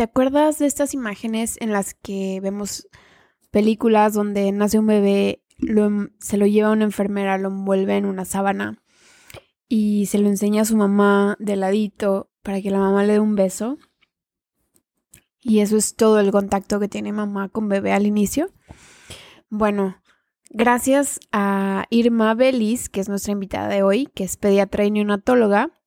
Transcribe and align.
¿te 0.00 0.04
acuerdas 0.04 0.58
de 0.58 0.64
estas 0.64 0.94
imágenes 0.94 1.58
en 1.60 1.72
las 1.72 1.92
que 1.92 2.40
vemos 2.42 2.88
películas 3.50 4.14
donde 4.14 4.50
nace 4.50 4.78
un 4.78 4.86
bebé, 4.86 5.44
se 6.20 6.38
lo 6.38 6.46
lleva 6.46 6.72
una 6.72 6.84
enfermera, 6.84 7.36
lo 7.36 7.48
envuelve 7.48 7.98
en 7.98 8.06
una 8.06 8.24
sábana 8.24 8.82
y 9.68 10.06
se 10.06 10.16
lo 10.16 10.28
enseña 10.28 10.62
a 10.62 10.64
su 10.64 10.74
mamá 10.78 11.36
de 11.38 11.56
ladito 11.56 12.30
para 12.42 12.62
que 12.62 12.70
la 12.70 12.78
mamá 12.78 13.04
le 13.04 13.12
dé 13.12 13.20
un 13.20 13.34
beso? 13.34 13.76
Y 15.42 15.58
eso 15.58 15.76
es 15.76 15.94
todo 15.96 16.18
el 16.18 16.30
contacto 16.30 16.80
que 16.80 16.88
tiene 16.88 17.12
mamá 17.12 17.50
con 17.50 17.68
bebé 17.68 17.92
al 17.92 18.06
inicio. 18.06 18.48
Bueno, 19.50 19.96
gracias 20.48 21.20
a 21.30 21.84
Irma 21.90 22.32
Belis, 22.32 22.88
que 22.88 23.00
es 23.00 23.10
nuestra 23.10 23.32
invitada 23.32 23.68
de 23.68 23.82
hoy, 23.82 24.06
que 24.06 24.24
es 24.24 24.38
pediatra 24.38 24.86
y 24.86 24.92
neonatóloga, 24.92 25.78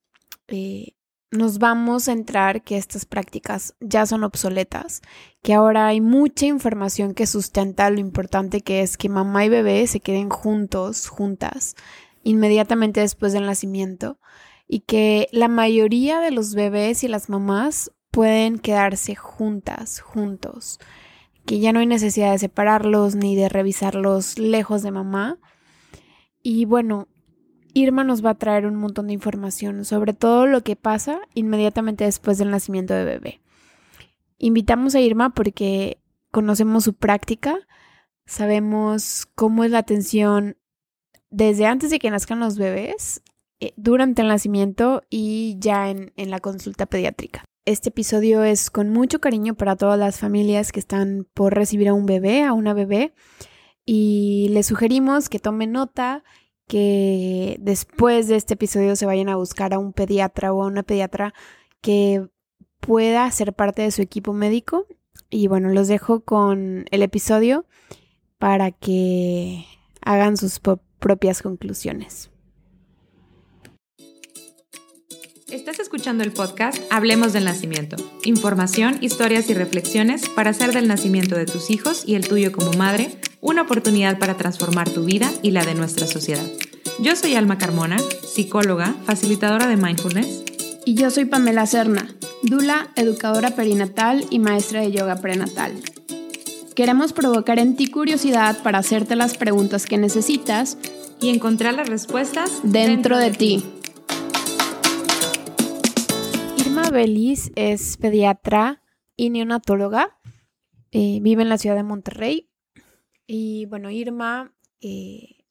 eh, 0.50 0.94
nos 1.34 1.58
vamos 1.58 2.08
a 2.08 2.12
entrar 2.12 2.64
que 2.64 2.78
estas 2.78 3.06
prácticas 3.06 3.76
ya 3.80 4.06
son 4.06 4.24
obsoletas, 4.24 5.02
que 5.42 5.54
ahora 5.54 5.88
hay 5.88 6.00
mucha 6.00 6.46
información 6.46 7.14
que 7.14 7.28
sustenta 7.28 7.90
lo 7.90 8.00
importante 8.00 8.62
que 8.62 8.82
es 8.82 8.98
que 8.98 9.10
mamá 9.10 9.44
y 9.46 9.50
bebé 9.50 9.86
se 9.88 10.00
queden 10.00 10.30
juntos, 10.30 11.08
juntas, 11.08 11.76
inmediatamente 12.24 13.02
después 13.02 13.34
del 13.34 13.46
nacimiento, 13.46 14.20
y 14.68 14.82
que 14.82 15.28
la 15.32 15.48
mayoría 15.48 16.20
de 16.20 16.32
los 16.32 16.54
bebés 16.54 17.04
y 17.04 17.08
las 17.08 17.30
mamás 17.30 17.92
pueden 18.12 18.60
quedarse 18.60 19.16
juntas, 19.16 20.00
juntos, 20.00 20.80
que 21.46 21.60
ya 21.60 21.74
no 21.74 21.80
hay 21.80 21.88
necesidad 21.88 22.32
de 22.32 22.40
separarlos 22.40 23.16
ni 23.16 23.36
de 23.36 23.50
revisarlos 23.50 24.38
lejos 24.38 24.84
de 24.84 24.92
mamá. 24.92 25.40
Y 26.42 26.66
bueno, 26.66 27.08
Irma 27.74 28.04
nos 28.04 28.24
va 28.24 28.32
a 28.32 28.38
traer 28.38 28.66
un 28.66 28.76
montón 28.76 29.08
de 29.08 29.14
información 29.14 29.84
sobre 29.86 30.14
todo 30.14 30.46
lo 30.46 30.62
que 30.62 30.76
pasa 30.76 31.22
inmediatamente 31.34 32.04
después 32.04 32.38
del 32.38 32.52
nacimiento 32.52 32.94
de 32.94 33.04
bebé. 33.04 33.42
Invitamos 34.38 34.96
a 34.96 35.02
Irma 35.02 35.34
porque 35.34 35.98
conocemos 36.32 36.84
su 36.84 36.94
práctica, 36.94 37.60
sabemos 38.26 39.28
cómo 39.36 39.64
es 39.64 39.72
la 39.72 39.80
atención 39.80 40.58
desde 41.30 41.66
antes 41.66 41.90
de 41.90 42.00
que 42.00 42.12
nazcan 42.12 42.40
los 42.40 42.58
bebés, 42.58 43.24
eh, 43.60 43.74
durante 43.76 44.22
el 44.22 44.28
nacimiento 44.28 45.04
y 45.10 45.58
ya 45.60 45.90
en, 45.90 46.12
en 46.16 46.30
la 46.30 46.40
consulta 46.40 46.86
pediátrica. 46.86 47.46
Este 47.66 47.90
episodio 47.90 48.44
es 48.44 48.70
con 48.70 48.90
mucho 48.90 49.20
cariño 49.20 49.56
para 49.56 49.78
todas 49.78 49.98
las 49.98 50.20
familias 50.20 50.72
que 50.72 50.82
están 50.82 51.26
por 51.34 51.56
recibir 51.56 51.88
a 51.88 51.94
un 51.94 52.06
bebé, 52.06 52.44
a 52.44 52.52
una 52.52 52.74
bebé, 52.74 53.14
y 53.86 54.50
les 54.52 54.68
sugerimos 54.68 55.30
que 55.30 55.40
tomen 55.40 55.72
nota, 55.72 56.24
que 56.68 57.58
después 57.60 58.28
de 58.28 58.36
este 58.36 58.56
episodio 58.56 58.96
se 58.96 59.06
vayan 59.06 59.30
a 59.30 59.36
buscar 59.36 59.74
a 59.74 59.80
un 59.80 59.94
pediatra 59.94 60.54
o 60.54 60.64
a 60.64 60.68
una 60.68 60.84
pediatra 60.84 61.34
que 61.82 62.28
pueda 62.80 63.30
ser 63.32 63.54
parte 63.54 63.82
de 63.82 63.92
su 63.92 64.02
equipo 64.02 64.34
médico. 64.34 64.88
Y 65.30 65.48
bueno, 65.48 65.70
los 65.70 65.88
dejo 65.88 66.22
con 66.22 66.86
el 66.92 67.02
episodio 67.02 67.66
para 68.38 68.72
que 68.72 69.66
hagan 70.02 70.38
sus 70.38 70.60
propias 71.00 71.42
conclusiones. 71.42 72.30
Estás 75.50 75.80
escuchando 75.80 76.24
el 76.24 76.32
podcast 76.32 76.82
Hablemos 76.90 77.32
del 77.32 77.46
Nacimiento. 77.46 77.96
Información, 78.24 78.98
historias 79.02 79.50
y 79.52 79.54
reflexiones 79.54 80.28
para 80.28 80.50
hacer 80.50 80.74
del 80.74 80.88
nacimiento 80.88 81.36
de 81.36 81.46
tus 81.46 81.70
hijos 81.70 82.04
y 82.08 82.16
el 82.16 82.28
tuyo 82.28 82.52
como 82.52 82.74
madre 82.74 83.20
una 83.44 83.64
oportunidad 83.64 84.18
para 84.18 84.38
transformar 84.38 84.90
tu 84.90 85.04
vida 85.04 85.30
y 85.44 85.52
la 85.52 85.66
de 85.66 85.76
nuestra 85.76 86.08
sociedad. 86.08 86.46
Yo 87.00 87.16
soy 87.16 87.36
Alma 87.36 87.58
Carmona, 87.58 87.98
psicóloga, 88.00 88.96
facilitadora 89.06 89.68
de 89.68 89.78
mindfulness. 89.78 90.44
Y 90.86 90.96
yo 90.96 91.12
soy 91.12 91.26
Pamela 91.26 91.66
Serna, 91.66 92.08
dula, 92.42 92.90
educadora 92.96 93.52
perinatal 93.52 94.26
y 94.30 94.40
maestra 94.40 94.82
de 94.82 94.92
yoga 94.92 95.18
prenatal. 95.18 95.74
Queremos 96.74 97.14
provocar 97.14 97.60
en 97.60 97.76
ti 97.76 97.88
curiosidad 97.88 98.58
para 98.64 98.80
hacerte 98.80 99.16
las 99.16 99.38
preguntas 99.38 99.86
que 99.86 99.98
necesitas 99.98 100.78
y 101.22 101.30
encontrar 101.30 101.74
las 101.74 101.88
respuestas 101.88 102.62
dentro, 102.64 103.18
de, 103.18 103.32
ti. 103.32 103.64
Belis 106.92 107.52
es 107.56 107.98
pediatra 107.98 108.82
y 109.18 109.30
neonatóloga. 109.30 110.18
Eh, 110.92 111.20
vive 111.22 111.42
en 111.42 111.50
la 111.50 111.58
ciudad 111.58 111.76
de 111.76 111.84
Monterrey. 111.84 112.53
Y 113.26 113.66
bueno, 113.68 113.90
Irma 113.90 114.54
eh, 114.82 115.46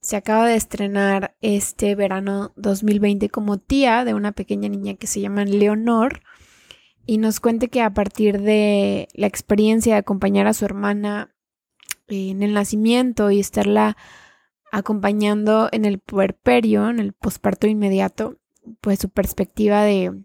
se 0.00 0.16
acaba 0.16 0.46
de 0.46 0.56
estrenar 0.56 1.36
este 1.40 1.94
verano 1.94 2.52
2020 2.56 3.28
como 3.30 3.58
tía 3.58 4.04
de 4.04 4.14
una 4.14 4.32
pequeña 4.32 4.68
niña 4.68 4.94
que 4.94 5.06
se 5.06 5.20
llama 5.20 5.44
Leonor. 5.44 6.22
Y 7.06 7.18
nos 7.18 7.40
cuente 7.40 7.68
que 7.68 7.82
a 7.82 7.92
partir 7.92 8.40
de 8.40 9.08
la 9.12 9.26
experiencia 9.26 9.94
de 9.94 10.00
acompañar 10.00 10.46
a 10.46 10.54
su 10.54 10.64
hermana 10.64 11.34
en 12.08 12.42
el 12.42 12.54
nacimiento 12.54 13.30
y 13.30 13.40
estarla 13.40 13.96
acompañando 14.72 15.68
en 15.70 15.84
el 15.84 15.98
puerperio, 15.98 16.88
en 16.88 16.98
el 16.98 17.12
posparto 17.12 17.66
inmediato, 17.66 18.38
pues 18.80 18.98
su 18.98 19.08
perspectiva 19.08 19.82
de 19.82 20.24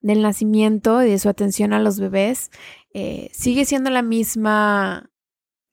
del 0.00 0.22
nacimiento 0.22 1.02
y 1.02 1.10
de 1.10 1.18
su 1.18 1.28
atención 1.28 1.72
a 1.72 1.80
los 1.80 1.98
bebés 1.98 2.50
eh, 2.94 3.30
sigue 3.32 3.64
siendo 3.64 3.90
la 3.90 4.02
misma, 4.02 5.10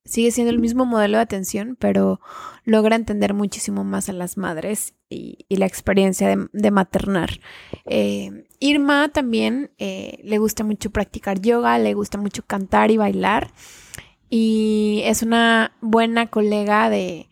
sigue 0.05 0.31
siendo 0.31 0.51
el 0.51 0.59
mismo 0.59 0.85
modelo 0.85 1.17
de 1.17 1.23
atención, 1.23 1.75
pero 1.79 2.21
logra 2.63 2.95
entender 2.95 3.33
muchísimo 3.33 3.83
más 3.83 4.07
a 4.07 4.13
las 4.13 4.37
madres 4.37 4.93
y, 5.09 5.45
la 5.49 5.65
experiencia 5.65 6.35
de, 6.51 6.71
maternar. 6.71 7.39
Eh, 7.85 8.47
Irma 8.59 9.09
también 9.09 9.71
eh, 9.77 10.19
le 10.23 10.37
gusta 10.37 10.63
mucho 10.63 10.91
practicar 10.91 11.41
yoga, 11.41 11.77
le 11.79 11.93
gusta 11.93 12.17
mucho 12.17 12.43
cantar 12.45 12.91
y 12.91 12.97
bailar 12.97 13.51
y 14.29 15.01
es 15.05 15.23
una 15.23 15.75
buena 15.81 16.27
colega 16.27 16.89
de, 16.89 17.29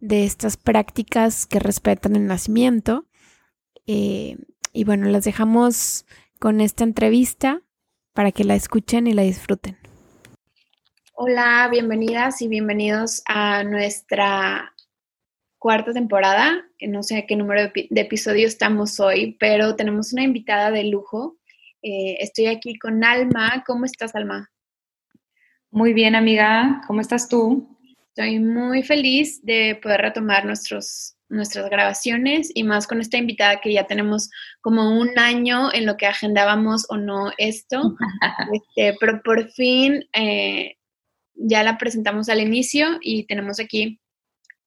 de 0.00 0.24
estas 0.24 0.56
prácticas 0.56 1.46
que 1.46 1.58
respetan 1.58 2.16
el 2.16 2.26
nacimiento. 2.26 3.06
y 3.86 4.84
bueno, 4.84 5.08
las 5.08 5.24
dejamos 5.24 6.06
con 6.38 6.60
esta 6.60 6.84
entrevista 6.84 7.62
para 8.12 8.32
que 8.32 8.44
la 8.44 8.54
escuchen 8.54 9.06
y 9.06 9.12
la 9.12 9.22
disfruten. 9.22 9.83
Hola, 11.16 11.68
bienvenidas 11.70 12.42
y 12.42 12.48
bienvenidos 12.48 13.22
a 13.26 13.62
nuestra 13.62 14.74
cuarta 15.60 15.92
temporada. 15.92 16.66
No 16.80 17.04
sé 17.04 17.18
a 17.18 17.26
qué 17.26 17.36
número 17.36 17.70
de, 17.72 17.88
episodio 18.00 18.48
estamos 18.48 18.98
hoy, 18.98 19.36
pero 19.38 19.76
tenemos 19.76 20.12
una 20.12 20.24
invitada 20.24 20.72
de 20.72 20.82
lujo. 20.82 21.36
Eh, 21.82 22.16
estoy 22.18 22.46
aquí 22.46 22.76
con 22.80 23.04
Alma. 23.04 23.62
¿Cómo 23.64 23.84
estás, 23.84 24.16
Alma? 24.16 24.50
Muy 25.70 25.92
bien, 25.92 26.16
amiga. 26.16 26.82
¿Cómo 26.88 27.00
estás 27.00 27.28
tú? 27.28 27.78
Estoy 28.08 28.40
muy 28.40 28.82
feliz 28.82 29.40
de 29.44 29.78
poder 29.80 30.00
retomar 30.00 30.44
nuestros 30.44 31.12
nuestras 31.28 31.70
grabaciones 31.70 32.50
y 32.54 32.64
más 32.64 32.86
con 32.88 33.00
esta 33.00 33.18
invitada 33.18 33.60
que 33.60 33.72
ya 33.72 33.86
tenemos 33.86 34.30
como 34.60 34.98
un 35.00 35.16
año 35.18 35.72
en 35.72 35.86
lo 35.86 35.96
que 35.96 36.06
agendábamos 36.06 36.86
o 36.90 36.96
no 36.96 37.30
esto, 37.38 37.96
este, 38.52 38.96
pero 39.00 39.22
por 39.22 39.48
fin 39.50 40.04
eh, 40.12 40.76
ya 41.34 41.62
la 41.62 41.78
presentamos 41.78 42.28
al 42.28 42.40
inicio 42.40 42.98
y 43.00 43.24
tenemos 43.26 43.60
aquí 43.60 44.00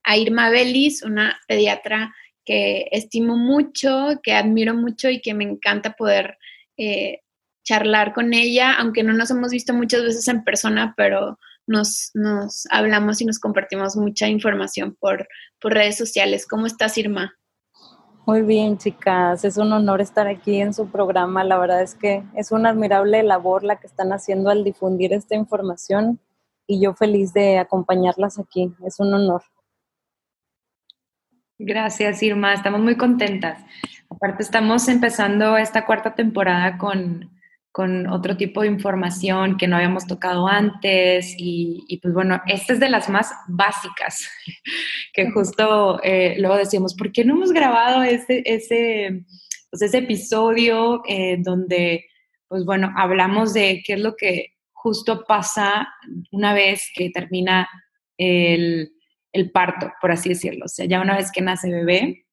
a 0.04 0.18
Irma 0.18 0.50
Belis, 0.50 1.04
una 1.04 1.40
pediatra 1.48 2.14
que 2.46 2.88
estimo 2.92 3.36
mucho, 3.36 4.20
que 4.24 4.34
admiro 4.34 4.74
mucho 4.74 5.10
y 5.10 5.22
que 5.22 5.34
me 5.34 5.44
encanta 5.44 5.94
poder 5.94 6.38
eh, 6.78 7.22
charlar 7.64 8.14
con 8.14 8.34
ella, 8.34 8.74
aunque 8.74 9.04
no 9.04 9.12
nos 9.12 9.30
hemos 9.32 9.52
visto 9.52 9.74
muchas 9.74 10.04
veces 10.04 10.28
en 10.30 10.46
persona, 10.46 10.94
pero 10.96 11.38
nos, 11.68 12.12
nos 12.14 12.66
hablamos 12.72 13.20
y 13.22 13.26
nos 13.26 13.40
compartimos 13.40 13.98
mucha 13.98 14.30
información 14.30 14.96
por, 14.98 15.28
por 15.60 15.74
redes 15.74 15.98
sociales. 15.98 16.48
¿Cómo 16.48 16.66
estás, 16.66 16.98
Irma? 16.98 17.34
Muy 18.26 18.42
bien, 18.42 18.78
chicas. 18.78 19.44
Es 19.44 19.58
un 19.58 19.74
honor 19.74 20.00
estar 20.00 20.28
aquí 20.28 20.62
en 20.62 20.74
su 20.74 20.90
programa. 20.90 21.44
La 21.44 21.58
verdad 21.58 21.82
es 21.82 21.96
que 21.96 22.24
es 22.36 22.52
una 22.52 22.70
admirable 22.70 23.22
labor 23.24 23.64
la 23.64 23.78
que 23.78 23.88
están 23.88 24.14
haciendo 24.14 24.50
al 24.50 24.64
difundir 24.64 25.12
esta 25.12 25.36
información 25.36 26.20
y 26.68 26.82
yo 26.82 26.94
feliz 26.94 27.34
de 27.34 27.58
acompañarlas 27.58 28.38
aquí. 28.38 28.72
Es 28.86 29.00
un 29.00 29.14
honor. 29.14 29.42
Gracias, 31.58 32.22
Irma. 32.22 32.54
Estamos 32.54 32.82
muy 32.82 32.98
contentas. 32.98 33.60
Aparte, 34.10 34.44
estamos 34.44 34.88
empezando 34.88 35.58
esta 35.58 35.86
cuarta 35.86 36.14
temporada 36.14 36.78
con, 36.78 37.32
con 37.72 38.08
otro 38.08 38.38
tipo 38.38 38.62
de 38.62 38.68
información 38.68 39.58
que 39.58 39.68
no 39.68 39.76
habíamos 39.76 40.06
tocado 40.06 40.48
antes 40.48 41.34
y, 41.38 42.00
pues 42.02 42.14
bueno, 42.14 42.42
esta 42.46 42.74
es 42.74 42.80
de 42.80 42.90
las 42.90 43.10
más 43.10 43.32
básicas, 43.48 44.30
que 45.14 45.32
justo 45.32 46.00
eh, 46.04 46.36
luego 46.40 46.58
decíamos, 46.58 46.96
¿por 46.96 47.12
qué 47.12 47.26
no 47.26 47.36
hemos 47.36 47.52
grabado 47.52 48.04
ese, 48.04 48.44
ese, 48.46 49.26
pues 49.72 49.82
ese 49.82 50.00
episodio 50.00 51.02
eh, 51.08 51.38
donde, 51.40 52.06
pues 52.48 52.66
bueno, 52.66 52.94
hablamos 52.96 53.54
de 53.54 53.82
qué 53.86 53.94
es 53.94 54.00
lo 54.00 54.16
que 54.16 54.57
justo 54.78 55.26
pasa 55.28 55.88
una 56.32 56.54
vez 56.54 56.90
que 56.96 57.10
termina 57.10 57.68
el, 58.18 58.92
el 59.32 59.52
parto, 59.52 59.92
por 60.02 60.12
así 60.12 60.30
decirlo, 60.30 60.66
o 60.66 60.70
sea, 60.70 60.86
ya 60.86 61.02
una 61.02 61.18
vez 61.18 61.32
que 61.32 61.42
nace 61.42 61.70
bebé, 61.70 62.26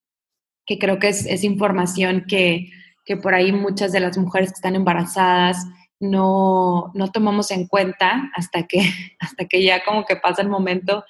que 0.67 0.79
creo 0.79 0.99
que 0.99 1.09
es, 1.09 1.27
es 1.27 1.45
información 1.45 2.25
que 2.29 2.71
que 3.05 3.17
por 3.17 3.35
ahí 3.35 3.53
muchas 3.53 3.93
de 3.93 4.01
las 4.01 4.17
mujeres 4.17 4.51
que 4.51 4.57
están 4.57 4.77
embarazadas 4.77 5.67
no, 6.01 6.91
no 6.95 7.11
tomamos 7.13 7.51
en 7.51 7.67
cuenta 7.67 8.31
hasta 8.35 8.65
que, 8.65 8.81
hasta 9.21 9.47
que 9.47 9.63
ya 9.63 9.85
como 9.85 10.05
que 10.05 10.17
pasa 10.17 10.43
el 10.43 10.49
momento 10.49 11.05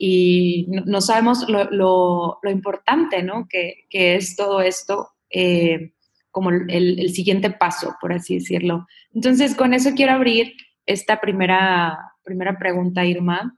y 0.00 0.66
no, 0.68 1.00
sabemos 1.00 1.48
lo, 1.48 1.64
lo, 1.72 2.50
importante, 2.50 3.20
¿no? 3.24 3.48
Que, 3.48 3.84
que, 3.90 4.14
es 4.14 4.36
todo 4.36 4.60
esto 4.60 5.08
eh, 5.28 5.92
como 6.30 6.50
el, 6.50 6.70
el, 6.70 7.10
siguiente 7.10 7.50
paso, 7.50 7.96
por 8.00 8.12
así 8.12 8.34
decirlo. 8.34 8.86
Entonces, 9.12 9.56
con 9.56 9.74
eso 9.74 9.94
quiero 9.96 10.12
abrir 10.12 10.54
esta 10.88 11.20
primera, 11.20 12.14
primera 12.24 12.58
pregunta, 12.58 13.04
Irma, 13.04 13.56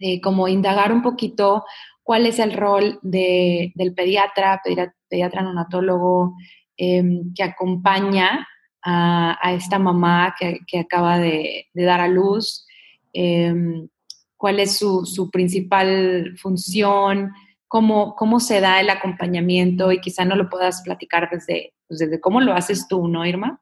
eh, 0.00 0.20
como 0.20 0.48
indagar 0.48 0.92
un 0.92 1.02
poquito 1.02 1.64
cuál 2.02 2.26
es 2.26 2.38
el 2.38 2.52
rol 2.52 2.98
de, 3.02 3.72
del 3.74 3.94
pediatra, 3.94 4.60
pediatra, 4.62 4.94
pediatra 5.08 5.42
neonatólogo, 5.42 6.34
em, 6.76 7.32
que 7.34 7.42
acompaña 7.42 8.46
a, 8.82 9.52
esta 9.52 9.78
mamá 9.78 10.34
que, 10.38 10.60
que 10.66 10.78
acaba 10.78 11.18
de, 11.18 11.66
de, 11.74 11.84
dar 11.84 12.00
a 12.00 12.08
luz, 12.08 12.66
em, 13.12 13.88
cuál 14.36 14.60
es 14.60 14.78
su, 14.78 15.04
su, 15.04 15.30
principal 15.30 16.34
función, 16.38 17.32
cómo, 17.66 18.14
cómo 18.16 18.40
se 18.40 18.60
da 18.60 18.80
el 18.80 18.90
acompañamiento 18.90 19.92
y 19.92 20.00
quizá 20.00 20.24
no 20.24 20.36
lo 20.36 20.48
puedas 20.48 20.82
platicar 20.82 21.28
desde, 21.30 21.74
pues, 21.86 22.00
desde 22.00 22.20
cómo 22.20 22.40
lo 22.40 22.54
haces 22.54 22.88
tú, 22.88 23.08
¿no, 23.08 23.26
Irma? 23.26 23.60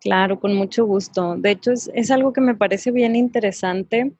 Claro, 0.00 0.40
con 0.40 0.54
mucho 0.54 0.86
gusto. 0.86 1.36
De 1.36 1.50
hecho, 1.50 1.72
es, 1.72 1.90
es 1.94 2.10
algo 2.10 2.32
que 2.32 2.40
me 2.40 2.54
parece 2.54 2.90
bien 2.90 3.16
interesante 3.16 4.12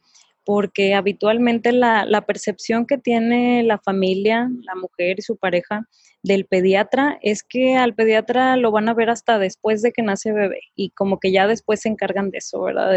porque 0.44 0.94
habitualmente 0.94 1.72
la, 1.72 2.04
la, 2.04 2.22
percepción 2.22 2.86
que 2.86 2.98
tiene 2.98 3.62
la 3.62 3.78
familia, 3.78 4.50
la 4.62 4.74
mujer 4.74 5.18
y 5.18 5.22
su 5.22 5.36
pareja 5.36 5.86
del 6.22 6.44
pediatra 6.44 7.18
es 7.22 7.42
que 7.42 7.76
al 7.76 7.94
pediatra 7.94 8.56
lo 8.56 8.70
van 8.72 8.88
a 8.88 8.94
ver 8.94 9.10
hasta 9.10 9.38
después 9.38 9.80
de 9.82 9.92
que 9.92 10.02
nace 10.02 10.32
bebé 10.32 10.60
y 10.74 10.90
como 10.90 11.18
que 11.18 11.32
ya 11.32 11.46
después 11.46 11.80
se 11.80 11.88
encargan 11.88 12.30
de 12.30 12.38
eso, 12.38 12.60
¿verdad? 12.62 12.92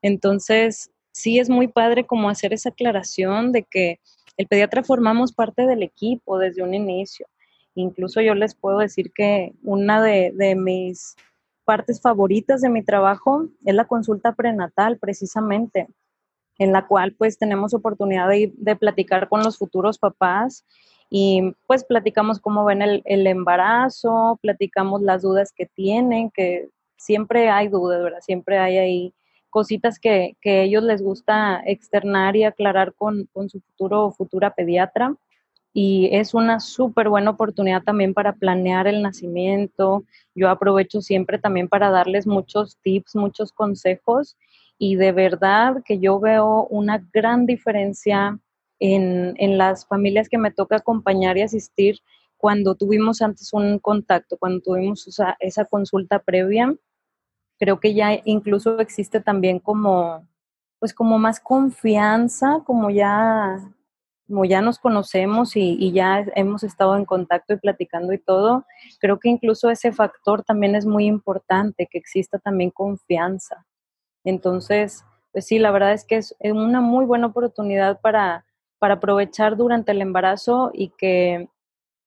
entonces, 0.00 0.90
sí 1.12 1.38
es 1.38 1.50
muy 1.50 1.68
padre 1.68 2.06
como 2.06 2.28
hacer 2.30 2.52
esa 2.52 2.70
aclaración 2.70 3.52
de 3.52 3.64
que 3.64 4.00
el 4.38 4.46
pediatra 4.46 4.82
formamos 4.82 5.32
parte 5.32 5.66
del 5.66 5.82
equipo 5.82 6.38
desde 6.38 6.62
un 6.62 6.74
inicio. 6.74 7.26
Incluso 7.74 8.20
yo 8.20 8.34
les 8.34 8.54
puedo 8.54 8.78
decir 8.78 9.12
que 9.14 9.52
una 9.62 10.02
de, 10.02 10.32
de 10.34 10.54
mis 10.54 11.16
partes 11.64 12.00
favoritas 12.00 12.60
de 12.60 12.68
mi 12.68 12.82
trabajo 12.82 13.46
es 13.64 13.74
la 13.74 13.86
consulta 13.86 14.32
prenatal, 14.32 14.98
precisamente 14.98 15.88
en 16.58 16.72
la 16.72 16.86
cual 16.86 17.14
pues 17.14 17.38
tenemos 17.38 17.74
oportunidad 17.74 18.28
de, 18.28 18.52
de 18.56 18.76
platicar 18.76 19.28
con 19.28 19.42
los 19.42 19.58
futuros 19.58 19.98
papás 19.98 20.64
y 21.10 21.54
pues 21.66 21.84
platicamos 21.84 22.40
cómo 22.40 22.64
ven 22.64 22.80
el, 22.82 23.02
el, 23.04 23.26
embarazo, 23.26 24.38
platicamos 24.40 25.02
las 25.02 25.22
dudas 25.22 25.52
que 25.52 25.66
tienen, 25.66 26.30
que 26.30 26.70
siempre 26.96 27.50
hay 27.50 27.68
dudas, 27.68 28.02
¿verdad? 28.02 28.20
Siempre 28.22 28.58
hay 28.58 28.78
ahí 28.78 29.14
cositas 29.50 29.98
que, 29.98 30.36
que 30.40 30.62
ellos 30.62 30.82
les 30.82 31.02
gusta 31.02 31.62
externar 31.66 32.34
y 32.36 32.44
aclarar 32.44 32.94
con, 32.94 33.28
con 33.34 33.50
su 33.50 33.60
futuro 33.60 34.06
o 34.06 34.12
futura 34.12 34.54
pediatra. 34.54 35.14
Y 35.74 36.10
es 36.12 36.34
una 36.34 36.60
súper 36.60 37.08
buena 37.08 37.30
oportunidad 37.30 37.82
también 37.82 38.12
para 38.12 38.34
planear 38.34 38.86
el 38.86 39.02
nacimiento. 39.02 40.04
Yo 40.34 40.50
aprovecho 40.50 41.00
siempre 41.00 41.38
también 41.38 41.68
para 41.68 41.90
darles 41.90 42.26
muchos 42.26 42.76
tips, 42.82 43.16
muchos 43.16 43.52
consejos 43.52 44.36
y 44.78 44.96
de 44.96 45.12
verdad 45.12 45.82
que 45.84 45.98
yo 45.98 46.18
veo 46.18 46.66
una 46.68 47.06
gran 47.12 47.46
diferencia 47.46 48.38
en, 48.80 49.34
en, 49.38 49.56
las 49.56 49.86
familias 49.86 50.28
que 50.28 50.38
me 50.38 50.50
toca 50.50 50.76
acompañar 50.76 51.38
y 51.38 51.42
asistir 51.42 52.00
cuando 52.36 52.74
tuvimos 52.74 53.22
antes 53.22 53.52
un 53.52 53.78
contacto, 53.78 54.36
cuando 54.36 54.60
tuvimos 54.60 55.06
esa, 55.06 55.36
esa 55.38 55.64
consulta 55.64 56.18
previa. 56.18 56.74
Creo 57.60 57.78
que 57.78 57.94
ya 57.94 58.20
incluso 58.24 58.80
existe 58.80 59.20
también 59.20 59.60
como, 59.60 60.26
pues 60.80 60.92
como 60.92 61.16
más 61.20 61.38
confianza, 61.38 62.60
como 62.66 62.90
ya, 62.90 63.60
como 64.26 64.44
ya 64.44 64.60
nos 64.62 64.78
conocemos 64.78 65.56
y, 65.56 65.76
y 65.78 65.92
ya 65.92 66.24
hemos 66.34 66.62
estado 66.62 66.96
en 66.96 67.04
contacto 67.04 67.54
y 67.54 67.58
platicando 67.58 68.12
y 68.12 68.18
todo. 68.18 68.64
Creo 69.00 69.18
que 69.18 69.28
incluso 69.28 69.70
ese 69.70 69.92
factor 69.92 70.42
también 70.42 70.74
es 70.74 70.86
muy 70.86 71.06
importante, 71.06 71.88
que 71.90 71.98
exista 71.98 72.38
también 72.38 72.70
confianza. 72.70 73.66
Entonces, 74.24 75.04
pues 75.32 75.46
sí, 75.46 75.58
la 75.58 75.70
verdad 75.70 75.92
es 75.92 76.04
que 76.04 76.16
es 76.16 76.34
una 76.40 76.80
muy 76.80 77.04
buena 77.04 77.28
oportunidad 77.28 78.00
para, 78.00 78.44
para 78.78 78.94
aprovechar 78.94 79.56
durante 79.56 79.92
el 79.92 80.02
embarazo 80.02 80.70
y 80.72 80.90
que 80.90 81.48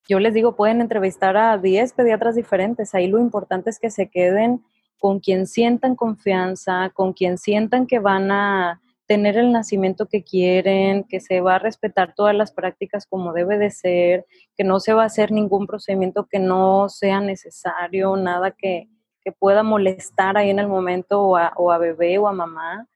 yo 0.07 0.19
les 0.19 0.33
digo, 0.33 0.55
pueden 0.55 0.81
entrevistar 0.81 1.35
a 1.35 1.57
10 1.57 1.93
pediatras 1.93 2.35
diferentes. 2.35 2.93
Ahí 2.93 3.07
lo 3.07 3.19
importante 3.19 3.71
es 3.71 3.79
que 3.79 3.89
se 3.89 4.07
queden 4.09 4.63
con 4.99 5.19
quien 5.19 5.47
sientan 5.47 5.95
confianza, 5.95 6.91
con 6.93 7.13
quien 7.13 7.37
sientan 7.37 7.87
que 7.87 7.99
van 7.99 8.31
a 8.31 8.81
tener 9.07 9.37
el 9.37 9.51
nacimiento 9.51 10.07
que 10.07 10.23
quieren, 10.23 11.03
que 11.03 11.19
se 11.19 11.41
va 11.41 11.55
a 11.55 11.59
respetar 11.59 12.13
todas 12.15 12.35
las 12.35 12.51
prácticas 12.51 13.05
como 13.05 13.33
debe 13.33 13.57
de 13.57 13.69
ser, 13.69 14.25
que 14.57 14.63
no 14.63 14.79
se 14.79 14.93
va 14.93 15.03
a 15.03 15.07
hacer 15.07 15.31
ningún 15.31 15.67
procedimiento 15.67 16.25
que 16.25 16.39
no 16.39 16.89
sea 16.89 17.19
necesario, 17.21 18.15
nada 18.15 18.51
que, 18.51 18.89
pueda 19.39 19.63
molestar 19.63 20.37
ahí 20.37 20.51
en 20.51 20.59
el 20.59 20.67
momento 20.67 21.19
o 21.23 21.71
a, 21.71 21.77
bebé 21.79 22.19
o 22.19 22.27
a 22.27 22.31
mamá. 22.31 22.87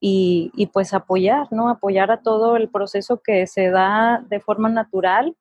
Y, 0.00 0.68
pues 0.72 0.92
apoyar, 0.92 1.52
¿no? 1.52 1.68
Apoyar 1.68 2.10
a 2.10 2.20
todo 2.20 2.56
el 2.56 2.68
proceso 2.68 3.20
que 3.22 3.46
se 3.46 3.70
da 3.70 4.24
de 4.28 4.40
forma 4.40 4.68
natural, 4.68 5.36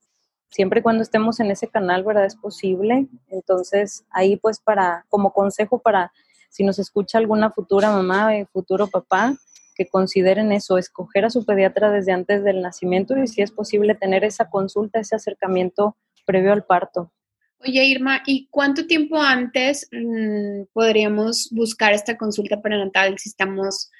siempre 0.50 0.80
y 0.80 0.84
cuando 0.84 1.02
estemos 1.02 1.40
en 1.40 1.50
ese 1.50 1.68
canal, 1.68 2.04
¿verdad? 2.04 2.25
Es 2.25 2.36
posible. 2.36 3.08
Entonces, 3.30 4.06
ahí 4.12 4.38
pues 4.38 4.60
para, 4.60 5.06
como 5.10 5.34
consejo 5.34 5.80
para, 5.80 6.12
si 6.50 6.63
nos 6.63 6.78
escucha 6.78 7.18
alguna 7.18 7.50
futura 7.50 7.92
mamá 7.92 8.38
y 8.38 8.46
futuro 8.46 8.86
papá, 8.86 9.34
que 9.77 9.88
consideren 9.88 10.51
eso, 10.51 10.77
escoger 10.77 11.25
a 11.25 11.29
su 11.29 11.45
pediatra 11.45 11.91
desde 11.91 12.12
antes 12.12 12.44
del 12.44 12.62
nacimiento 12.62 13.15
y 13.18 13.27
si 13.27 13.44
es 13.44 13.51
posible 13.51 13.94
tener 13.94 14.24
esa 14.24 14.50
consulta, 14.50 15.00
ese 15.00 15.15
acercamiento 15.15 15.95
previo 16.25 16.51
al 16.51 16.65
parto. 16.65 17.12
Oye, 17.59 17.85
Irma, 17.85 18.21
¿y 18.25 18.47
cuánto 18.50 18.88
tiempo 18.88 19.21
antes 19.21 19.88
mmm, 19.91 20.63
podríamos 20.74 21.50
buscar 21.51 21.94
esta 21.94 22.18
consulta 22.18 22.62
prenatal 22.62 23.18
si 23.18 23.29
estamos 23.29 23.91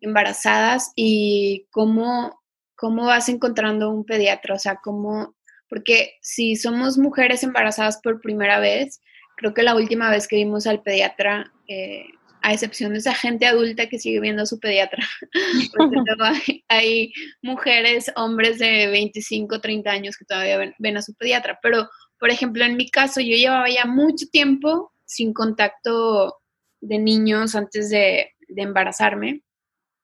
embarazadas 0.00 0.92
y 0.96 1.66
cómo, 1.70 2.40
cómo 2.76 3.06
vas 3.06 3.28
encontrando 3.28 3.90
un 3.90 4.04
pediatra? 4.04 4.54
O 4.54 4.58
sea, 4.58 4.76
cómo, 4.82 5.34
porque 5.68 6.14
si 6.22 6.56
somos 6.56 6.98
mujeres 6.98 7.42
embarazadas 7.42 8.00
por 8.02 8.20
primera 8.20 8.58
vez, 8.58 9.00
creo 9.36 9.54
que 9.54 9.62
la 9.62 9.74
última 9.76 10.10
vez 10.10 10.26
que 10.28 10.36
vimos 10.36 10.66
al 10.66 10.82
pediatra, 10.82 11.52
eh, 11.68 12.06
a 12.44 12.52
excepción 12.52 12.92
de 12.92 12.98
esa 12.98 13.14
gente 13.14 13.46
adulta 13.46 13.88
que 13.88 13.98
sigue 13.98 14.20
viendo 14.20 14.42
a 14.42 14.46
su 14.46 14.60
pediatra, 14.60 15.02
porque 15.76 15.96
luego 16.04 16.24
hay, 16.24 16.64
hay, 16.68 17.12
mujeres, 17.40 18.12
hombres 18.16 18.58
de 18.58 18.88
25, 18.88 19.60
30 19.62 19.90
años 19.90 20.16
que 20.18 20.26
todavía 20.26 20.58
ven, 20.58 20.74
ven 20.78 20.98
a 20.98 21.02
su 21.02 21.14
pediatra, 21.14 21.58
pero 21.62 21.88
por 22.18 22.30
ejemplo, 22.30 22.64
en 22.64 22.76
mi 22.76 22.90
caso, 22.90 23.20
yo 23.20 23.36
llevaba 23.36 23.68
ya 23.68 23.86
mucho 23.86 24.26
tiempo 24.30 24.92
sin 25.04 25.32
contacto 25.32 26.36
de 26.80 26.98
niños 26.98 27.54
antes 27.54 27.90
de, 27.90 28.30
embarazarme. 28.56 29.42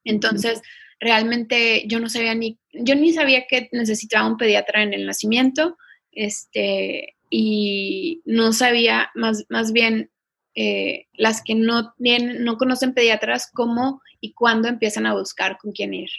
Entonces, 0.02 0.61
realmente 0.99 1.85
yo 1.87 2.00
no 2.00 2.09
sabía 2.09 2.35
ni, 2.35 2.59
yo 2.73 2.94
ni 2.94 3.12
sabía 3.12 3.47
que 3.47 3.68
necesitaba 3.73 4.26
un 4.26 4.38
pediatra 4.38 4.82
en 4.82 4.92
el 4.92 5.06
nacimiento, 5.06 5.76
este, 6.11 7.16
y 7.30 8.23
no 8.25 8.52
sabía, 8.52 9.11
más, 9.14 9.44
más 9.49 9.73
bien, 9.73 10.11
eh, 10.54 11.07
las 11.14 11.42
que 11.42 11.54
no, 11.54 11.92
tienen, 11.95 12.45
no 12.45 12.57
conocen 12.57 12.95
pediatras, 12.95 13.50
cómo 13.52 14.00
y 14.21 14.33
cuándo 14.33 14.69
empiezan 14.69 15.07
a 15.07 15.14
buscar 15.14 15.59
con 15.59 15.73
quién 15.73 15.95
ir. 15.95 16.11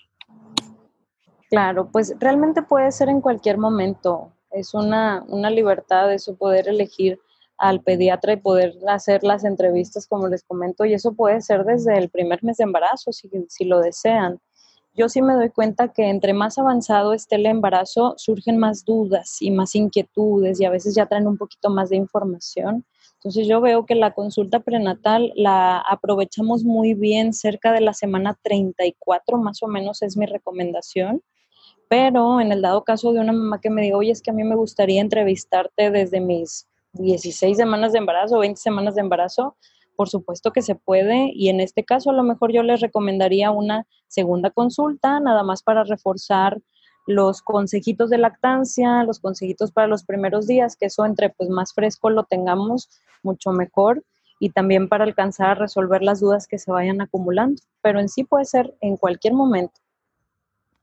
Claro, 1.49 1.89
pues 1.91 2.13
realmente 2.19 2.61
puede 2.61 2.91
ser 2.91 3.09
en 3.09 3.21
cualquier 3.21 3.57
momento 3.57 4.33
es 4.51 4.73
una, 4.73 5.23
una 5.27 5.49
libertad 5.49 6.13
eso 6.13 6.35
poder 6.35 6.67
elegir 6.67 7.19
al 7.57 7.81
pediatra 7.81 8.33
y 8.33 8.37
poder 8.37 8.75
hacer 8.87 9.23
las 9.23 9.43
entrevistas 9.43 10.07
como 10.07 10.27
les 10.27 10.43
comento 10.43 10.83
y 10.83 10.93
eso 10.93 11.13
puede 11.13 11.41
ser 11.41 11.63
desde 11.63 11.97
el 11.97 12.09
primer 12.09 12.43
mes 12.43 12.57
de 12.57 12.63
embarazo 12.63 13.11
si, 13.11 13.29
si 13.49 13.65
lo 13.65 13.79
desean. 13.79 14.39
Yo 14.93 15.07
sí 15.07 15.21
me 15.21 15.35
doy 15.35 15.49
cuenta 15.49 15.89
que 15.89 16.09
entre 16.09 16.33
más 16.33 16.57
avanzado 16.57 17.13
esté 17.13 17.35
el 17.35 17.45
embarazo 17.45 18.15
surgen 18.17 18.57
más 18.57 18.83
dudas 18.83 19.37
y 19.39 19.51
más 19.51 19.75
inquietudes 19.75 20.59
y 20.59 20.65
a 20.65 20.69
veces 20.69 20.95
ya 20.95 21.05
traen 21.05 21.27
un 21.27 21.37
poquito 21.37 21.69
más 21.69 21.89
de 21.89 21.95
información. 21.95 22.83
Entonces 23.23 23.47
yo 23.47 23.61
veo 23.61 23.85
que 23.85 23.93
la 23.93 24.15
consulta 24.15 24.61
prenatal 24.61 25.31
la 25.35 25.77
aprovechamos 25.77 26.63
muy 26.63 26.95
bien 26.95 27.33
cerca 27.33 27.71
de 27.71 27.79
la 27.79 27.93
semana 27.93 28.35
34 28.41 29.37
más 29.37 29.61
o 29.61 29.67
menos 29.67 30.01
es 30.01 30.17
mi 30.17 30.25
recomendación. 30.25 31.21
Pero 31.87 32.41
en 32.41 32.51
el 32.51 32.63
dado 32.63 32.83
caso 32.83 33.13
de 33.13 33.19
una 33.19 33.31
mamá 33.31 33.61
que 33.61 33.69
me 33.69 33.83
diga, 33.83 33.97
oye, 33.97 34.09
es 34.09 34.23
que 34.23 34.31
a 34.31 34.33
mí 34.33 34.43
me 34.43 34.55
gustaría 34.55 35.01
entrevistarte 35.01 35.91
desde 35.91 36.19
mis 36.19 36.67
16 36.93 37.55
semanas 37.55 37.91
de 37.91 37.99
embarazo, 37.99 38.39
20 38.39 38.59
semanas 38.59 38.95
de 38.95 39.01
embarazo, 39.01 39.55
por 39.95 40.09
supuesto 40.09 40.51
que 40.51 40.63
se 40.63 40.73
puede 40.73 41.31
y 41.31 41.49
en 41.49 41.59
este 41.59 41.83
caso 41.85 42.09
a 42.09 42.13
lo 42.13 42.23
mejor 42.23 42.51
yo 42.51 42.63
les 42.63 42.81
recomendaría 42.81 43.51
una 43.51 43.85
segunda 44.07 44.49
consulta, 44.49 45.19
nada 45.19 45.43
más 45.43 45.61
para 45.61 45.83
reforzar 45.83 46.59
los 47.07 47.41
consejitos 47.41 48.09
de 48.09 48.17
lactancia, 48.17 49.03
los 49.03 49.19
consejitos 49.19 49.71
para 49.71 49.87
los 49.87 50.03
primeros 50.03 50.47
días, 50.47 50.75
que 50.75 50.85
eso 50.85 51.05
entre 51.05 51.29
pues 51.29 51.49
más 51.49 51.73
fresco 51.73 52.09
lo 52.09 52.23
tengamos, 52.23 52.89
mucho 53.23 53.51
mejor. 53.51 54.03
y 54.43 54.49
también 54.49 54.89
para 54.89 55.03
alcanzar 55.03 55.49
a 55.49 55.53
resolver 55.53 56.01
las 56.01 56.19
dudas 56.19 56.47
que 56.47 56.57
se 56.57 56.71
vayan 56.71 56.99
acumulando, 56.99 57.61
pero 57.83 57.99
en 57.99 58.09
sí 58.09 58.23
puede 58.23 58.45
ser 58.45 58.73
en 58.81 58.97
cualquier 58.97 59.35
momento. 59.35 59.79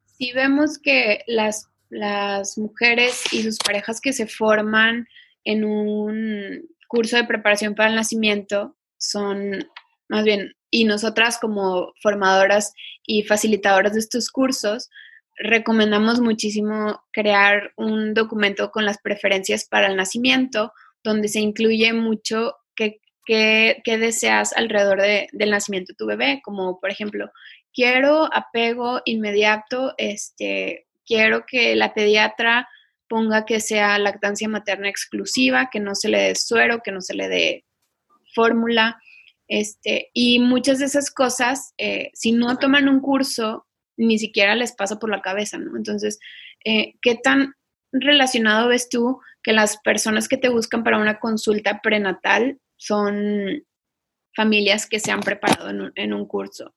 Si 0.06 0.32
vemos 0.32 0.78
que 0.78 1.24
las, 1.26 1.68
las 1.90 2.56
mujeres 2.56 3.32
y 3.32 3.42
sus 3.42 3.58
parejas 3.58 4.00
que 4.00 4.12
se 4.12 4.28
forman 4.28 5.08
en 5.42 5.64
un 5.64 6.68
curso 6.86 7.16
de 7.16 7.24
preparación 7.24 7.74
para 7.74 7.88
el 7.88 7.96
nacimiento 7.96 8.76
son, 8.96 9.66
más 10.08 10.24
bien, 10.24 10.52
y 10.70 10.84
nosotras 10.84 11.38
como 11.40 11.92
formadoras 12.02 12.74
y 13.06 13.24
facilitadoras 13.24 13.94
de 13.94 14.00
estos 14.00 14.30
cursos, 14.30 14.88
recomendamos 15.38 16.20
muchísimo 16.20 17.02
crear 17.12 17.72
un 17.76 18.14
documento 18.14 18.70
con 18.70 18.84
las 18.84 18.98
preferencias 18.98 19.66
para 19.66 19.88
el 19.88 19.96
nacimiento, 19.96 20.72
donde 21.02 21.28
se 21.28 21.40
incluye 21.40 21.92
mucho 21.92 22.54
qué 22.74 23.80
deseas 23.84 24.54
alrededor 24.56 25.02
del 25.02 25.50
nacimiento 25.50 25.92
de 25.92 25.96
tu 25.96 26.06
bebé, 26.06 26.40
como 26.42 26.80
por 26.80 26.90
ejemplo, 26.90 27.30
quiero 27.74 28.28
apego 28.34 29.02
inmediato, 29.04 29.94
este, 29.98 30.86
quiero 31.06 31.44
que 31.46 31.76
la 31.76 31.92
pediatra 31.92 32.66
ponga 33.06 33.44
que 33.44 33.60
sea 33.60 33.98
lactancia 33.98 34.48
materna 34.48 34.88
exclusiva, 34.88 35.68
que 35.70 35.78
no 35.78 35.94
se 35.94 36.08
le 36.08 36.18
dé 36.18 36.34
suero, 36.34 36.80
que 36.82 36.90
no 36.90 37.02
se 37.02 37.14
le 37.14 37.28
dé 37.28 37.64
fórmula, 38.34 38.98
este, 39.46 40.10
y 40.12 40.40
muchas 40.40 40.78
de 40.78 40.86
esas 40.86 41.10
cosas, 41.10 41.72
eh, 41.78 42.10
si 42.14 42.32
no 42.32 42.58
toman 42.58 42.88
un 42.88 43.00
curso, 43.00 43.67
ni 43.98 44.18
siquiera 44.18 44.54
les 44.54 44.72
pasa 44.72 44.98
por 44.98 45.10
la 45.10 45.20
cabeza, 45.20 45.58
¿no? 45.58 45.76
Entonces, 45.76 46.18
eh, 46.64 46.94
¿qué 47.02 47.16
tan 47.16 47.54
relacionado 47.92 48.68
ves 48.68 48.88
tú 48.88 49.20
que 49.42 49.52
las 49.52 49.78
personas 49.78 50.28
que 50.28 50.36
te 50.36 50.48
buscan 50.48 50.84
para 50.84 50.98
una 50.98 51.20
consulta 51.20 51.80
prenatal 51.82 52.58
son 52.76 53.64
familias 54.38 54.86
que 54.86 55.00
se 55.00 55.10
han 55.10 55.20
preparado 55.20 55.90
en 55.94 56.14
un, 56.14 56.26
curso. 56.26 56.72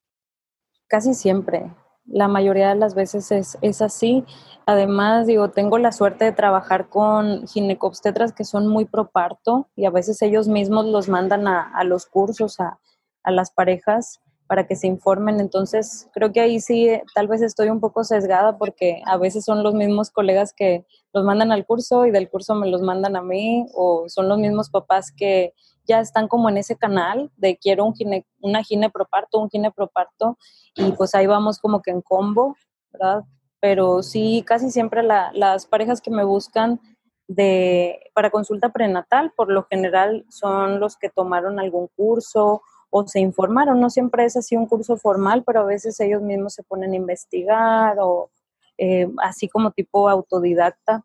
Casi 0.88 1.14
siempre, 1.14 1.70
la 2.06 2.26
mayoría 2.26 2.70
de 2.70 2.74
las 2.74 2.96
veces 2.96 3.30
es, 3.30 3.82
así. 3.82 4.24
Además, 4.66 5.28
digo, 5.28 5.50
tengo 5.50 5.78
la 5.78 5.92
suerte 5.92 6.24
de 6.24 6.32
trabajar 6.32 6.88
con 6.88 7.46
ginecobstetras 7.46 8.32
que 8.32 8.44
son 8.44 8.66
muy 8.66 8.84
pro 8.84 9.10
parto 9.10 9.68
y 9.76 9.84
a 9.84 9.90
veces 9.90 10.22
ellos 10.22 10.48
mismos 10.48 10.86
los 10.86 11.08
mandan 11.08 11.46
a, 11.46 11.84
los 11.84 12.06
cursos, 12.06 12.58
a, 12.58 12.80
a, 13.22 13.30
las 13.30 13.52
parejas 13.52 14.20
para 14.52 14.66
que 14.66 14.76
se 14.76 14.86
informen. 14.86 15.40
Entonces, 15.40 16.10
creo 16.12 16.30
que 16.30 16.42
ahí 16.42 16.60
sí, 16.60 16.86
tal 17.14 17.26
vez 17.26 17.40
estoy 17.40 17.70
un 17.70 17.80
poco 17.80 18.04
sesgada 18.04 18.58
porque 18.58 19.00
a 19.06 19.16
veces 19.16 19.46
son 19.46 19.62
los 19.62 19.72
mismos 19.72 20.10
colegas 20.10 20.52
que 20.52 20.84
los 21.14 21.24
mandan 21.24 21.52
al 21.52 21.64
curso 21.64 22.04
y 22.04 22.10
del 22.10 22.28
curso 22.28 22.54
me 22.54 22.68
los 22.68 22.82
mandan 22.82 23.16
a 23.16 23.22
mí 23.22 23.66
o 23.72 24.10
son 24.10 24.28
los 24.28 24.36
mismos 24.36 24.68
papás 24.68 25.10
que 25.10 25.54
ya 25.86 26.00
están 26.00 26.28
como 26.28 26.50
en 26.50 26.58
ese 26.58 26.76
canal 26.76 27.30
de 27.38 27.56
quiero 27.56 27.86
un 27.86 27.94
gine, 27.94 28.26
una 28.42 28.62
gineproparto, 28.62 29.38
un 29.38 29.48
gineproparto, 29.48 30.36
y 30.76 30.92
pues 30.92 31.14
ahí 31.14 31.26
vamos 31.26 31.58
como 31.58 31.80
que 31.80 31.90
en 31.90 32.02
combo, 32.02 32.54
¿verdad? 32.92 33.24
Pero 33.58 34.02
sí, 34.02 34.44
casi 34.46 34.70
siempre 34.70 35.02
las 35.02 35.64
parejas 35.64 36.02
que 36.02 36.10
me 36.10 36.24
buscan 36.24 36.78
de, 37.26 38.10
para 38.12 38.28
consulta 38.28 38.68
prenatal, 38.68 39.32
por 39.34 39.50
lo 39.50 39.64
general 39.64 40.26
son 40.28 40.78
los 40.78 40.98
que 40.98 41.08
tomaron 41.08 41.58
algún 41.58 41.88
curso 41.96 42.60
o 42.92 43.06
se 43.08 43.20
informaron, 43.20 43.80
no 43.80 43.90
siempre 43.90 44.24
es 44.24 44.36
así 44.36 44.56
un 44.56 44.66
curso 44.66 44.96
formal, 44.96 45.42
pero 45.44 45.60
a 45.60 45.64
veces 45.64 45.98
ellos 46.00 46.22
mismos 46.22 46.54
se 46.54 46.62
ponen 46.62 46.92
a 46.92 46.96
investigar 46.96 47.96
o 48.00 48.30
eh, 48.78 49.08
así 49.18 49.48
como 49.48 49.70
tipo 49.72 50.08
autodidacta 50.08 51.04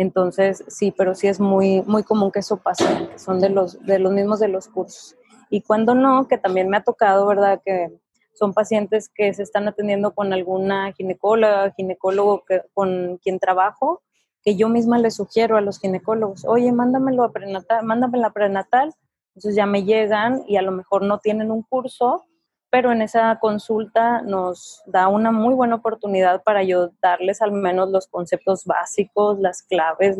entonces, 0.00 0.64
sí, 0.66 0.94
pero 0.96 1.14
sí 1.14 1.28
es 1.28 1.40
muy, 1.40 1.82
muy 1.82 2.02
común 2.02 2.30
que 2.32 2.38
eso 2.38 2.56
pase, 2.56 2.86
son 3.18 3.38
de 3.38 3.50
los, 3.50 3.84
de 3.84 3.98
los 3.98 4.10
mismos 4.10 4.40
de 4.40 4.48
los 4.48 4.66
cursos. 4.66 5.14
Y 5.50 5.60
cuando 5.60 5.94
no, 5.94 6.26
que 6.26 6.38
también 6.38 6.70
me 6.70 6.78
ha 6.78 6.82
tocado, 6.82 7.26
¿verdad? 7.26 7.60
Que 7.62 7.92
son 8.32 8.54
pacientes 8.54 9.10
que 9.10 9.34
se 9.34 9.42
están 9.42 9.68
atendiendo 9.68 10.14
con 10.14 10.32
alguna 10.32 10.90
ginecóloga, 10.94 11.72
ginecólogo 11.72 12.44
que, 12.46 12.62
con 12.72 13.18
quien 13.18 13.38
trabajo, 13.38 14.00
que 14.42 14.56
yo 14.56 14.70
misma 14.70 14.98
les 14.98 15.16
sugiero 15.16 15.58
a 15.58 15.60
los 15.60 15.78
ginecólogos, 15.78 16.46
oye, 16.46 16.72
mándamelo 16.72 17.22
a 17.22 17.32
prenatal, 17.32 17.84
mándame 17.84 18.16
la 18.16 18.30
prenatal. 18.30 18.94
Entonces 19.30 19.56
ya 19.56 19.66
me 19.66 19.84
llegan 19.84 20.42
y 20.46 20.56
a 20.56 20.62
lo 20.62 20.72
mejor 20.72 21.02
no 21.02 21.18
tienen 21.18 21.50
un 21.50 21.62
curso, 21.62 22.26
pero 22.70 22.92
en 22.92 23.02
esa 23.02 23.38
consulta 23.40 24.22
nos 24.22 24.82
da 24.86 25.08
una 25.08 25.32
muy 25.32 25.54
buena 25.54 25.76
oportunidad 25.76 26.42
para 26.42 26.62
yo 26.62 26.90
darles 27.02 27.42
al 27.42 27.52
menos 27.52 27.90
los 27.90 28.06
conceptos 28.06 28.64
básicos, 28.64 29.38
las 29.40 29.62
claves, 29.62 30.18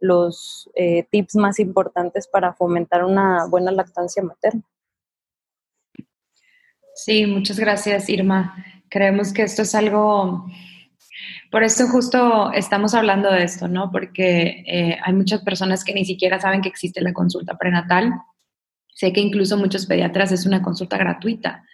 los 0.00 0.70
eh, 0.74 1.06
tips 1.10 1.36
más 1.36 1.58
importantes 1.58 2.26
para 2.26 2.54
fomentar 2.54 3.04
una 3.04 3.46
buena 3.46 3.70
lactancia 3.70 4.22
materna. 4.22 4.62
Sí, 6.94 7.26
muchas 7.26 7.58
gracias, 7.58 8.08
Irma. 8.08 8.54
Creemos 8.88 9.32
que 9.32 9.42
esto 9.42 9.62
es 9.62 9.74
algo, 9.74 10.46
por 11.50 11.64
esto 11.64 11.88
justo 11.88 12.52
estamos 12.52 12.94
hablando 12.94 13.30
de 13.30 13.42
esto, 13.42 13.66
¿no? 13.68 13.90
Porque 13.90 14.64
eh, 14.66 14.98
hay 15.04 15.12
muchas 15.12 15.42
personas 15.42 15.84
que 15.84 15.92
ni 15.92 16.04
siquiera 16.04 16.40
saben 16.40 16.62
que 16.62 16.68
existe 16.68 17.00
la 17.00 17.12
consulta 17.12 17.58
prenatal. 17.58 18.12
Sé 18.94 19.12
que 19.12 19.20
incluso 19.20 19.56
muchos 19.56 19.86
pediatras 19.86 20.32
es 20.32 20.46
una 20.46 20.62
consulta 20.62 20.96
gratuita. 20.96 21.64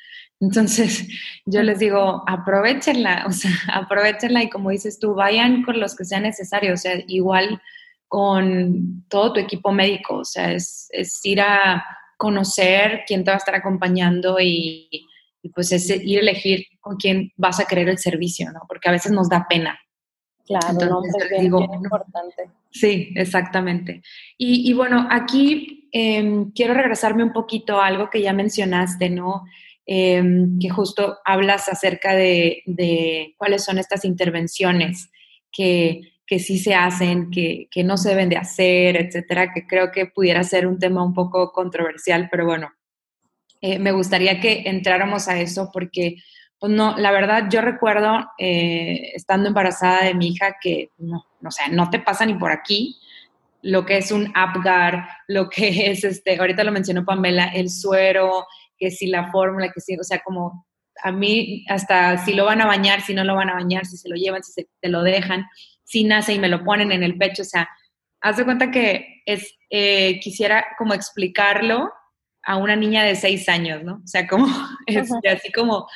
Entonces, 0.41 1.07
yo 1.45 1.63
les 1.63 1.79
digo, 1.79 2.25
aprovechenla, 2.27 3.25
o 3.29 3.33
sea, 3.33 3.51
aprovechenla 3.75 4.43
y 4.43 4.51
como 4.51 4.71
dices 4.71 4.99
tú, 4.99 5.15
vayan 5.15 5.63
con 5.63 5.79
los 5.79 5.95
que 5.95 6.05
sean 6.05 6.23
necesarios, 6.23 6.81
o 6.81 6.83
sea, 6.83 6.99
igual 7.07 7.61
con 8.09 9.05
todo 9.09 9.35
tu 9.35 9.41
equipo 9.41 9.71
médico, 9.71 10.17
o 10.17 10.25
sea, 10.25 10.53
es, 10.53 10.91
ir 11.23 11.41
a 11.41 11.85
conocer 12.17 13.03
quién 13.07 13.23
te 13.23 13.31
va 13.31 13.37
a 13.37 13.39
estar 13.39 13.55
acompañando 13.55 14.39
y, 14.41 15.07
pues 15.55 15.73
es 15.73 15.89
ir 15.89 16.19
a 16.19 16.23
elegir 16.23 16.67
con 16.81 16.97
quién 16.97 17.33
vas 17.37 17.61
a 17.61 17.67
querer 17.67 17.89
el 17.89 17.99
servicio, 17.99 18.51
¿no? 18.51 18.63
Porque 18.69 18.89
a 18.89 18.93
veces 18.93 19.13
nos 19.13 19.29
da 19.29 19.47
pena. 19.49 19.79
Claro, 20.45 20.73
no, 20.73 21.03
es 21.05 21.41
digo, 21.41 21.63
importante. 21.73 22.51
Sí, 22.71 23.13
exactamente. 23.15 24.03
Y, 24.37 24.73
bueno, 24.73 25.07
aquí 25.09 25.80
em, 25.93 26.51
quiero 26.53 26.75
regresarme 26.75 27.25
un 27.25 27.33
poquito 27.33 27.81
a 27.81 27.87
algo 27.87 28.11
que 28.11 28.23
ya 28.23 28.33
mencionaste, 28.33 29.11
¿no? 29.11 29.45
Em, 29.87 30.59
que 30.61 30.71
justo 30.71 31.19
hablas 31.25 31.69
acerca 31.69 32.15
de, 32.15 33.35
cuáles 33.37 33.65
son 33.65 33.79
estas 33.79 34.05
intervenciones 34.05 35.11
que, 35.51 36.03
sí 36.39 36.61
se 36.61 36.75
hacen, 36.77 37.31
que, 37.31 37.69
no 37.85 37.97
se 37.97 38.11
deben 38.11 38.29
de 38.29 38.37
hacer, 38.37 38.97
etcétera, 38.97 39.53
que 39.53 39.67
creo 39.67 39.91
que 39.91 40.07
pudiera 40.07 40.45
ser 40.45 40.69
un 40.69 40.79
tema 40.79 41.03
un 41.03 41.13
poco 41.13 41.51
controversial, 41.51 42.29
pero 42.31 42.47
bueno, 42.47 42.71
eh, 43.61 43.81
me 43.81 43.91
gustaría 43.91 44.39
que 44.39 44.63
entráramos 44.67 45.27
a 45.27 45.41
eso 45.41 45.71
porque, 45.73 46.17
pues 46.61 46.73
no, 46.73 46.97
la 46.97 47.11
verdad, 47.11 47.49
yo 47.51 47.61
recuerdo 47.61 48.31
eh, 48.39 49.11
estando 49.15 49.49
embarazada 49.49 50.05
de 50.05 50.15
mi 50.15 50.29
hija 50.29 50.57
que, 50.63 50.91
no, 50.99 51.27
o 51.45 51.51
sea, 51.51 51.67
no 51.67 51.91
te 51.91 51.99
pasa 51.99 52.25
ni 52.27 52.35
por 52.35 52.53
aquí 52.53 52.97
lo 53.63 53.85
que 53.85 53.99
es 53.99 54.13
un 54.13 54.33
Apgar, 54.35 55.09
lo 55.29 55.49
que 55.49 55.69
es, 55.91 56.05
este, 56.05 56.39
ahorita 56.39 56.65
lo 56.65 56.73
mencionó 56.73 57.05
Pamela, 57.05 57.47
el 57.47 57.71
suero, 57.71 58.47
que 58.79 58.91
si 58.91 59.07
la 59.07 59.31
fórmula, 59.31 59.71
que 59.73 59.81
si, 59.81 59.97
o 59.97 60.03
sea, 60.03 60.21
como 60.21 60.67
a 61.03 61.13
mí 61.13 61.65
hasta 61.69 62.19
si 62.25 62.35
lo 62.35 62.45
van 62.45 62.61
a 62.61 62.67
bañar, 62.67 63.01
si 63.01 63.15
no 63.15 63.25
lo 63.25 63.35
van 63.35 63.51
a 63.51 63.55
bañar, 63.55 63.87
si 63.87 63.97
se 63.97 64.09
lo 64.09 64.17
llevan, 64.17 64.43
si 64.43 64.53
se, 64.53 64.69
te 64.81 64.89
lo 64.89 65.03
dejan, 65.03 65.47
si 65.85 66.05
nace 66.05 66.35
y 66.35 66.39
me 66.39 66.49
lo 66.49 66.65
ponen 66.65 66.93
en 66.93 67.03
el 67.03 67.17
pecho, 67.17 67.43
o 67.43 67.47
sea, 67.47 67.69
haz 68.21 68.37
de 68.37 68.45
cuenta 68.45 68.71
que 68.71 69.23
es, 69.27 69.55
eh, 69.71 70.21
quisiera 70.21 70.67
como 70.79 70.95
explicarlo 70.95 71.91
a 72.43 72.57
una 72.57 72.77
niña 72.77 73.05
de 73.05 73.17
seis 73.17 73.49
años, 73.49 73.83
¿no? 73.85 74.01
O 74.05 74.07
sea, 74.07 74.27
como, 74.27 74.47
este, 74.87 75.29
así 75.29 75.53
como, 75.53 75.87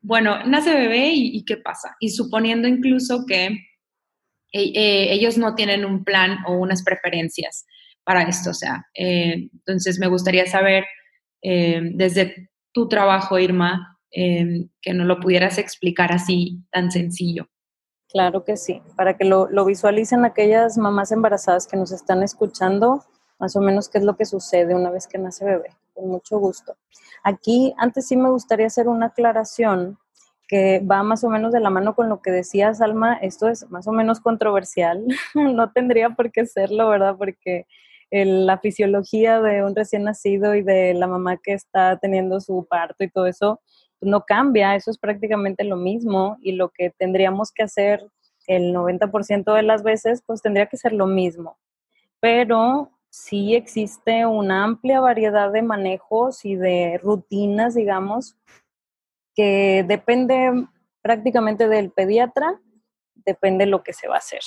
bueno, 0.00 0.44
nace 0.44 0.72
bebé 0.72 1.10
y, 1.14 1.44
qué 1.44 1.56
pasa. 1.56 1.96
Y 2.00 2.10
suponiendo 2.10 2.68
incluso 2.68 3.24
que 3.26 3.58
eh, 4.52 4.72
eh, 4.74 5.12
ellos 5.12 5.38
no 5.38 5.54
tienen 5.54 5.84
un 5.84 6.04
plan 6.04 6.38
o 6.46 6.54
unas 6.54 6.82
preferencias 6.82 7.66
para 8.04 8.22
esto, 8.22 8.50
o 8.50 8.54
sea, 8.54 8.86
entonces 8.94 9.98
me 9.98 10.06
gustaría 10.06 10.46
saber 10.46 10.84
eh, 11.48 11.80
desde 11.94 12.50
tu 12.72 12.88
trabajo, 12.88 13.38
Irma, 13.38 13.98
eh, 14.10 14.68
que 14.82 14.94
no 14.94 15.04
lo 15.04 15.20
pudieras 15.20 15.58
explicar 15.58 16.12
así 16.12 16.60
tan 16.72 16.90
sencillo. 16.90 17.46
Claro 18.08 18.44
que 18.44 18.56
sí, 18.56 18.82
para 18.96 19.16
que 19.16 19.24
lo, 19.24 19.48
lo, 19.50 19.64
visualicen 19.64 20.24
aquellas 20.24 20.76
mamás 20.76 21.12
embarazadas 21.12 21.68
que 21.68 21.76
nos 21.76 21.92
están 21.92 22.24
escuchando, 22.24 23.04
más 23.38 23.54
o 23.54 23.60
menos 23.60 23.88
qué 23.88 23.98
es 23.98 24.04
lo 24.04 24.16
que 24.16 24.24
sucede 24.24 24.74
una 24.74 24.90
vez 24.90 25.06
que 25.06 25.18
nace 25.18 25.44
bebé, 25.44 25.70
con 25.94 26.08
mucho 26.08 26.38
gusto. 26.38 26.76
Aquí, 27.22 27.74
antes 27.78 28.08
sí 28.08 28.16
me 28.16 28.30
gustaría 28.30 28.66
hacer 28.66 28.88
una 28.88 29.06
aclaración 29.06 29.98
que 30.46 30.80
va 30.80 31.02
más 31.02 31.24
o 31.24 31.28
menos 31.28 31.52
de 31.52 31.60
la 31.60 31.70
mano 31.70 31.94
con 31.94 32.08
lo 32.08 32.22
que 32.22 32.30
decías, 32.30 32.80
Alma, 32.80 33.14
esto 33.14 33.48
es 33.48 33.68
más 33.70 33.86
o 33.86 33.92
menos 33.92 34.20
controversial, 34.20 35.04
no 35.34 35.72
tendría 35.72 36.10
por 36.10 36.30
qué 36.30 36.46
serlo, 36.46 36.88
¿verdad? 36.88 37.16
Porque 37.18 37.66
la 38.10 38.58
fisiología 38.58 39.40
de 39.40 39.64
un 39.64 39.74
recién 39.74 40.04
nacido 40.04 40.54
y 40.54 40.62
de 40.62 40.94
la 40.94 41.08
mamá 41.08 41.38
que 41.38 41.52
está 41.52 41.98
teniendo 41.98 42.40
su 42.40 42.66
parto 42.68 43.02
y 43.02 43.10
todo 43.10 43.26
eso 43.26 43.60
no 44.00 44.24
cambia, 44.24 44.76
eso 44.76 44.90
es 44.90 44.98
prácticamente 44.98 45.64
lo 45.64 45.76
mismo 45.76 46.36
y 46.40 46.52
lo 46.52 46.68
que 46.68 46.90
tendríamos 46.90 47.50
que 47.50 47.64
hacer 47.64 48.06
el 48.46 48.72
90% 48.72 49.54
de 49.54 49.62
las 49.62 49.82
veces, 49.82 50.22
pues 50.24 50.42
tendría 50.42 50.66
que 50.66 50.76
ser 50.76 50.92
lo 50.92 51.06
mismo. 51.06 51.58
Pero 52.20 52.92
sí 53.10 53.54
existe 53.54 54.26
una 54.26 54.64
amplia 54.64 55.00
variedad 55.00 55.50
de 55.50 55.62
manejos 55.62 56.44
y 56.44 56.54
de 56.54 57.00
rutinas, 57.02 57.74
digamos, 57.74 58.36
que 59.36 59.84
depende 59.86 60.50
prácticamente 61.02 61.68
del 61.68 61.92
pediatra, 61.92 62.58
depende 63.14 63.66
lo 63.66 63.84
que 63.84 63.92
se 63.92 64.08
va 64.08 64.16
a 64.16 64.18
hacer. 64.18 64.40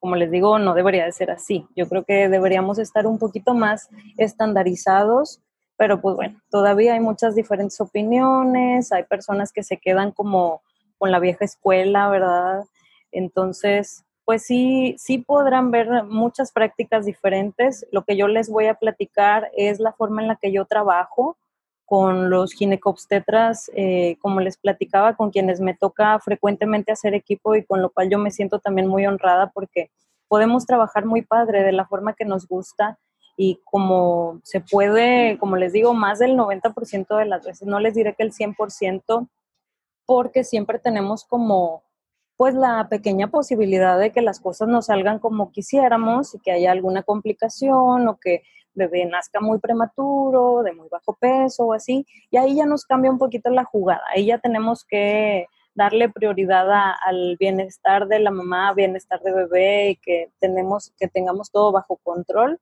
como 0.00 0.16
les 0.16 0.30
digo, 0.30 0.58
no 0.58 0.74
debería 0.74 1.04
de 1.04 1.12
ser 1.12 1.30
así. 1.30 1.66
Yo 1.74 1.88
creo 1.88 2.04
que 2.04 2.28
deberíamos 2.28 2.78
estar 2.78 3.06
un 3.06 3.18
poquito 3.18 3.54
más 3.54 3.88
estandarizados, 4.16 5.40
pero 5.76 6.00
pues 6.00 6.16
bueno, 6.16 6.40
todavía 6.50 6.94
hay 6.94 7.00
muchas 7.00 7.34
diferentes 7.34 7.80
opiniones, 7.80 8.92
hay 8.92 9.04
personas 9.04 9.52
que 9.52 9.62
se 9.62 9.78
quedan 9.78 10.12
como 10.12 10.62
con 10.98 11.10
la 11.10 11.18
vieja 11.18 11.44
escuela, 11.44 12.08
¿verdad? 12.08 12.64
Entonces, 13.10 14.04
pues 14.24 14.42
sí, 14.42 14.96
sí 14.98 15.18
podrán 15.18 15.70
ver 15.70 16.04
muchas 16.04 16.52
prácticas 16.52 17.06
diferentes. 17.06 17.86
Lo 17.90 18.04
que 18.04 18.16
yo 18.16 18.28
les 18.28 18.48
voy 18.48 18.66
a 18.66 18.74
platicar 18.74 19.50
es 19.56 19.80
la 19.80 19.92
forma 19.92 20.22
en 20.22 20.28
la 20.28 20.36
que 20.36 20.52
yo 20.52 20.64
trabajo 20.64 21.36
con 21.86 22.30
los 22.30 22.52
ginecobstetras, 22.52 23.70
eh, 23.74 24.16
como 24.20 24.40
les 24.40 24.56
platicaba, 24.56 25.14
con 25.14 25.30
quienes 25.30 25.60
me 25.60 25.72
toca 25.72 26.18
frecuentemente 26.18 26.92
hacer 26.92 27.14
equipo 27.14 27.54
y 27.54 27.64
con 27.64 27.80
lo 27.80 27.90
cual 27.90 28.10
yo 28.10 28.18
me 28.18 28.32
siento 28.32 28.58
también 28.58 28.88
muy 28.88 29.06
honrada 29.06 29.50
porque 29.54 29.90
podemos 30.28 30.66
trabajar 30.66 31.06
muy 31.06 31.22
padre 31.22 31.62
de 31.62 31.70
la 31.70 31.86
forma 31.86 32.14
que 32.14 32.24
nos 32.24 32.48
gusta 32.48 32.98
y 33.36 33.60
como 33.64 34.40
se 34.42 34.60
puede, 34.60 35.38
como 35.38 35.56
les 35.56 35.72
digo, 35.72 35.94
más 35.94 36.18
del 36.18 36.36
90% 36.36 37.16
de 37.16 37.26
las 37.26 37.44
veces, 37.44 37.68
no 37.68 37.78
les 37.78 37.94
diré 37.94 38.14
que 38.14 38.24
el 38.24 38.32
100%, 38.32 39.28
porque 40.06 40.42
siempre 40.42 40.78
tenemos 40.80 41.24
como 41.24 41.82
pues 42.36 42.54
la 42.54 42.88
pequeña 42.88 43.28
posibilidad 43.28 43.98
de 43.98 44.12
que 44.12 44.20
las 44.20 44.40
cosas 44.40 44.68
no 44.68 44.82
salgan 44.82 45.20
como 45.20 45.52
quisiéramos 45.52 46.34
y 46.34 46.38
que 46.38 46.52
haya 46.52 46.72
alguna 46.72 47.02
complicación 47.02 48.08
o 48.08 48.18
que 48.18 48.42
bebé 48.76 49.04
nazca 49.06 49.40
muy 49.40 49.58
prematuro, 49.58 50.62
de 50.62 50.72
muy 50.72 50.88
bajo 50.88 51.14
peso 51.14 51.66
o 51.66 51.72
así, 51.72 52.06
y 52.30 52.36
ahí 52.36 52.54
ya 52.54 52.66
nos 52.66 52.84
cambia 52.84 53.10
un 53.10 53.18
poquito 53.18 53.50
la 53.50 53.64
jugada, 53.64 54.02
ahí 54.14 54.26
ya 54.26 54.38
tenemos 54.38 54.84
que 54.84 55.46
darle 55.74 56.08
prioridad 56.08 56.94
al 57.04 57.36
bienestar 57.38 58.08
de 58.08 58.18
la 58.18 58.30
mamá, 58.30 58.72
bienestar 58.72 59.20
de 59.22 59.32
bebé 59.32 59.90
y 59.90 59.96
que 59.96 60.32
tenemos 60.40 60.92
que 60.98 61.06
tengamos 61.06 61.50
todo 61.50 61.70
bajo 61.70 61.96
control. 62.02 62.58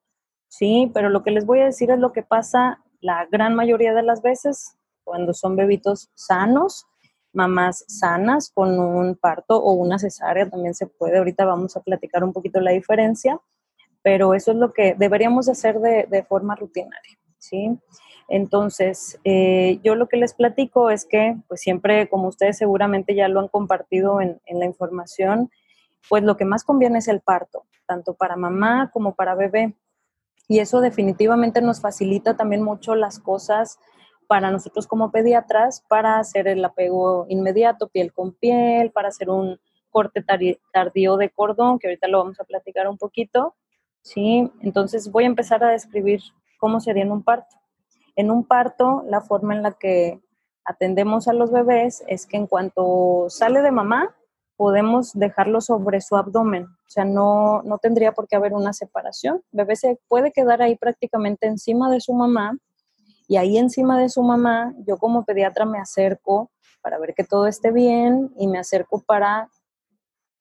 Sí, 0.49 0.91
pero 0.93 1.09
lo 1.09 1.23
que 1.23 1.31
les 1.31 1.47
voy 1.47 1.61
a 1.61 1.67
decir 1.67 1.91
es 1.91 1.99
lo 1.99 2.13
que 2.13 2.23
pasa 2.23 2.81
la 3.01 3.27
gran 3.27 3.55
mayoría 3.55 3.95
de 3.95 4.03
las 4.03 4.21
veces 4.21 4.77
cuando 5.05 5.33
son 5.33 5.57
bebitos 5.57 6.11
sanos, 6.15 6.87
mamás 7.33 7.85
sanas 7.87 8.51
con 8.53 8.79
un 8.79 9.17
parto 9.17 9.63
o 9.63 9.73
una 9.73 9.99
cesárea 9.99 10.49
también 10.49 10.75
se 10.75 10.87
puede. 10.87 11.19
Ahorita 11.19 11.45
vamos 11.45 11.77
a 11.77 11.83
platicar 11.83 12.25
un 12.25 12.33
poquito 12.33 12.61
la 12.61 12.73
diferencia, 12.73 13.39
pero 14.05 14.35
eso 14.35 14.51
es 14.51 14.59
lo 14.59 14.75
que 14.75 14.95
deberíamos 14.99 15.49
hacer 15.49 15.81
de, 15.81 16.27
forma 16.29 16.55
rutinaria, 16.55 17.19
¿sí? 17.39 17.71
Entonces, 18.29 19.19
eh, 19.25 19.81
yo 19.83 19.95
lo 19.95 20.09
que 20.09 20.19
les 20.19 20.35
platico 20.35 20.91
es 20.91 21.07
que, 21.07 21.37
pues 21.49 21.63
siempre, 21.63 22.07
como 22.11 22.29
ustedes 22.29 22.59
seguramente 22.59 23.15
ya 23.15 23.29
lo 23.29 23.41
han 23.41 23.49
compartido 23.49 24.21
en, 24.21 24.43
en 24.45 24.59
la 24.59 24.67
información, 24.67 25.51
pues 26.11 26.23
lo 26.23 26.37
que 26.37 26.45
más 26.45 26.65
conviene 26.65 26.99
es 26.99 27.09
el 27.09 27.23
parto, 27.23 27.65
tanto 27.87 28.13
para 28.13 28.37
mamá 28.37 28.91
como 28.93 29.15
para 29.15 29.35
bebé. 29.35 29.75
Y 30.49 30.59
eso 30.59 30.83
definitivamente 30.83 31.63
nos 31.63 31.81
facilita 31.81 32.37
también 32.37 32.63
mucho 32.63 32.95
las 32.95 33.19
cosas 33.19 33.79
para 34.27 34.51
nosotros 34.51 34.87
como 34.87 35.13
pediatras 35.13 35.83
para 35.89 36.19
hacer 36.19 36.47
el 36.47 36.63
apego 36.63 37.25
inmediato, 37.31 37.89
piel 37.89 38.13
con 38.13 38.35
piel, 38.35 38.91
para 38.91 39.09
hacer 39.09 39.31
un 39.31 39.59
corte 39.89 40.23
tardío 40.73 41.17
de 41.17 41.31
cordón, 41.31 41.79
que 41.79 41.87
ahorita 41.87 42.09
lo 42.09 42.19
vamos 42.19 42.39
a 42.39 42.45
platicar 42.45 42.87
un 42.87 42.99
poquito. 42.99 43.55
¿Sí? 44.05 44.53
Entonces 44.61 45.11
voy 45.11 45.25
a 45.25 45.29
empezar 45.29 45.65
a 45.65 45.71
describir 45.71 46.21
cómo 46.59 46.79
sería 46.79 47.03
en 47.03 47.11
un 47.11 47.25
parto. 47.25 47.57
En 48.15 48.31
un 48.31 48.45
parto, 48.45 49.05
la 49.09 49.21
forma 49.21 49.57
en 49.57 49.63
la 49.63 49.73
que 49.73 50.21
atendemos 50.65 51.27
a 51.27 51.33
los 51.33 51.51
bebés 51.51 52.05
es 52.07 52.27
que 52.27 52.37
en 52.37 52.47
cuanto 52.47 53.27
sale 53.29 53.61
de 53.61 53.73
mamá, 53.73 54.15
podemos 54.57 55.13
dejarlo 55.15 55.61
sobre 55.61 56.01
su 56.01 56.15
abdomen. 56.15 56.65
O 56.65 56.91
sea, 56.91 57.05
no, 57.05 57.63
no 57.63 57.79
tendría 57.79 58.13
por 58.13 58.29
qué 58.29 58.37
haber 58.37 58.53
una 58.53 58.73
separación. 58.73 59.43
El 59.53 59.59
bebé 59.59 59.75
se 59.75 59.99
puede 60.07 60.31
quedar 60.31 60.63
ahí 60.63 60.77
prácticamente 60.77 61.49
encima 61.49 61.91
de 61.91 62.01
su 62.01 62.15
mamá 62.15 62.57
y 63.27 63.37
ahí 63.37 63.59
encima 63.59 63.99
de 63.99 64.11
su 64.11 64.23
mamá, 64.23 64.75
yo 64.87 64.99
como 64.99 65.25
pediatra 65.25 65.65
me 65.65 65.79
acerco 65.79 66.51
para 66.83 66.99
ver 66.99 67.15
que 67.15 67.25
todo 67.25 67.47
esté 67.47 67.73
bien 67.73 68.33
y 68.37 68.47
me 68.47 68.59
acerco 68.59 69.03
para 69.03 69.49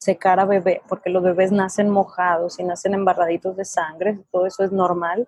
secar 0.03 0.39
a 0.39 0.45
bebé, 0.45 0.81
porque 0.89 1.09
los 1.09 1.23
bebés 1.23 1.51
nacen 1.51 1.89
mojados 1.89 2.59
y 2.59 2.63
nacen 2.63 2.93
embarraditos 2.93 3.55
de 3.55 3.63
sangre, 3.63 4.19
todo 4.31 4.45
eso 4.45 4.63
es 4.63 4.71
normal, 4.71 5.27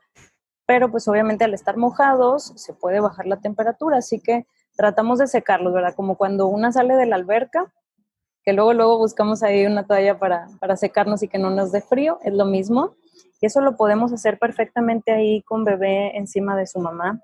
pero 0.65 0.91
pues 0.91 1.07
obviamente 1.07 1.45
al 1.45 1.53
estar 1.53 1.77
mojados 1.77 2.51
se 2.55 2.73
puede 2.73 2.99
bajar 2.99 3.25
la 3.25 3.38
temperatura, 3.38 3.97
así 3.97 4.19
que 4.19 4.45
tratamos 4.75 5.19
de 5.19 5.27
secarlos, 5.27 5.73
¿verdad? 5.73 5.95
Como 5.95 6.17
cuando 6.17 6.47
una 6.47 6.71
sale 6.73 6.95
de 6.95 7.05
la 7.05 7.15
alberca, 7.15 7.71
que 8.43 8.53
luego 8.53 8.73
luego 8.73 8.97
buscamos 8.97 9.43
ahí 9.43 9.65
una 9.65 9.88
toalla 9.88 10.19
para, 10.19 10.47
para 10.59 10.75
secarnos 10.75 11.23
y 11.23 11.29
que 11.29 11.39
no 11.39 11.49
nos 11.49 11.71
dé 11.71 11.81
frío, 11.81 12.19
es 12.23 12.33
lo 12.33 12.45
mismo. 12.45 12.95
Y 13.41 13.45
eso 13.45 13.61
lo 13.61 13.75
podemos 13.75 14.11
hacer 14.13 14.38
perfectamente 14.38 15.11
ahí 15.11 15.41
con 15.43 15.63
bebé 15.63 16.17
encima 16.17 16.55
de 16.55 16.67
su 16.67 16.79
mamá. 16.79 17.21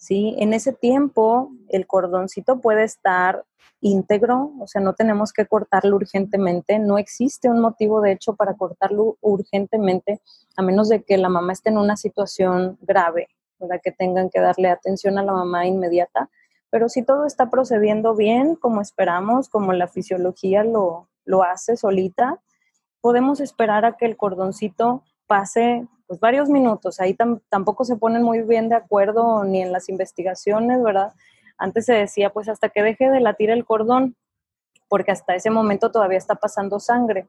¿Sí? 0.00 0.34
En 0.38 0.54
ese 0.54 0.72
tiempo 0.72 1.52
el 1.68 1.86
cordoncito 1.86 2.60
puede 2.60 2.84
estar 2.84 3.44
íntegro, 3.82 4.52
o 4.58 4.66
sea, 4.66 4.80
no 4.80 4.94
tenemos 4.94 5.32
que 5.32 5.46
cortarlo 5.46 5.96
urgentemente, 5.96 6.78
no 6.78 6.98
existe 6.98 7.48
un 7.48 7.60
motivo 7.60 8.00
de 8.00 8.12
hecho 8.12 8.34
para 8.34 8.54
cortarlo 8.54 9.16
urgentemente, 9.20 10.20
a 10.56 10.62
menos 10.62 10.88
de 10.88 11.02
que 11.02 11.16
la 11.16 11.28
mamá 11.28 11.52
esté 11.52 11.70
en 11.70 11.78
una 11.78 11.96
situación 11.96 12.78
grave, 12.80 13.28
para 13.58 13.78
que 13.78 13.92
tengan 13.92 14.30
que 14.30 14.40
darle 14.40 14.68
atención 14.68 15.18
a 15.18 15.22
la 15.22 15.32
mamá 15.32 15.66
inmediata, 15.66 16.30
pero 16.70 16.88
si 16.88 17.02
todo 17.02 17.26
está 17.26 17.50
procediendo 17.50 18.14
bien, 18.14 18.54
como 18.54 18.80
esperamos, 18.80 19.48
como 19.48 19.72
la 19.72 19.88
fisiología 19.88 20.64
lo, 20.64 21.08
lo 21.24 21.42
hace 21.42 21.76
solita, 21.76 22.40
podemos 23.00 23.40
esperar 23.40 23.84
a 23.84 23.96
que 23.96 24.06
el 24.06 24.16
cordoncito 24.16 25.02
pase 25.26 25.86
pues 26.10 26.18
varios 26.18 26.48
minutos. 26.48 26.98
Ahí 26.98 27.16
tampoco 27.48 27.84
se 27.84 27.94
ponen 27.94 28.24
muy 28.24 28.42
bien 28.42 28.68
de 28.68 28.74
acuerdo 28.74 29.44
ni 29.44 29.62
en 29.62 29.70
las 29.70 29.88
investigaciones, 29.88 30.82
¿verdad? 30.82 31.12
Antes 31.56 31.84
se 31.84 31.92
decía, 31.92 32.30
pues 32.30 32.48
hasta 32.48 32.68
que 32.68 32.82
deje 32.82 33.08
de 33.08 33.20
latir 33.20 33.48
el 33.48 33.64
cordón, 33.64 34.16
porque 34.88 35.12
hasta 35.12 35.36
ese 35.36 35.50
momento 35.50 35.92
todavía 35.92 36.18
está 36.18 36.34
pasando 36.34 36.80
sangre. 36.80 37.28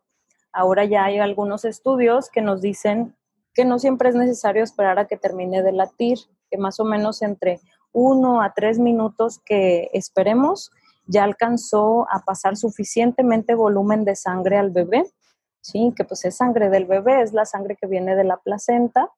Ahora 0.51 0.83
ya 0.83 1.05
hay 1.05 1.19
algunos 1.19 1.63
estudios 1.63 2.31
que 2.31 2.41
nos 2.41 2.59
dicen 2.59 3.15
que 3.53 3.65
no 3.65 3.77
siempre 3.77 4.09
es 4.09 4.15
necesario 4.15 4.63
esperar 4.63 4.97
a 4.97 5.05
que 5.05 5.15
termine 5.15 5.61
de 5.61 5.73
latir, 5.73 6.17
que 6.49 6.57
más 6.57 6.79
o 6.79 6.83
menos 6.83 7.21
entre 7.21 7.59
uno 7.91 8.41
a 8.41 8.51
tres 8.55 8.79
minutos 8.79 9.37
que 9.45 9.91
esperemos 9.93 10.71
ya 11.05 11.23
alcanzó 11.23 12.07
a 12.09 12.21
pasar 12.25 12.57
suficientemente 12.57 13.53
volumen 13.53 14.05
de 14.05 14.15
sangre 14.15 14.57
al 14.57 14.71
bebé 14.71 15.03
¿sí? 15.61 15.93
Que 15.95 16.03
pues 16.03 16.25
es 16.25 16.35
sangre 16.35 16.69
del 16.69 16.85
bebé, 16.85 17.21
es 17.21 17.33
la 17.33 17.45
sangre 17.45 17.77
que 17.79 17.87
viene 17.87 18.15
de 18.15 18.23
la 18.23 18.37
placenta. 18.37 19.09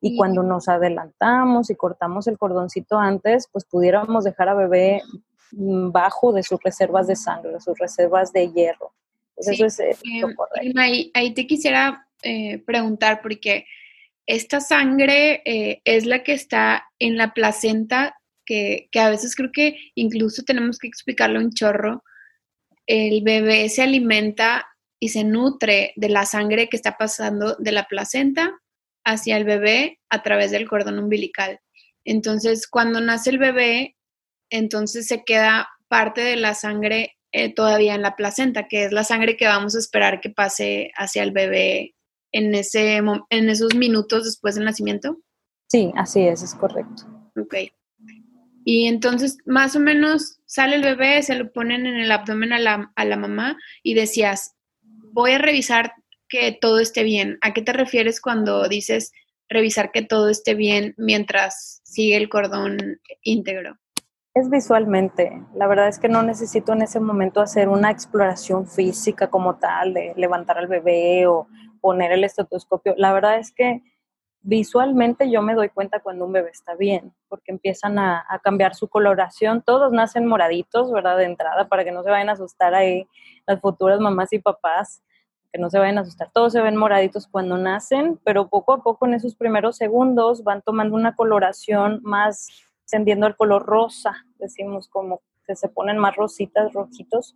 Y, 0.00 0.16
cuando 0.16 0.44
nos 0.44 0.68
adelantamos 0.68 1.70
y 1.70 1.74
cortamos 1.74 2.28
el 2.28 2.38
cordoncito 2.38 2.98
antes, 2.98 3.48
pues 3.50 3.64
pudiéramos 3.64 4.22
dejar 4.22 4.48
a 4.48 4.54
bebé 4.54 5.02
mm, 5.50 5.90
bajo 5.90 6.32
de 6.32 6.44
sus 6.44 6.62
reservas 6.62 7.08
de 7.08 7.16
sangre, 7.16 7.54
de 7.54 7.60
sus 7.60 7.76
reservas 7.76 8.32
de 8.32 8.48
hierro. 8.52 8.92
Pues 9.34 9.48
eso 9.48 9.66
es 9.66 9.80
eh, 9.80 9.96
em, 10.62 10.78
ahí, 10.78 11.34
te 11.34 11.48
quisiera 11.48 12.06
eh, 12.22 12.58
preguntar, 12.58 13.20
porque 13.22 13.66
esta 14.24 14.60
sangre 14.60 15.42
eh, 15.44 15.80
es 15.84 16.06
la 16.06 16.22
que 16.22 16.32
está 16.32 16.84
en 17.00 17.16
la 17.16 17.34
placenta, 17.34 18.20
que, 18.44 18.88
que, 18.92 19.00
a 19.00 19.10
veces 19.10 19.34
creo 19.34 19.50
que 19.52 19.76
incluso 19.96 20.44
tenemos 20.44 20.78
que 20.78 20.86
explicarlo 20.86 21.40
un 21.40 21.50
chorro. 21.50 22.04
El 22.86 23.22
bebé 23.22 23.68
se 23.68 23.82
alimenta 23.82 24.64
y 25.00 25.10
se 25.10 25.24
nutre 25.24 25.92
de 25.96 26.08
la 26.08 26.24
sangre 26.24 26.68
que 26.68 26.76
está 26.76 26.96
pasando 26.96 27.56
de 27.58 27.72
la 27.72 27.84
placenta 27.86 28.60
hacia 29.04 29.36
el 29.36 29.44
bebé 29.44 30.00
a 30.10 30.22
través 30.22 30.50
del 30.50 30.68
cordón 30.68 30.98
umbilical. 30.98 31.60
Entonces, 32.04 32.66
cuando 32.68 33.00
nace 33.00 33.30
el 33.30 33.38
bebé, 33.38 33.96
entonces 34.50 35.06
se 35.06 35.24
queda 35.24 35.68
parte 35.88 36.20
de 36.20 36.36
la 36.36 36.54
sangre 36.54 37.16
eh, 37.32 37.52
todavía 37.52 37.94
en 37.94 38.02
la 38.02 38.16
placenta, 38.16 38.68
que 38.68 38.84
es 38.84 38.92
la 38.92 39.04
sangre 39.04 39.36
que 39.36 39.46
vamos 39.46 39.74
a 39.74 39.78
esperar 39.78 40.20
que 40.20 40.30
pase 40.30 40.90
hacia 40.96 41.22
el 41.22 41.32
bebé 41.32 41.94
en, 42.32 42.54
ese, 42.54 42.96
en 42.96 43.48
esos 43.48 43.74
minutos 43.74 44.24
después 44.24 44.54
del 44.54 44.64
nacimiento. 44.64 45.18
Sí, 45.68 45.92
así 45.96 46.22
es, 46.22 46.42
es 46.42 46.54
correcto. 46.54 47.04
Ok. 47.38 47.54
Y 48.64 48.86
entonces, 48.86 49.38
más 49.46 49.76
o 49.76 49.80
menos, 49.80 50.40
sale 50.44 50.76
el 50.76 50.82
bebé, 50.82 51.22
se 51.22 51.34
lo 51.34 51.52
ponen 51.52 51.86
en 51.86 51.96
el 51.96 52.10
abdomen 52.10 52.52
a 52.52 52.58
la, 52.58 52.92
a 52.96 53.04
la 53.04 53.16
mamá 53.16 53.56
y 53.82 53.94
decías, 53.94 54.56
voy 55.12 55.32
a 55.32 55.38
revisar 55.38 55.92
que 56.28 56.52
todo 56.52 56.78
esté 56.78 57.02
bien. 57.02 57.38
¿A 57.40 57.52
qué 57.52 57.62
te 57.62 57.72
refieres 57.72 58.20
cuando 58.20 58.68
dices 58.68 59.12
revisar 59.48 59.90
que 59.92 60.02
todo 60.02 60.28
esté 60.28 60.54
bien 60.54 60.94
mientras 60.98 61.80
sigue 61.84 62.16
el 62.16 62.28
cordón 62.28 63.00
íntegro? 63.22 63.76
Es 64.34 64.50
visualmente. 64.50 65.42
La 65.54 65.66
verdad 65.66 65.88
es 65.88 65.98
que 65.98 66.08
no 66.08 66.22
necesito 66.22 66.72
en 66.72 66.82
ese 66.82 67.00
momento 67.00 67.40
hacer 67.40 67.68
una 67.68 67.90
exploración 67.90 68.68
física 68.68 69.28
como 69.30 69.56
tal, 69.56 69.94
de 69.94 70.12
levantar 70.16 70.58
al 70.58 70.68
bebé 70.68 71.26
o 71.26 71.48
poner 71.80 72.12
el 72.12 72.24
estetoscopio. 72.24 72.94
La 72.96 73.12
verdad 73.12 73.38
es 73.38 73.52
que 73.52 73.82
visualmente 74.42 75.30
yo 75.30 75.42
me 75.42 75.54
doy 75.54 75.68
cuenta 75.68 76.00
cuando 76.00 76.24
un 76.24 76.32
bebé 76.32 76.50
está 76.50 76.74
bien, 76.74 77.12
porque 77.28 77.52
empiezan 77.52 77.98
a, 77.98 78.24
cambiar 78.42 78.74
su 78.74 78.88
coloración. 78.88 79.62
Todos 79.62 79.92
nacen 79.92 80.26
moraditos, 80.26 80.92
¿verdad? 80.92 81.16
De 81.16 81.24
entrada, 81.24 81.68
para 81.68 81.84
que 81.84 81.92
no 81.92 82.02
se 82.02 82.10
vayan 82.10 82.28
a 82.28 82.32
asustar 82.32 82.74
ahí 82.74 83.06
las 83.46 83.60
futuras 83.60 84.00
mamás 84.00 84.32
y 84.32 84.38
papás, 84.38 85.02
que 85.52 85.58
no 85.58 85.70
se 85.70 85.78
vayan 85.78 85.98
a 85.98 86.02
asustar. 86.02 86.30
Todos 86.32 86.52
se 86.52 86.60
ven 86.60 86.76
moraditos 86.76 87.26
cuando 87.26 87.56
nacen, 87.56 88.20
pero 88.24 88.48
poco 88.48 88.72
a 88.72 88.82
poco 88.82 89.06
en 89.06 89.14
esos 89.14 89.34
primeros 89.34 89.76
segundos 89.76 90.44
van 90.44 90.62
tomando 90.62 90.94
una 90.94 91.14
coloración 91.14 92.00
más 92.02 92.48
tendiendo 92.90 93.26
al 93.26 93.36
color 93.36 93.66
rosa, 93.66 94.24
decimos 94.38 94.88
como 94.88 95.20
que 95.46 95.56
se 95.56 95.68
ponen 95.68 95.98
más 95.98 96.16
rositas, 96.16 96.72
rojitos, 96.72 97.34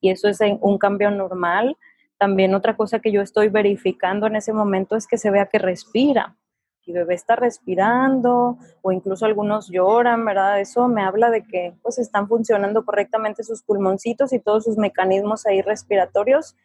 y 0.00 0.10
eso 0.10 0.28
es 0.28 0.40
un 0.60 0.78
cambio 0.78 1.10
normal. 1.10 1.76
También 2.18 2.54
otra 2.54 2.76
cosa 2.76 3.00
que 3.00 3.12
yo 3.12 3.20
estoy 3.20 3.48
verificando 3.48 4.26
en 4.26 4.36
ese 4.36 4.52
momento 4.52 4.96
es 4.96 5.06
que 5.06 5.16
se 5.16 5.30
vea 5.30 5.46
que 5.46 5.58
respira. 5.58 6.36
Y 6.84 6.92
bebé 6.92 7.14
está 7.14 7.36
respirando 7.36 8.58
o 8.82 8.92
incluso 8.92 9.24
algunos 9.24 9.68
lloran, 9.68 10.24
¿verdad? 10.24 10.60
Eso 10.60 10.88
me 10.88 11.02
habla 11.02 11.30
de 11.30 11.44
que 11.44 11.74
pues 11.82 11.98
están 11.98 12.26
funcionando 12.28 12.84
correctamente 12.84 13.44
sus 13.44 13.62
pulmoncitos 13.62 14.32
y 14.32 14.40
todos 14.40 14.64
sus 14.64 14.76
mecanismos 14.76 15.46
ahí 15.46 15.62
respiratorios 15.62 16.56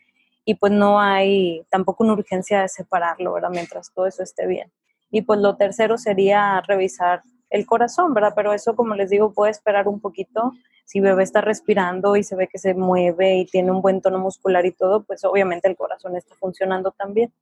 y 0.44 0.56
pues 0.56 0.72
no 0.72 1.00
hay 1.02 1.66
tampoco 1.70 2.06
una 2.06 2.14
urgencia 2.14 2.62
de 2.62 2.70
separarlo, 2.70 3.34
¿verdad? 3.34 3.50
Mientras 3.52 3.94
todo 3.94 4.08
eso 4.08 4.24
esté 4.24 4.48
bien. 4.48 4.72
Y 5.12 5.24
pues 5.24 5.42
lo 5.42 5.58
tercero 5.58 5.98
sería 5.98 6.62
revisar 6.62 7.22
el 7.50 7.66
corazón, 7.66 8.14
¿verdad? 8.14 8.34
Pero 8.34 8.54
eso, 8.54 8.74
como 8.74 8.96
les 8.96 9.10
digo, 9.10 9.34
puede 9.34 9.52
esperar 9.52 9.90
un 9.90 10.00
poquito. 10.00 10.54
Si 10.86 11.02
bebé 11.02 11.24
está 11.24 11.42
respirando 11.42 12.16
y 12.16 12.24
se 12.24 12.38
ve 12.38 12.48
que 12.48 12.60
se 12.60 12.74
mueve 12.74 13.40
y 13.40 13.46
tiene 13.46 13.72
un 13.72 13.82
buen 13.82 14.02
tono 14.02 14.20
muscular 14.20 14.66
y 14.66 14.72
todo, 14.72 15.04
pues 15.04 15.26
obviamente 15.26 15.68
el 15.68 15.76
corazón 15.76 16.16
está 16.16 16.34
funcionando 16.36 16.92
también. 16.92 17.34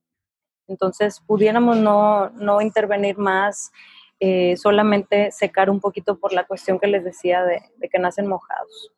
Entonces, 0.67 1.21
pudiéramos 1.25 1.77
no, 1.77 2.29
no 2.31 2.61
intervenir 2.61 3.17
más, 3.17 3.71
eh, 4.19 4.55
solamente 4.55 5.31
secar 5.31 5.69
un 5.69 5.81
poquito 5.81 6.17
por 6.17 6.31
la 6.31 6.45
cuestión 6.45 6.79
que 6.79 6.87
les 6.87 7.03
decía 7.03 7.43
de, 7.43 7.61
que 7.89 7.99
nacen 7.99 8.27
mojados. 8.27 8.91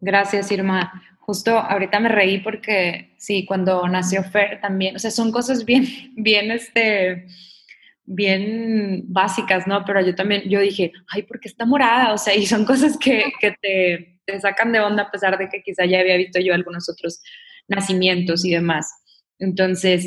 Gracias, 0.00 0.50
Irma. 0.50 1.02
Justo 1.20 1.56
ahorita 1.58 2.00
me 2.00 2.08
reí 2.08 2.38
porque 2.38 3.14
sí, 3.18 3.46
cuando 3.46 3.86
nació 3.88 4.22
Fer 4.24 4.60
también, 4.60 4.96
o 4.96 4.98
sea, 4.98 5.10
son 5.10 5.32
cosas 5.32 5.64
bien, 5.64 5.84
bien, 6.16 6.50
este, 6.50 7.26
bien 8.04 9.04
básicas, 9.06 9.66
¿no? 9.66 9.84
Pero 9.84 10.00
yo 10.00 10.14
también, 10.14 10.42
yo 10.48 10.60
dije, 10.60 10.92
ay, 11.08 11.22
¿por 11.22 11.38
qué 11.38 11.48
está 11.48 11.64
morada? 11.64 12.12
O 12.12 12.18
sea, 12.18 12.34
y 12.34 12.46
son 12.46 12.64
cosas 12.64 12.98
que, 12.98 13.32
te, 13.40 14.20
te, 14.24 14.40
sacan 14.40 14.72
de 14.72 14.80
onda 14.80 15.04
a 15.04 15.10
pesar 15.10 15.38
de 15.38 15.48
que 15.48 15.62
quizá 15.62 15.84
ya 15.84 16.00
había 16.00 16.16
visto 16.16 16.40
yo 16.40 16.52
algunos 16.52 16.88
otros 16.88 17.20
nacimientos 17.68 18.44
y 18.44 18.52
demás. 18.52 18.90
Entonces, 19.38 20.06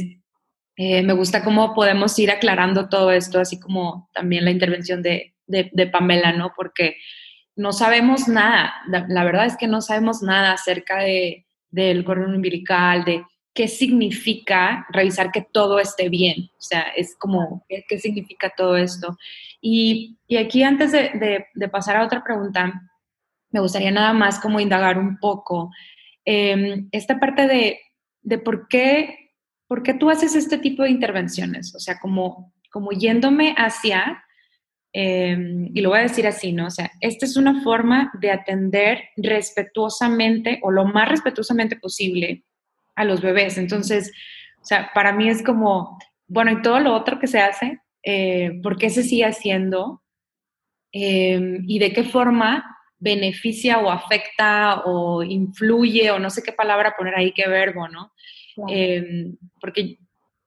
eh, 0.76 1.04
me 1.04 1.13
gusta 1.13 1.43
cómo 1.43 1.74
podemos 1.74 2.17
ir 2.19 2.32
aclarando 2.32 2.88
todo 2.88 3.12
esto, 3.12 3.39
así 3.39 3.60
como 3.60 4.10
también 4.13 4.45
la 4.45 4.52
intervención 4.52 5.02
de, 5.02 5.36
de, 5.45 5.88
Pamela, 5.88 6.32
¿no? 6.32 6.54
Porque 6.56 6.95
no 7.56 7.74
sabemos 7.74 8.28
nada, 8.28 8.74
la, 8.88 9.24
verdad 9.26 9.45
es 9.45 9.58
que 9.58 9.67
no 9.67 9.82
sabemos 9.82 10.22
nada 10.22 10.54
acerca 10.54 11.00
de, 11.00 11.45
del 11.69 12.06
cordón 12.06 12.36
umbilical, 12.36 13.04
de 13.04 13.26
qué 13.54 13.67
significa 13.67 14.88
revisar 14.89 15.32
que 15.32 15.41
todo 15.41 15.80
esté 15.80 16.08
bien. 16.08 16.50
O 16.58 16.62
sea, 16.62 16.84
es 16.95 17.13
como, 17.17 17.65
¿qué, 17.67 18.00
significa 18.00 18.54
todo 18.56 18.78
esto? 18.78 19.17
Y, 19.60 20.17
aquí 20.39 20.63
antes 20.63 20.93
de, 20.93 21.45
pasar 21.69 21.98
a 21.98 22.06
otra 22.06 22.24
pregunta, 22.24 22.72
me 23.52 23.60
gustaría 23.60 23.91
nada 23.91 24.13
más 24.13 24.39
como 24.39 24.62
indagar 24.62 24.98
un 24.98 25.17
poco 25.19 25.72
em, 26.31 26.87
esta 26.91 27.19
parte 27.19 27.47
de, 27.47 28.37
por, 28.37 28.67
qué, 28.67 29.31
por 29.67 29.81
qué 29.81 29.95
tú 29.95 30.11
haces 30.11 30.35
este 30.35 30.59
tipo 30.59 30.83
de 30.83 30.91
intervenciones. 30.91 31.73
O 31.73 31.79
sea, 31.79 31.97
como, 31.99 32.53
como 32.71 32.91
yéndome 32.91 33.55
hacia... 33.57 34.23
Em, 34.91 35.69
y 35.73 35.81
lo 35.81 35.89
voy 35.89 35.99
a 35.99 36.03
decir 36.03 36.27
así, 36.27 36.51
¿no? 36.51 36.67
O 36.67 36.69
sea, 36.71 36.91
esta 36.99 37.25
es 37.25 37.35
una 37.35 37.63
forma 37.63 38.11
de 38.19 38.31
atender 38.31 39.03
respetuosamente 39.17 40.59
o 40.63 40.71
lo 40.71 40.85
más 40.85 41.09
respetuosamente 41.09 41.75
posible 41.75 42.43
a 42.95 43.05
los 43.05 43.21
bebés. 43.21 43.57
Entonces, 43.57 44.11
o 44.61 44.65
sea, 44.65 44.91
para 44.93 45.11
mí 45.13 45.29
es 45.29 45.43
como, 45.43 45.97
bueno, 46.27 46.51
y 46.51 46.61
todo 46.61 46.79
lo 46.79 46.93
otro 46.93 47.19
que 47.19 47.27
se 47.27 47.39
hace, 47.39 47.79
eh, 48.03 48.59
¿por 48.61 48.77
qué 48.77 48.89
se 48.89 49.03
sigue 49.03 49.25
haciendo? 49.25 50.03
Em, 50.91 51.63
y 51.67 51.79
de 51.79 51.93
qué 51.93 52.03
forma 52.03 52.78
beneficia 52.99 53.79
o 53.79 53.89
afecta 53.89 54.81
o 54.85 55.23
influye 55.23 56.12
o 56.12 56.19
no 56.19 56.29
sé 56.29 56.43
qué 56.43 56.51
palabra 56.51 56.95
poner 56.97 57.15
ahí, 57.15 57.31
qué 57.31 57.47
verbo, 57.47 57.88
¿no? 57.88 58.12
Em, 58.67 59.38
porque 59.62 59.97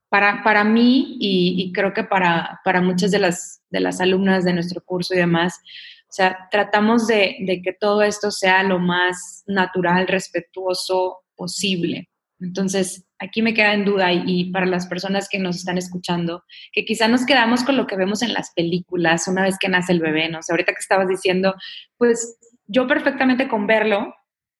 para, 0.07 0.43
para 0.43 0.63
mí 0.63 1.17
y, 1.19 1.71
creo 1.73 1.93
que 1.93 2.03
para, 2.03 2.61
para, 2.63 2.81
muchas 2.81 3.09
de 3.09 3.17
las, 3.17 3.63
de 3.71 3.79
las 3.79 3.99
alumnas 3.99 4.45
de 4.45 4.53
nuestro 4.53 4.83
curso 4.83 5.15
y 5.15 5.17
demás, 5.17 5.59
o 6.07 6.13
sea, 6.13 6.47
tratamos 6.51 7.07
de, 7.07 7.37
de 7.39 7.61
que 7.63 7.73
todo 7.73 8.03
esto 8.03 8.29
sea 8.29 8.61
lo 8.61 8.77
más 8.77 9.43
natural, 9.47 10.07
respetuoso 10.07 11.23
posible. 11.35 12.07
Entonces, 12.43 13.05
aquí 13.19 13.41
me 13.41 13.53
queda 13.53 13.73
en 13.73 13.85
duda 13.85 14.11
y, 14.11 14.51
para 14.51 14.65
las 14.65 14.87
personas 14.87 15.29
que 15.29 15.39
nos 15.39 15.55
están 15.55 15.77
escuchando, 15.77 16.43
que 16.73 16.83
quizá 16.83 17.07
nos 17.07 17.25
quedamos 17.25 17.63
con 17.63 17.77
lo 17.77 17.87
que 17.87 17.95
vemos 17.95 18.21
en 18.21 18.33
las 18.33 18.51
películas 18.53 19.27
una 19.27 19.43
vez 19.43 19.57
que 19.57 19.69
nace 19.69 19.93
el 19.93 20.01
bebé, 20.01 20.27
¿no? 20.29 20.39
O 20.39 20.41
sea, 20.41 20.53
ahorita 20.53 20.73
que 20.73 20.79
estabas 20.79 21.07
diciendo, 21.07 21.55
pues 21.97 22.37
yo 22.67 22.85
perfectamente 22.85 23.47
con 23.47 23.65
verlo, 23.65 24.13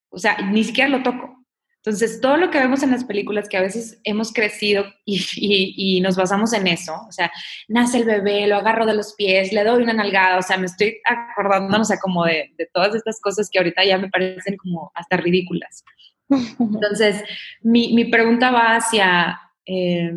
o 0.08 0.18
sea, 0.18 0.38
ni 0.50 0.64
siquiera 0.64 0.88
lo 0.88 1.02
toco. 1.02 1.44
Entonces, 1.76 2.22
todo 2.22 2.38
lo 2.38 2.50
que 2.50 2.58
vemos 2.58 2.82
en 2.82 2.90
las 2.90 3.04
películas, 3.04 3.46
que 3.50 3.58
a 3.58 3.60
veces 3.60 4.00
hemos 4.04 4.32
crecido 4.32 4.86
y, 5.04 6.00
nos 6.00 6.16
basamos 6.16 6.54
en 6.54 6.66
eso, 6.66 6.94
o 7.06 7.12
sea, 7.12 7.30
nace 7.68 7.98
el 7.98 8.04
bebé, 8.04 8.46
lo 8.46 8.56
agarro 8.56 8.86
de 8.86 8.94
los 8.94 9.12
pies, 9.14 9.52
le 9.52 9.62
doy 9.62 9.82
una 9.82 9.92
nalgada, 9.92 10.38
o 10.38 10.42
sea, 10.42 10.56
me 10.56 10.64
estoy 10.66 10.96
acordando, 11.04 11.82
o 11.82 11.84
sea, 11.84 11.98
como 11.98 12.24
de, 12.24 12.54
de 12.56 12.66
todas 12.72 12.94
estas 12.94 13.20
cosas 13.20 13.50
que 13.52 13.58
ahorita 13.58 13.84
ya 13.84 13.98
me 13.98 14.08
parecen 14.08 14.56
como 14.56 14.90
hasta 14.94 15.18
ridículas. 15.18 15.84
Entonces, 16.58 17.22
mi, 17.62 18.04
pregunta 18.06 18.50
va 18.50 18.76
hacia, 18.76 19.40
eh, 19.66 20.12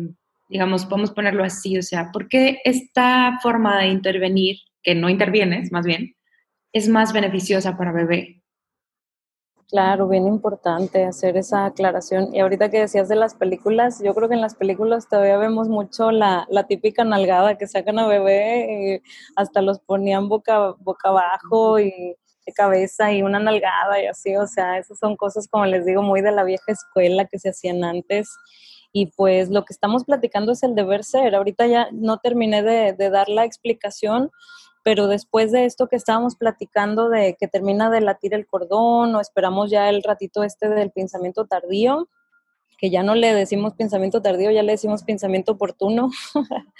digamos, 0.48 0.86
podemos 0.86 1.10
ponerlo 1.10 1.44
así, 1.44 1.78
o 1.78 1.82
sea, 1.82 2.10
¿por 2.12 2.28
qué 2.28 2.60
esta 2.64 3.38
forma 3.42 3.78
de 3.78 3.88
intervenir, 3.88 4.56
que 4.82 4.94
no 4.94 5.08
intervienes 5.08 5.72
más 5.72 5.84
bien, 5.84 6.14
es 6.72 6.88
más 6.88 7.12
beneficiosa 7.12 7.76
para 7.76 7.92
bebé? 7.92 8.42
Claro, 9.70 10.08
bien 10.08 10.26
importante 10.26 11.04
hacer 11.04 11.36
esa 11.36 11.66
aclaración. 11.66 12.34
Y 12.34 12.40
ahorita 12.40 12.70
que 12.70 12.80
decías 12.80 13.06
de 13.06 13.16
las 13.16 13.34
películas, 13.34 14.00
yo 14.02 14.14
creo 14.14 14.26
que 14.26 14.34
en 14.34 14.40
las 14.40 14.54
películas 14.54 15.08
todavía 15.10 15.36
vemos 15.36 15.68
mucho 15.68 16.10
la, 16.10 16.46
típica 16.66 17.04
nalgada 17.04 17.58
que 17.58 17.66
sacan 17.66 17.98
a 17.98 18.06
bebé, 18.06 19.02
y 19.02 19.10
hasta 19.36 19.60
los 19.60 19.78
ponían 19.80 20.30
boca, 20.30 20.74
boca 20.78 21.10
abajo 21.10 21.78
y 21.80 22.16
cabeza 22.52 23.12
y 23.12 23.22
una 23.22 23.38
nalgada 23.38 24.02
y 24.02 24.06
así, 24.06 24.36
o 24.36 24.46
sea, 24.46 24.78
esas 24.78 24.98
son 24.98 25.16
cosas, 25.16 25.48
como 25.48 25.66
les 25.66 25.84
digo, 25.86 26.02
muy 26.02 26.20
de 26.20 26.32
la 26.32 26.44
vieja 26.44 26.72
escuela 26.72 27.26
que 27.26 27.38
se 27.38 27.50
hacían 27.50 27.84
antes. 27.84 28.28
Y 28.92 29.06
pues 29.06 29.50
lo 29.50 29.64
que 29.64 29.72
estamos 29.72 30.04
platicando 30.04 30.52
es 30.52 30.62
el 30.62 30.74
deber 30.74 31.04
ser. 31.04 31.34
Ahorita 31.34 31.66
ya 31.66 31.88
no 31.92 32.18
terminé 32.18 32.62
de, 32.62 33.10
dar 33.10 33.28
la 33.28 33.44
explicación, 33.44 34.30
pero 34.82 35.06
después 35.08 35.52
de 35.52 35.66
esto 35.66 35.88
que 35.88 35.96
estábamos 35.96 36.36
platicando 36.36 37.08
de 37.08 37.36
que 37.38 37.48
termina 37.48 37.90
de 37.90 38.00
latir 38.00 38.34
el 38.34 38.46
cordón 38.46 39.14
o 39.14 39.20
esperamos 39.20 39.70
ya 39.70 39.88
el 39.90 40.02
ratito 40.02 40.42
este 40.42 40.68
del 40.68 40.90
pensamiento 40.90 41.46
tardío, 41.46 42.08
que 42.78 42.90
ya 42.90 43.02
no 43.02 43.14
le 43.14 43.34
decimos 43.34 43.74
pensamiento 43.74 44.22
tardío, 44.22 44.50
ya 44.50 44.62
le 44.62 44.72
decimos 44.72 45.02
pensamiento 45.02 45.52
oportuno. 45.52 46.10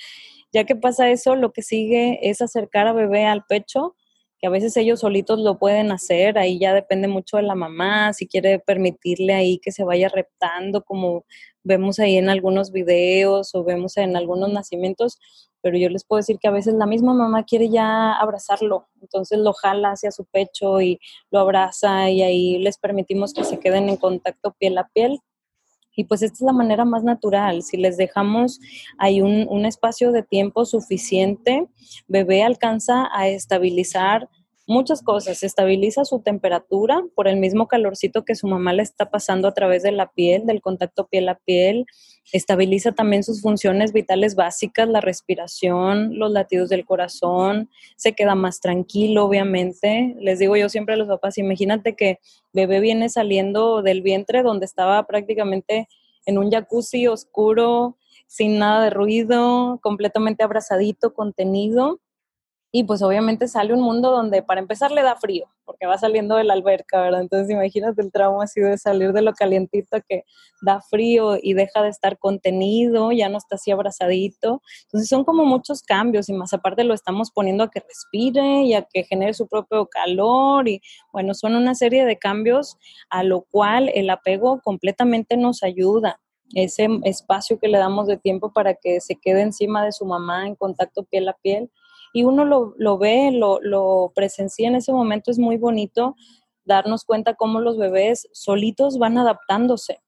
ya 0.53 0.65
que 0.65 0.77
pasa 0.77 1.11
eso, 1.11 1.37
lo 1.37 1.53
que 1.53 1.63
sigue 1.63 2.31
es 2.31 2.41
acercar 2.41 2.87
a 2.87 2.93
bebé 2.93 3.27
al 3.27 3.45
pecho 3.45 3.95
que 4.41 4.47
a 4.47 4.51
veces 4.51 4.77
ellos 4.77 5.01
solitos 5.01 5.39
lo 5.41 5.59
pueden 5.59 5.91
hacer, 5.93 6.39
ahí 6.39 6.59
ya 6.59 6.73
depende 6.75 7.09
mucho 7.09 7.37
de 7.39 7.43
la 7.43 7.55
mamá, 7.55 8.13
si 8.13 8.27
quiere 8.27 8.59
permitirle 8.61 9.35
ahí 9.35 9.59
que 9.59 9.73
se 9.73 9.85
vaya 9.85 10.09
reptando, 10.09 10.85
como 10.85 11.25
vemos 11.65 11.99
ahí 11.99 12.17
en 12.17 12.29
algunos 12.31 12.73
videos 12.73 13.55
o 13.55 13.65
vemos 13.65 13.97
en 13.97 14.17
algunos 14.17 14.53
nacimientos, 14.53 15.19
pero 15.61 15.77
yo 15.77 15.89
les 15.89 16.05
puedo 16.05 16.19
decir 16.19 16.39
que 16.39 16.49
a 16.49 16.53
veces 16.53 16.75
la 16.75 16.87
misma 16.87 17.15
mamá 17.15 17.45
quiere 17.45 17.69
ya 17.69 18.13
abrazarlo, 18.13 18.89
entonces 19.03 19.39
lo 19.39 19.53
jala 19.53 19.91
hacia 19.91 20.11
su 20.13 20.25
pecho 20.25 20.81
y 20.81 21.01
lo 21.31 21.41
abraza 21.41 22.11
y 22.11 22.23
ahí 22.23 22.59
les 22.59 22.79
permitimos 22.79 23.35
que 23.35 23.45
se 23.45 23.59
queden 23.59 23.89
en 23.89 23.97
contacto 23.97 24.55
piel 24.59 24.79
a 24.79 24.89
piel. 24.89 25.21
Y 25.99 26.05
pues 26.05 26.23
esta 26.23 26.37
es 26.37 26.43
la 26.43 26.53
manera 26.53 26.85
más 26.85 27.03
natural. 27.03 27.65
Si 27.65 27.77
les 27.77 27.97
dejamos 27.97 28.61
ahí 28.99 29.21
un, 29.21 29.49
un 29.49 29.67
espacio 29.67 30.13
de 30.13 30.23
tiempo 30.23 30.65
suficiente, 30.65 31.67
bebé 32.07 32.45
alcanza 32.45 33.09
a 33.13 33.27
estabilizar 33.27 34.29
muchas 34.69 35.03
cosas. 35.03 35.43
Estabiliza 35.43 36.05
su 36.05 36.21
temperatura 36.21 37.03
por 37.17 37.27
el 37.27 37.39
mismo 37.39 37.67
calorcito 37.67 38.25
que 38.25 38.37
su 38.37 38.47
mamá 38.47 38.73
le 38.73 38.83
está 38.83 39.11
pasando 39.11 39.49
a 39.49 39.55
través 39.55 39.83
de 39.83 39.91
la 39.91 40.13
piel, 40.13 40.47
del 40.47 40.61
contacto 40.61 41.09
piel 41.09 41.29
a 41.29 41.39
piel. 41.39 41.87
Estabiliza 42.33 42.93
también 42.93 43.25
sus 43.25 43.41
funciones 43.41 43.93
vitales 43.93 44.35
básicas, 44.35 44.89
la 44.89 45.01
respiración, 45.01 46.19
los 46.19 46.31
latidos 46.31 46.69
del 46.69 46.85
corazón. 46.85 47.71
Se 47.97 48.13
queda 48.13 48.35
más 48.35 48.61
tranquilo, 48.61 49.25
obviamente. 49.25 50.15
Les 50.21 50.39
digo 50.39 50.55
yo 50.57 50.69
siempre 50.69 50.95
a 50.95 50.99
los 50.99 51.09
papás, 51.09 51.39
imagínate 51.39 51.97
que 51.97 52.19
bebé 52.53 52.81
viene 52.81 53.09
saliendo 53.09 53.83
del 53.83 54.03
vientre 54.03 54.43
donde 54.43 54.67
estaba 54.67 55.05
prácticamente 55.07 55.89
en 56.27 56.37
un 56.37 56.51
jacuzzi 56.51 57.07
oscuro, 57.07 57.97
sin 58.27 58.59
nada 58.59 58.85
de 58.85 58.91
ruido, 58.91 59.81
completamente 59.83 60.45
abrazadito, 60.45 61.15
contenido. 61.15 62.01
Y 62.71 62.85
pues 62.85 63.01
obviamente 63.01 63.49
sale 63.49 63.73
un 63.73 63.81
mundo 63.81 64.11
donde 64.11 64.43
para 64.43 64.61
empezar 64.61 64.91
le 64.93 65.03
da 65.03 65.17
frío, 65.17 65.47
porque 65.65 65.87
va 65.87 65.97
saliendo 65.97 66.37
de 66.37 66.45
la 66.45 66.53
alberca, 66.53 67.01
¿verdad? 67.01 67.23
Entonces 67.23 67.51
imagínate 67.51 68.03
el 68.03 68.13
trauma 68.13 68.45
así 68.45 68.61
de 68.61 68.77
salir 68.77 69.15
de 69.15 69.23
lo 69.23 69.33
calientito 69.33 69.99
que 70.07 70.25
da 70.61 70.83
frío 70.83 71.39
y 71.41 71.55
deja 71.55 71.83
de 71.83 71.89
estar 71.89 72.19
contenido, 72.19 73.11
ya 73.11 73.31
no 73.31 73.39
está 73.39 73.55
así 73.57 73.71
abrazadito. 73.71 74.61
Entonces 74.85 75.09
son 75.09 75.25
como 75.25 75.47
muchos 75.47 75.81
cambios 75.83 76.29
y 76.29 76.35
más 76.35 76.53
aparte 76.53 76.85
lo 76.85 76.93
estamos 76.93 77.31
poniendo 77.31 77.65
a 77.65 77.71
que 77.71 77.81
respire 77.81 78.65
y 78.65 78.75
a 78.75 78.83
que 78.83 79.05
genere 79.05 79.33
su 79.33 79.47
propio 79.49 79.87
calor 79.87 80.69
y 80.69 80.83
bueno, 81.11 81.33
son 81.33 81.55
una 81.55 81.75
serie 81.75 82.05
de 82.05 82.19
cambios 82.19 82.77
a 83.09 83.23
lo 83.23 83.47
cual 83.51 83.91
el 83.95 84.11
apego 84.11 84.61
completamente 84.63 85.39
nos 85.39 85.63
ayuda 85.63 86.21
ese 86.55 86.89
espacio 87.05 87.59
que 87.59 87.69
le 87.69 87.79
damos 87.79 88.07
de 88.07 88.19
tiempo 88.19 88.53
para 88.53 88.75
que 88.75 89.01
se 89.01 89.17
quede 89.17 89.43
encima 89.43 89.85
de 89.85 89.93
su 89.93 90.05
mamá 90.05 90.47
en 90.47 90.55
contacto 90.55 91.05
piel 91.05 91.29
a 91.29 91.35
piel 91.35 91.71
y 92.19 92.25
uno 92.25 92.45
lo, 92.45 92.75
lo 92.79 92.99
ve, 92.99 93.31
lo, 93.31 93.61
lo 93.61 94.11
presencia 94.13 94.67
en 94.67 94.75
ese 94.75 94.93
momento, 94.93 95.31
es 95.31 95.39
muy 95.39 95.57
bonito 95.57 96.17
darnos 96.65 97.05
cuenta 97.05 97.35
cómo 97.35 97.61
los 97.61 97.79
bebés 97.79 98.29
solitos 98.33 98.99
van 98.99 99.19
adaptándose. 99.19 100.01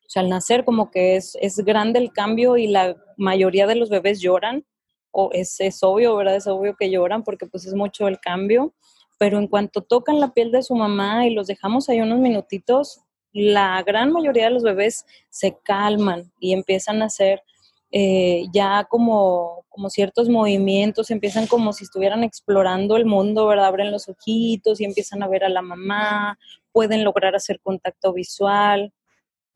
O 0.00 0.08
sea, 0.08 0.22
al 0.22 0.30
nacer 0.30 0.64
como 0.64 0.90
que 0.90 1.14
es, 1.14 1.38
es 1.40 1.58
grande 1.58 2.00
el 2.00 2.12
cambio 2.12 2.56
y 2.56 2.66
la 2.66 2.96
mayoría 3.16 3.68
de 3.68 3.76
los 3.76 3.88
bebés 3.88 4.20
lloran, 4.20 4.66
o 5.12 5.30
es, 5.32 5.60
es 5.60 5.84
obvio, 5.84 6.16
¿verdad? 6.16 6.34
Es 6.34 6.48
obvio 6.48 6.74
que 6.74 6.90
lloran 6.90 7.22
porque 7.22 7.46
pues 7.46 7.66
es 7.66 7.74
mucho 7.74 8.08
el 8.08 8.18
cambio, 8.18 8.74
pero 9.16 9.38
en 9.38 9.46
cuanto 9.46 9.80
tocan 9.80 10.18
la 10.18 10.34
piel 10.34 10.50
de 10.50 10.64
su 10.64 10.74
mamá 10.74 11.24
y 11.24 11.34
los 11.34 11.46
dejamos 11.46 11.88
ahí 11.88 12.00
unos 12.00 12.18
minutitos, 12.18 13.00
la 13.32 13.80
gran 13.84 14.10
mayoría 14.10 14.46
de 14.46 14.50
los 14.50 14.64
bebés 14.64 15.06
se 15.30 15.56
calman 15.62 16.32
y 16.40 16.52
empiezan 16.52 17.00
a 17.00 17.04
hacer 17.04 17.44
eh, 17.96 18.46
ya 18.52 18.86
como, 18.90 19.64
como 19.68 19.88
ciertos 19.88 20.28
movimientos, 20.28 21.12
empiezan 21.12 21.46
como 21.46 21.72
si 21.72 21.84
estuvieran 21.84 22.24
explorando 22.24 22.96
el 22.96 23.06
mundo, 23.06 23.46
¿verdad? 23.46 23.66
Abren 23.66 23.92
los 23.92 24.08
ojitos 24.08 24.80
y 24.80 24.84
empiezan 24.84 25.22
a 25.22 25.28
ver 25.28 25.44
a 25.44 25.48
la 25.48 25.62
mamá, 25.62 26.36
pueden 26.72 27.04
lograr 27.04 27.36
hacer 27.36 27.60
contacto 27.62 28.12
visual 28.12 28.92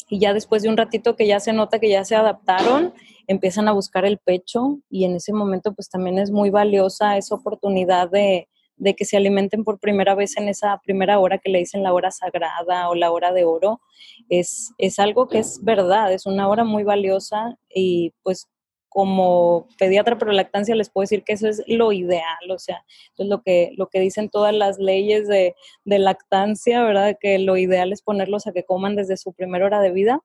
y 0.09 0.20
ya 0.20 0.35
después 0.35 0.62
de 0.62 0.68
un 0.68 0.77
ratito 0.77 1.16
que 1.16 1.27
ya 1.27 1.40
se 1.40 1.53
nota 1.53 1.81
que 1.81 1.88
ya 1.88 2.05
se 2.05 2.14
adaptaron, 2.14 2.94
empiezan 3.27 3.66
a 3.66 3.72
buscar 3.72 4.05
el 4.05 4.18
pecho 4.18 4.79
y 4.88 5.05
en 5.05 5.16
ese 5.16 5.33
momento 5.33 5.74
pues 5.74 5.88
también 5.90 6.20
es 6.20 6.31
muy 6.31 6.51
valiosa 6.51 7.16
esa 7.16 7.35
oportunidad 7.35 8.09
de, 8.09 8.48
de 8.78 8.94
que 8.94 9.04
se 9.04 9.16
alimenten 9.16 9.64
por 9.64 9.78
primera 9.78 10.14
vez 10.14 10.36
en 10.36 10.48
esa 10.48 10.80
primera 10.84 11.18
hora 11.18 11.38
que 11.38 11.50
le 11.50 11.58
dicen 11.58 11.82
la 11.82 11.92
hora 11.92 12.10
sagrada 12.10 12.88
o 12.88 12.94
la 12.94 13.10
hora 13.10 13.32
de 13.32 13.44
oro, 13.44 13.80
es, 14.28 14.72
es 14.78 14.98
algo 14.98 15.28
que 15.28 15.38
es 15.38 15.62
verdad, 15.62 16.12
es 16.12 16.26
una 16.26 16.48
hora 16.48 16.64
muy 16.64 16.84
valiosa 16.84 17.58
y 17.68 18.12
pues 18.22 18.48
como 18.88 19.68
pediatra 19.78 20.16
pro 20.16 20.32
lactancia 20.32 20.74
les 20.74 20.90
puedo 20.90 21.02
decir 21.02 21.22
que 21.22 21.34
eso 21.34 21.48
es 21.48 21.62
lo 21.66 21.92
ideal, 21.92 22.50
o 22.50 22.58
sea, 22.58 22.84
es 23.18 23.26
lo 23.26 23.42
que, 23.42 23.72
lo 23.76 23.88
que 23.88 24.00
dicen 24.00 24.30
todas 24.30 24.54
las 24.54 24.78
leyes 24.78 25.28
de, 25.28 25.54
de 25.84 25.98
lactancia, 25.98 26.82
¿verdad? 26.82 27.16
Que 27.20 27.38
lo 27.38 27.56
ideal 27.56 27.92
es 27.92 28.02
ponerlos 28.02 28.46
a 28.46 28.52
que 28.52 28.64
coman 28.64 28.96
desde 28.96 29.16
su 29.16 29.32
primera 29.34 29.66
hora 29.66 29.80
de 29.80 29.90
vida 29.90 30.22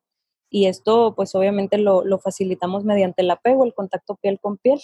y 0.49 0.67
esto 0.67 1.15
pues 1.15 1.33
obviamente 1.35 1.77
lo, 1.77 2.05
lo 2.05 2.19
facilitamos 2.19 2.85
mediante 2.85 3.23
el 3.23 3.31
apego, 3.31 3.65
el 3.65 3.73
contacto 3.73 4.15
piel 4.15 4.39
con 4.39 4.57
piel. 4.57 4.79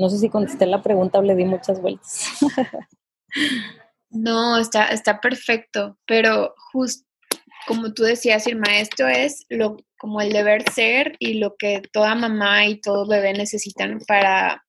No 0.00 0.08
sé 0.08 0.18
si 0.18 0.30
contesté 0.30 0.64
la 0.64 0.82
pregunta 0.82 1.18
o 1.18 1.22
le 1.22 1.36
di 1.36 1.44
muchas 1.44 1.80
vueltas. 1.80 2.38
no, 4.10 4.58
está, 4.58 4.88
está 4.88 5.20
perfecto, 5.20 5.98
pero 6.06 6.54
justo 6.72 7.04
como 7.66 7.92
tú 7.92 8.02
decías, 8.02 8.46
Irma, 8.46 8.78
esto 8.78 9.06
es 9.06 9.44
lo, 9.48 9.76
como 9.98 10.20
el 10.20 10.32
deber 10.32 10.68
ser 10.72 11.16
y 11.18 11.34
lo 11.34 11.56
que 11.56 11.82
toda 11.92 12.14
mamá 12.14 12.66
y 12.66 12.80
todo 12.80 13.06
bebé 13.06 13.32
necesitan 13.32 14.00
para 14.08 14.64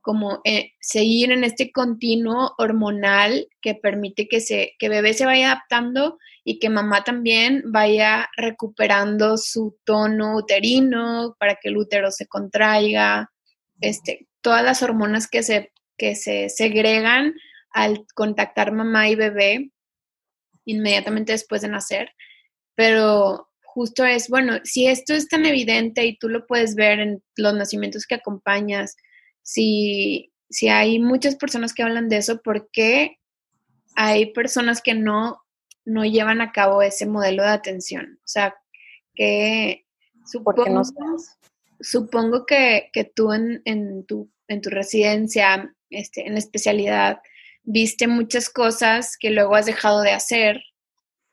como 0.00 0.40
eh, 0.44 0.72
seguir 0.80 1.32
en 1.32 1.44
este 1.44 1.72
continuo 1.72 2.54
hormonal 2.58 3.48
que 3.60 3.74
permite 3.74 4.28
que, 4.28 4.40
se, 4.40 4.74
que 4.78 4.88
bebé 4.88 5.14
se 5.14 5.26
vaya 5.26 5.52
adaptando 5.52 6.18
y 6.44 6.60
que 6.60 6.70
mamá 6.70 7.04
también 7.04 7.64
vaya 7.66 8.28
recuperando 8.36 9.36
su 9.36 9.76
tono 9.84 10.36
uterino 10.36 11.36
para 11.40 11.56
que 11.56 11.68
el 11.68 11.76
útero 11.76 12.12
se 12.12 12.26
contraiga, 12.26 13.30
este, 13.80 14.28
todas 14.46 14.62
las 14.62 14.80
hormonas 14.80 15.26
que 15.26 15.42
se, 15.42 15.72
que 15.98 16.14
se 16.14 16.48
segregan 16.50 17.34
al 17.70 18.06
contactar 18.14 18.70
mamá 18.70 19.08
y 19.08 19.16
bebé 19.16 19.72
inmediatamente 20.64 21.32
después 21.32 21.62
de 21.62 21.68
nacer, 21.68 22.12
pero 22.76 23.50
justo 23.64 24.04
es, 24.04 24.28
bueno, 24.28 24.60
si 24.62 24.86
esto 24.86 25.14
es 25.14 25.26
tan 25.26 25.46
evidente 25.46 26.06
y 26.06 26.16
tú 26.16 26.28
lo 26.28 26.46
puedes 26.46 26.76
ver 26.76 27.00
en 27.00 27.24
los 27.34 27.54
nacimientos 27.54 28.06
que 28.06 28.14
acompañas, 28.14 28.94
si, 29.42 30.32
si 30.48 30.68
hay 30.68 31.00
muchas 31.00 31.34
personas 31.34 31.74
que 31.74 31.82
hablan 31.82 32.08
de 32.08 32.18
eso, 32.18 32.40
¿por 32.40 32.70
qué 32.70 33.18
hay 33.96 34.32
personas 34.32 34.80
que 34.80 34.94
no, 34.94 35.42
no 35.84 36.04
llevan 36.04 36.40
a 36.40 36.52
cabo 36.52 36.82
ese 36.82 37.04
modelo 37.04 37.42
de 37.42 37.48
atención? 37.48 38.20
O 38.20 38.28
sea, 38.28 38.54
que 39.12 39.86
supongo, 40.24 40.66
no 40.68 40.82
supongo 41.80 42.46
que, 42.46 42.90
que 42.92 43.02
tú 43.02 43.32
en, 43.32 43.60
en, 43.64 44.06
tu 44.06 44.30
en 44.48 44.60
tu 44.60 44.70
residencia, 44.70 45.72
este, 45.90 46.26
en 46.26 46.32
la 46.32 46.38
especialidad, 46.38 47.20
viste 47.62 48.06
muchas 48.06 48.48
cosas 48.48 49.16
que 49.18 49.30
luego 49.30 49.54
has 49.54 49.66
dejado 49.66 50.02
de 50.02 50.12
hacer. 50.12 50.62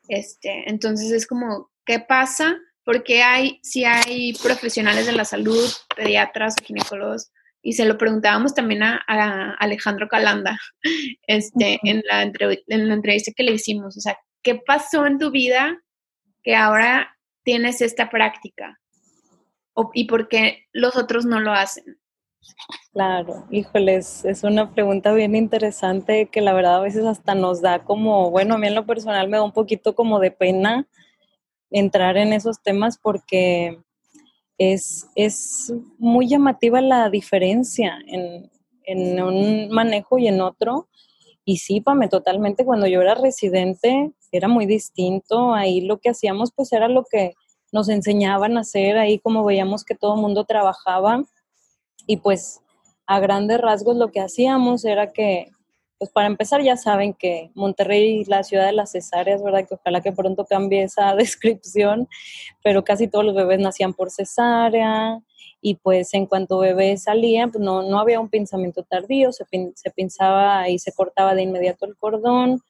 Este, 0.08 0.70
entonces 0.70 1.12
es 1.12 1.28
como, 1.28 1.72
¿qué 1.86 2.00
pasa? 2.00 2.58
Porque 2.84 3.24
hay, 3.24 3.60
si 3.64 3.86
hay 3.86 4.34
profesionales 4.34 5.06
de 5.06 5.14
la 5.14 5.26
salud, 5.26 5.70
pediatras 5.96 6.56
o 6.60 6.66
ginecólogos, 6.66 7.32
y 7.62 7.74
se 7.74 7.86
lo 7.86 7.98
preguntábamos 7.98 8.54
también 8.54 8.84
a, 8.84 9.56
Alejandro 9.60 10.10
Calanda 10.10 10.60
este, 11.28 11.80
en, 11.84 12.04
la 12.06 12.22
en 12.24 12.88
la 12.88 12.94
entrevista 12.94 13.32
que 13.36 13.44
le 13.44 13.54
hicimos. 13.54 13.96
O 13.96 14.02
sea, 14.02 14.18
¿qué 14.44 14.56
pasó 14.56 15.06
en 15.06 15.18
tu 15.18 15.32
vida 15.32 15.82
que 16.44 16.56
ahora 16.56 17.18
tienes 17.44 17.82
esta 17.82 18.10
práctica? 18.10 18.80
¿Y 19.94 20.06
por 20.06 20.28
qué 20.28 20.68
los 20.74 20.98
otros 20.98 21.26
no 21.26 21.40
lo 21.40 21.54
hacen? 21.54 21.98
Claro, 22.92 23.46
híjoles, 23.50 24.24
es 24.26 24.44
una 24.44 24.72
pregunta 24.74 25.14
bien 25.14 25.36
interesante 25.36 26.28
que 26.28 26.42
la 26.42 26.54
verdad 26.54 26.78
a 26.78 26.82
veces 26.82 27.06
hasta 27.06 27.36
nos 27.36 27.62
da 27.62 27.84
como, 27.84 28.30
bueno, 28.30 28.56
a 28.56 28.58
mí 28.58 28.68
en 28.68 28.76
lo 28.76 28.86
personal 28.86 29.28
me 29.28 29.38
da 29.38 29.44
un 29.44 29.52
poquito 29.52 29.96
como 29.96 30.20
de 30.20 30.32
pena 30.32 30.88
entrar 31.72 32.18
en 32.18 32.34
esos 32.34 32.62
temas 32.62 32.98
porque 32.98 33.80
es, 34.58 35.08
es 35.16 35.74
muy 35.98 36.28
llamativa 36.28 36.82
la 36.82 37.10
diferencia 37.10 37.98
en, 38.08 38.52
en 38.84 39.22
un 39.22 39.70
manejo 39.70 40.18
y 40.18 40.28
en 40.28 40.42
otro. 40.42 40.88
Y 41.46 41.58
sí, 41.58 41.82
Pame, 41.82 42.08
totalmente, 42.08 42.64
cuando 42.64 42.88
yo 42.88 43.02
era 43.02 43.16
residente 43.16 44.12
era 44.32 44.48
muy 44.48 44.66
distinto. 44.66 45.54
Ahí 45.54 45.82
lo 45.82 46.00
que 46.00 46.10
hacíamos 46.10 46.52
pues 46.56 46.72
era 46.74 46.88
lo 46.88 47.06
que 47.06 47.34
nos 47.72 47.90
enseñaban 47.90 48.56
a 48.58 48.62
hacer, 48.62 48.98
ahí 48.98 49.18
como 49.18 49.44
veíamos 49.44 49.84
que 49.84 49.96
todo 49.96 50.14
el 50.14 50.22
mundo 50.22 50.46
trabajaba 50.46 51.24
y 52.08 52.18
pues 52.18 52.62
a 53.06 53.20
grandes 53.20 53.60
rasgos 53.60 53.96
lo 53.96 54.12
que 54.12 54.20
hacíamos 54.20 54.86
era 54.86 55.12
que, 55.12 55.52
pues 55.98 56.12
para 56.12 56.28
empezar 56.28 56.62
ya 56.62 56.78
saben 56.78 57.14
que 57.14 57.52
Monterrey, 57.54 58.26
la 58.26 58.44
ciudad 58.44 58.66
de 58.66 58.74
las 58.74 58.92
cesáreas, 58.92 59.44
¿verdad? 59.44 59.68
Que 59.68 59.76
ojalá 59.76 60.02
que 60.02 60.12
pronto 60.12 60.46
cambie 60.46 60.84
esa 60.84 61.16
descripción, 61.16 62.08
pero 62.64 62.84
casi 62.84 63.08
todos 63.08 63.26
los 63.26 63.36
bebés 63.36 63.60
nacían 63.60 63.94
por 63.94 64.12
cesárea 64.12 65.20
y 65.62 65.76
pues 65.76 66.14
en 66.14 66.26
cuanto 66.26 66.60
bebé 66.60 66.98
salía, 66.98 67.48
pues 67.48 67.64
no, 67.64 67.84
no 67.84 68.00
había 68.00 68.20
un 68.20 68.30
pensamiento 68.30 68.84
tardío, 68.84 69.32
se, 69.32 69.46
se 69.76 69.92
pinzaba 69.92 70.68
y 70.70 70.80
se 70.80 70.92
cortaba 70.92 71.36
de 71.36 71.44
inmediato 71.44 71.86
el 71.86 71.96
cordón, 71.96 72.62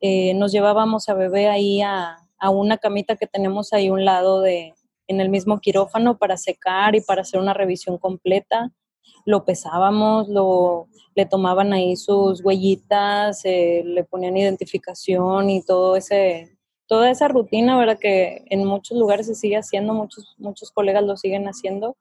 eh, 0.00 0.34
nos 0.34 0.52
llevábamos 0.52 1.08
a 1.08 1.14
bebé 1.14 1.48
ahí 1.48 1.80
a, 1.80 2.18
a 2.38 2.50
una 2.50 2.76
camita 2.76 3.16
que 3.16 3.26
tenemos 3.26 3.72
ahí 3.72 3.88
un 3.88 4.04
lado 4.04 4.42
de, 4.42 4.74
en 5.08 5.20
el 5.20 5.28
mismo 5.28 5.60
quirófano 5.60 6.18
para 6.18 6.36
secar 6.36 6.94
y 6.94 7.00
para 7.00 7.22
hacer 7.22 7.40
una 7.40 7.54
revisión 7.54 7.98
completa. 7.98 8.72
Lo 9.24 9.44
pesábamos, 9.44 10.28
lo, 10.28 10.88
le 11.14 11.26
tomaban 11.26 11.72
ahí 11.72 11.96
sus 11.96 12.44
huellitas, 12.44 13.44
eh, 13.44 13.82
le 13.84 14.04
ponían 14.04 14.36
identificación 14.36 15.50
y 15.50 15.62
todo 15.62 15.96
ese, 15.96 16.56
toda 16.86 17.10
esa 17.10 17.28
rutina, 17.28 17.76
¿verdad? 17.78 17.98
Que 17.98 18.44
en 18.50 18.64
muchos 18.64 18.96
lugares 18.96 19.26
se 19.26 19.34
sigue 19.34 19.56
haciendo, 19.56 19.94
muchos, 19.94 20.34
muchos 20.38 20.70
colegas 20.70 21.04
lo 21.04 21.16
siguen 21.16 21.46
haciendo. 21.46 21.96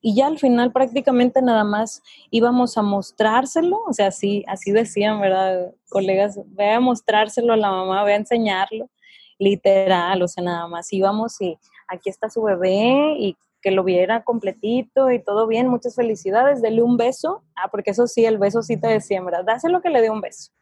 Y 0.00 0.14
ya 0.16 0.26
al 0.26 0.38
final 0.38 0.72
prácticamente 0.72 1.40
nada 1.40 1.64
más 1.64 2.02
íbamos 2.30 2.76
a 2.76 2.82
mostrárselo, 2.82 3.82
o 3.88 3.92
sea, 3.92 4.08
así, 4.08 4.44
así 4.48 4.72
decían, 4.72 5.20
¿verdad? 5.20 5.72
Colegas, 5.88 6.40
ve 6.46 6.70
a 6.70 6.80
mostrárselo 6.80 7.52
a 7.52 7.56
la 7.56 7.70
mamá, 7.70 8.04
ve 8.04 8.14
a 8.14 8.16
enseñarlo, 8.16 8.90
literal, 9.38 10.22
o 10.22 10.28
sea, 10.28 10.42
nada 10.42 10.66
más 10.66 10.92
íbamos 10.92 11.40
y 11.40 11.58
aquí 11.88 12.10
está 12.10 12.30
su 12.30 12.42
bebé 12.42 13.16
y 13.18 13.36
que 13.62 13.70
lo 13.70 13.84
viera 13.84 14.22
completito 14.22 15.10
y 15.10 15.18
todo 15.18 15.46
bien, 15.46 15.68
muchas 15.68 15.96
felicidades, 15.96 16.62
dele 16.62 16.82
un 16.82 16.96
beso. 16.96 17.42
Ah, 17.56 17.68
porque 17.70 17.90
eso 17.90 18.06
sí, 18.06 18.24
el 18.24 18.38
beso 18.38 18.62
sí 18.62 18.76
te 18.76 18.88
¿verdad? 18.88 19.44
Dáselo 19.44 19.80
que 19.82 19.90
le 19.90 20.00
dé 20.00 20.10
un 20.10 20.20
beso. 20.20 20.52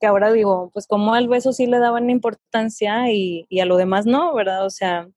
Que 0.00 0.06
ahora 0.06 0.32
digo, 0.32 0.70
pues 0.72 0.86
como 0.86 1.14
al 1.14 1.28
beso 1.28 1.52
sí 1.52 1.66
le 1.66 1.78
daban 1.78 2.08
importancia 2.08 3.12
y, 3.12 3.46
y 3.48 3.60
a 3.60 3.66
lo 3.66 3.76
demás 3.76 4.06
no, 4.06 4.32
¿verdad? 4.34 4.64
O 4.64 4.70
sea, 4.70 5.08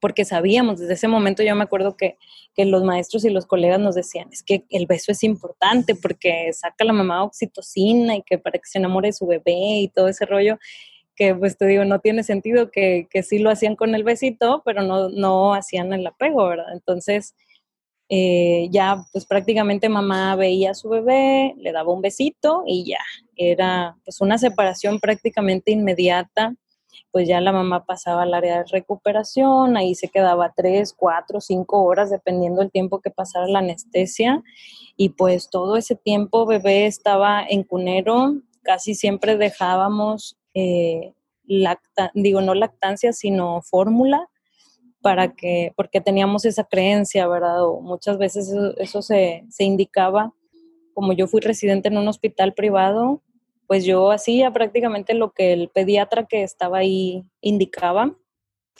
porque 0.00 0.24
sabíamos, 0.24 0.78
desde 0.80 0.94
ese 0.94 1.08
momento 1.08 1.42
yo 1.42 1.54
me 1.54 1.64
acuerdo 1.64 1.96
que, 1.96 2.16
que, 2.54 2.64
los 2.64 2.82
maestros 2.82 3.24
y 3.24 3.30
los 3.30 3.46
colegas 3.46 3.78
nos 3.78 3.94
decían, 3.94 4.28
es 4.32 4.42
que 4.42 4.64
el 4.70 4.86
beso 4.86 5.12
es 5.12 5.22
importante 5.22 5.94
porque 5.94 6.50
saca 6.52 6.84
la 6.84 6.92
mamá 6.92 7.22
oxitocina 7.22 8.16
y 8.16 8.22
que 8.22 8.38
para 8.38 8.58
que 8.58 8.66
se 8.66 8.78
enamore 8.78 9.08
de 9.08 9.12
su 9.12 9.26
bebé 9.26 9.80
y 9.80 9.88
todo 9.88 10.08
ese 10.08 10.24
rollo, 10.26 10.58
que 11.20 11.34
pues 11.34 11.58
te 11.58 11.66
digo, 11.66 11.84
no 11.84 11.98
tiene 11.98 12.22
sentido 12.22 12.70
que, 12.70 13.06
que 13.10 13.22
sí 13.22 13.40
lo 13.40 13.50
hacían 13.50 13.76
con 13.76 13.94
el 13.94 14.04
besito, 14.04 14.62
pero 14.64 14.80
no, 14.80 15.10
no 15.10 15.52
hacían 15.52 15.92
el 15.92 16.06
apego, 16.06 16.48
¿verdad? 16.48 16.72
Entonces, 16.72 17.34
eh, 18.08 18.68
ya 18.70 19.04
pues 19.12 19.26
prácticamente 19.26 19.90
mamá 19.90 20.34
veía 20.34 20.70
a 20.70 20.74
su 20.74 20.88
bebé, 20.88 21.52
le 21.58 21.72
daba 21.72 21.92
un 21.92 22.00
besito 22.00 22.62
y 22.66 22.86
ya, 22.86 23.00
era 23.36 23.98
pues 24.02 24.22
una 24.22 24.38
separación 24.38 24.98
prácticamente 24.98 25.72
inmediata, 25.72 26.54
pues 27.10 27.28
ya 27.28 27.42
la 27.42 27.52
mamá 27.52 27.84
pasaba 27.84 28.22
al 28.22 28.32
área 28.32 28.60
de 28.60 28.70
recuperación, 28.72 29.76
ahí 29.76 29.94
se 29.94 30.08
quedaba 30.08 30.54
tres, 30.56 30.94
cuatro, 30.96 31.42
cinco 31.42 31.82
horas, 31.82 32.08
dependiendo 32.08 32.62
del 32.62 32.70
tiempo 32.70 33.02
que 33.02 33.10
pasara 33.10 33.46
la 33.46 33.58
anestesia, 33.58 34.42
y 34.96 35.10
pues 35.10 35.50
todo 35.50 35.76
ese 35.76 35.96
tiempo 35.96 36.46
bebé 36.46 36.86
estaba 36.86 37.44
en 37.46 37.62
cunero, 37.62 38.36
casi 38.62 38.94
siempre 38.94 39.36
dejábamos, 39.36 40.39
eh, 40.54 41.12
digo, 42.14 42.40
no 42.40 42.54
lactancia, 42.54 43.12
sino 43.12 43.62
fórmula, 43.62 44.28
para 45.00 45.34
que, 45.34 45.72
porque 45.76 46.00
teníamos 46.00 46.44
esa 46.44 46.64
creencia, 46.64 47.26
¿verdad? 47.26 47.64
O 47.66 47.80
muchas 47.80 48.18
veces 48.18 48.52
eso, 48.78 49.02
se, 49.02 49.44
se, 49.48 49.64
indicaba, 49.64 50.34
como 50.94 51.12
yo 51.12 51.26
fui 51.26 51.40
residente 51.40 51.88
en 51.88 51.96
un 51.96 52.08
hospital 52.08 52.52
privado, 52.54 53.22
pues 53.66 53.84
yo 53.84 54.10
hacía 54.10 54.52
prácticamente 54.52 55.14
lo 55.14 55.32
que 55.32 55.52
el 55.52 55.68
pediatra 55.68 56.26
que 56.26 56.42
estaba 56.42 56.78
ahí 56.78 57.24
indicaba. 57.40 58.14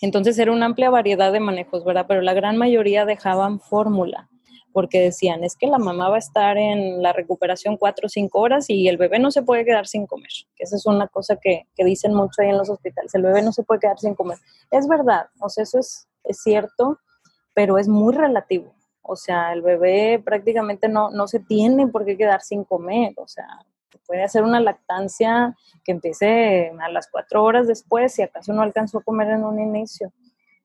Entonces 0.01 0.39
era 0.39 0.53
una 0.53 0.67
amplia 0.67 0.91
variedad 0.91 1.33
de 1.33 1.41
manejos, 1.41 1.85
¿verdad? 1.85 2.07
Pero 2.09 2.23
la 2.23 2.35
gran 2.35 2.57
mayoría 2.57 3.05
dejaban 3.05 3.61
fórmula, 3.61 4.29
porque 4.73 5.01
decían, 5.01 5.45
es 5.45 5.57
que 5.57 5.67
la 5.67 5.79
mamá 5.79 6.09
va 6.09 6.17
a 6.17 6.21
estar 6.21 6.57
en 6.57 7.03
la 7.03 7.13
recuperación 7.13 7.77
cuatro 7.77 8.07
o 8.07 8.09
cinco 8.09 8.41
horas 8.41 8.71
y 8.71 8.89
el 8.89 8.97
bebé 8.97 9.19
no 9.19 9.31
se 9.31 9.43
puede 9.43 9.65
quedar 9.65 9.87
sin 9.87 10.07
comer. 10.07 10.31
Esa 10.59 10.77
es 10.77 10.87
una 10.87 11.09
cosa 11.09 11.37
que, 11.37 11.67
que 11.75 11.85
dicen 11.85 12.15
mucho 12.15 12.43
ahí 12.43 12.49
en 12.49 12.59
los 12.59 12.71
hospitales, 12.71 13.15
el 13.15 13.23
bebé 13.23 13.43
no 13.43 13.53
se 13.53 13.63
puede 13.63 13.81
quedar 13.81 13.99
sin 13.99 14.15
comer. 14.15 14.39
Es 14.71 14.87
verdad, 14.87 15.27
o 15.41 15.49
sea, 15.49 15.65
eso 15.65 15.79
es 15.79 16.07
es 16.25 16.43
cierto, 16.43 16.99
pero 17.55 17.79
es 17.79 17.89
muy 17.89 18.15
relativo. 18.15 18.75
O 19.03 19.17
sea, 19.17 19.53
el 19.53 19.63
bebé 19.63 20.21
prácticamente 20.25 20.89
no, 20.89 21.11
no 21.11 21.27
se 21.27 21.41
tiene 21.41 21.89
por 21.89 22.05
qué 22.05 22.17
quedar 22.17 22.43
sin 22.43 22.65
comer. 22.65 23.13
O 23.17 23.27
sea, 23.27 23.47
puede 24.07 24.23
hacer 24.23 24.43
una 24.43 24.61
lactancia 24.61 25.57
que 25.85 25.93
empiece 25.93 26.73
a 26.81 26.89
las 26.91 27.09
cuatro 27.11 27.43
horas 27.43 27.67
después, 27.67 28.15
si 28.15 28.23
acaso 28.23 28.53
no 28.53 28.63
alcanzó 28.63 28.99
a 28.99 29.03
comer 29.03 29.31
en 29.31 29.45
un 29.45 29.59
inicio. 29.61 30.13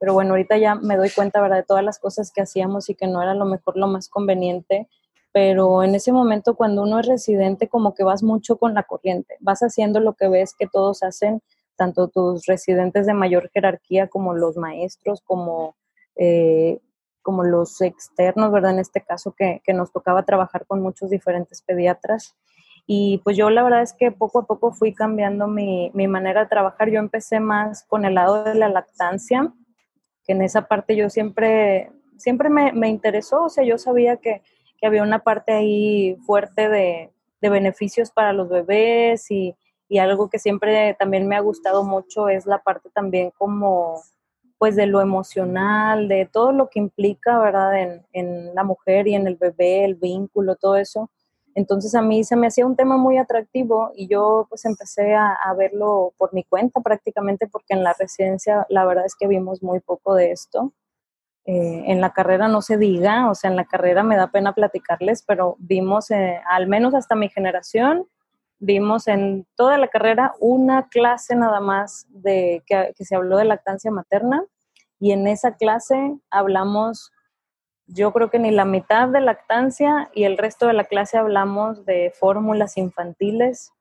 Pero 0.05 0.13
bueno, 0.13 0.33
ahorita 0.33 0.59
ya 0.59 0.75
me 0.75 0.97
doy 0.97 1.09
cuenta, 1.09 1.41
¿verdad?, 1.41 1.57
de 1.57 1.63
todas 1.63 1.83
las 1.83 1.97
cosas 1.97 2.31
que 2.31 2.39
hacíamos 2.39 2.91
y 2.91 2.93
que 2.93 3.07
no 3.07 3.23
era 3.23 3.33
lo 3.33 3.45
mejor, 3.45 3.75
lo 3.75 3.87
más 3.87 4.07
conveniente. 4.07 4.87
Pero 5.31 5.81
en 5.81 5.95
ese 5.95 6.11
momento, 6.11 6.55
cuando 6.55 6.83
uno 6.83 6.99
es 6.99 7.07
residente, 7.07 7.67
como 7.67 7.95
que 7.95 8.03
vas 8.03 8.21
mucho 8.21 8.57
con 8.57 8.75
la 8.75 8.83
corriente. 8.83 9.35
Vas 9.39 9.61
haciendo 9.61 9.99
lo 9.99 10.13
que 10.13 10.27
ves 10.27 10.53
que 10.53 10.67
todos 10.67 11.01
hacen 11.01 11.41
tanto 11.75 12.07
tus 12.07 12.45
residentes 12.45 13.07
de 13.07 13.15
mayor 13.15 13.49
jerarquía 13.49 14.07
como 14.07 14.35
los 14.35 14.57
maestros, 14.57 15.23
como, 15.25 15.75
eh, 16.17 16.77
como 17.23 17.43
los 17.43 17.81
externos, 17.81 18.51
¿verdad? 18.51 18.73
En 18.73 18.79
este 18.81 19.01
caso 19.01 19.33
que, 19.35 19.63
que, 19.65 19.73
nos 19.73 19.91
tocaba 19.91 20.21
trabajar 20.21 20.67
con 20.67 20.83
muchos 20.83 21.09
diferentes 21.09 21.63
pediatras. 21.63 22.35
Y 22.85 23.21
pues 23.23 23.35
yo 23.35 23.49
la 23.49 23.63
verdad 23.63 23.81
es 23.81 23.93
que 23.93 24.11
poco 24.11 24.41
a 24.41 24.45
poco 24.45 24.71
fui 24.71 24.93
cambiando 24.93 25.47
mi, 25.47 25.89
mi 25.95 26.07
manera 26.07 26.41
de 26.41 26.49
trabajar. 26.49 26.91
Yo 26.91 26.99
empecé 26.99 27.39
más 27.39 27.83
con 27.85 28.05
el 28.05 28.13
lado 28.13 28.43
de 28.43 28.53
la 28.53 28.69
lactancia, 28.69 29.51
que 30.25 30.33
en 30.33 30.41
esa 30.41 30.67
parte 30.67 30.95
yo 30.95 31.09
siempre, 31.09 31.91
siempre 32.17 32.49
me, 32.49 32.71
me 32.73 32.89
interesó, 32.89 33.43
o 33.43 33.49
sea, 33.49 33.63
yo 33.63 33.77
sabía 33.77 34.17
que, 34.17 34.41
que 34.77 34.87
había 34.87 35.03
una 35.03 35.19
parte 35.19 35.53
ahí 35.53 36.15
fuerte 36.25 36.69
de, 36.69 37.11
de 37.41 37.49
beneficios 37.49 38.11
para 38.11 38.33
los 38.33 38.49
bebés 38.49 39.29
y, 39.31 39.55
y 39.87 39.99
algo 39.99 40.29
que 40.29 40.39
siempre 40.39 40.95
también 40.97 41.27
me 41.27 41.35
ha 41.35 41.41
gustado 41.41 41.83
mucho 41.83 42.29
es 42.29 42.45
la 42.45 42.59
parte 42.63 42.89
también 42.89 43.31
como 43.37 44.01
pues 44.57 44.75
de 44.75 44.87
lo 44.87 45.01
emocional, 45.01 46.07
de 46.07 46.25
todo 46.25 46.51
lo 46.53 46.69
que 46.69 46.79
implica, 46.79 47.37
¿verdad? 47.39 47.77
En, 47.77 48.05
en, 48.13 48.55
la 48.55 48.63
mujer 48.63 49.07
y 49.07 49.13
en 49.13 49.27
el 49.27 49.35
bebé, 49.35 49.83
el 49.83 49.95
vínculo, 49.95 50.55
todo 50.55 50.77
eso. 50.77 51.11
Entonces 51.55 51.95
a 51.95 52.01
mí 52.01 52.25
se 52.25 52.35
me 52.35 52.47
hacía 52.47 52.65
un 52.65 52.75
tema 52.75 52.97
muy 52.97 53.17
atractivo 53.17 53.91
y 53.95 54.07
yo 54.07 54.45
pues 54.49 54.65
empecé 54.65 55.15
a, 55.15 55.37
verlo 55.57 56.13
por 56.17 56.33
mi 56.33 56.43
cuenta 56.43 56.81
prácticamente 56.81 57.47
porque 57.47 57.73
en 57.73 57.83
la 57.83 57.95
residencia 57.97 58.65
la 58.69 58.85
verdad 58.85 59.05
es 59.05 59.15
que 59.15 59.27
vimos 59.27 59.63
muy 59.63 59.79
poco 59.79 60.15
de 60.15 60.31
esto. 60.31 60.73
Eh, 61.45 61.83
en 61.87 62.01
la 62.01 62.11
carrera 62.11 62.49
no 62.49 62.61
se 62.61 62.77
diga, 62.77 63.29
o 63.29 63.35
sea, 63.35 63.49
en 63.49 63.55
la 63.55 63.65
carrera 63.65 64.03
me 64.03 64.17
da 64.17 64.31
pena 64.31 64.53
platicarles, 64.53 65.23
pero 65.25 65.55
vimos, 65.59 66.11
eh, 66.11 66.41
al 66.49 66.67
menos 66.67 66.93
hasta 66.93 67.15
mi 67.15 67.29
generación, 67.29 68.07
vimos 68.59 69.07
en 69.07 69.45
toda 69.55 69.77
la 69.77 69.87
carrera 69.87 70.33
una 70.39 70.89
clase 70.89 71.35
nada 71.35 71.61
más 71.61 72.05
de 72.09 72.63
que, 72.65 72.93
se 72.97 73.15
habló 73.15 73.37
de 73.37 73.45
lactancia 73.45 73.91
materna 73.91 74.43
y 74.99 75.11
en 75.11 75.27
esa 75.27 75.55
clase 75.55 76.17
hablamos 76.31 77.11
yo 77.87 78.11
creo 78.11 78.29
que 78.29 78.39
ni 78.39 78.51
la 78.51 78.65
mitad 78.65 79.09
de 79.09 79.21
lactancia 79.21 80.09
y 80.13 80.23
el 80.23 80.37
resto 80.37 80.67
de 80.67 80.73
la 80.73 80.85
clase 80.85 81.17
hablamos 81.17 81.85
de 81.85 82.11
fórmulas 82.17 82.77
infantiles 82.77 83.71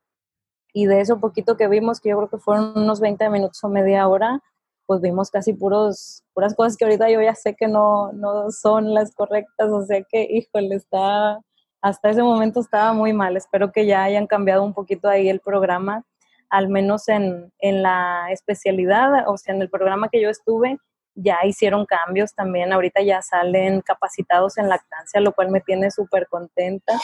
y 0.72 0.86
de 0.86 1.00
eso 1.00 1.20
poquito 1.20 1.56
que 1.56 1.68
vimos, 1.68 2.00
que 2.00 2.10
yo 2.10 2.16
creo 2.16 2.28
que 2.28 2.38
fueron 2.38 2.76
unos 2.76 3.00
20 3.00 3.30
minutos 3.30 3.62
o 3.62 3.68
media 3.68 4.06
hora, 4.08 4.40
pues 4.86 5.00
vimos 5.00 5.30
casi 5.30 5.54
puros, 5.54 6.22
puras 6.34 6.54
cosas 6.54 6.76
que 6.76 6.84
ahorita 6.84 7.08
yo 7.10 7.22
ya 7.22 7.34
sé 7.34 7.54
que 7.54 7.68
no, 7.68 8.12
no 8.12 8.50
son 8.50 8.92
las 8.92 9.14
correctas, 9.14 9.70
o 9.70 9.82
sea 9.82 10.02
que, 10.02 10.26
híjole, 10.28 10.74
está, 10.74 11.38
hasta 11.80 12.10
ese 12.10 12.22
momento 12.22 12.60
estaba 12.60 12.92
muy 12.92 13.12
mal. 13.12 13.36
Espero 13.36 13.72
que 13.72 13.86
ya 13.86 14.02
hayan 14.02 14.26
cambiado 14.26 14.64
un 14.64 14.74
poquito 14.74 15.08
ahí 15.08 15.28
el 15.28 15.40
programa, 15.40 16.04
al 16.50 16.68
menos 16.68 17.08
en, 17.08 17.52
en 17.60 17.82
la 17.82 18.26
especialidad, 18.30 19.28
o 19.28 19.36
sea, 19.38 19.54
en 19.54 19.62
el 19.62 19.70
programa 19.70 20.08
que 20.10 20.20
yo 20.20 20.28
estuve, 20.28 20.78
ya 21.14 21.38
hicieron 21.44 21.87
cambios 21.87 22.35
también, 22.35 22.72
ahorita 22.72 23.03
ya 23.03 23.22
salen 23.22 23.81
capacitados 23.81 24.59
en 24.59 24.68
lactancia, 24.68 25.20
lo 25.20 25.33
cual 25.33 25.50
me 25.50 25.61
tiene 25.61 25.90
súper 25.90 26.27
contenta. 26.29 26.94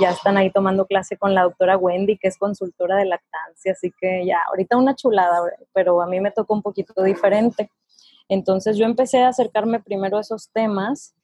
Ya 0.00 0.10
están 0.10 0.36
ahí 0.36 0.50
tomando 0.50 0.86
clase 0.86 1.16
con 1.16 1.34
la 1.34 1.42
doctora 1.42 1.76
Wendy, 1.76 2.18
que 2.18 2.28
es 2.28 2.36
consultora 2.36 2.96
de 2.96 3.06
lactancia, 3.06 3.72
así 3.72 3.92
que 3.98 4.26
ya, 4.26 4.38
ahorita 4.48 4.76
una 4.76 4.94
chulada, 4.94 5.40
pero 5.72 6.02
a 6.02 6.06
mí 6.06 6.20
me 6.20 6.30
tocó 6.30 6.54
un 6.54 6.62
poquito 6.62 7.02
diferente. 7.02 7.70
Entonces 8.28 8.76
yo 8.76 8.86
empecé 8.86 9.22
a 9.22 9.28
acercarme 9.28 9.80
primero 9.80 10.18
a 10.18 10.20
esos 10.20 10.50
temas 10.50 11.14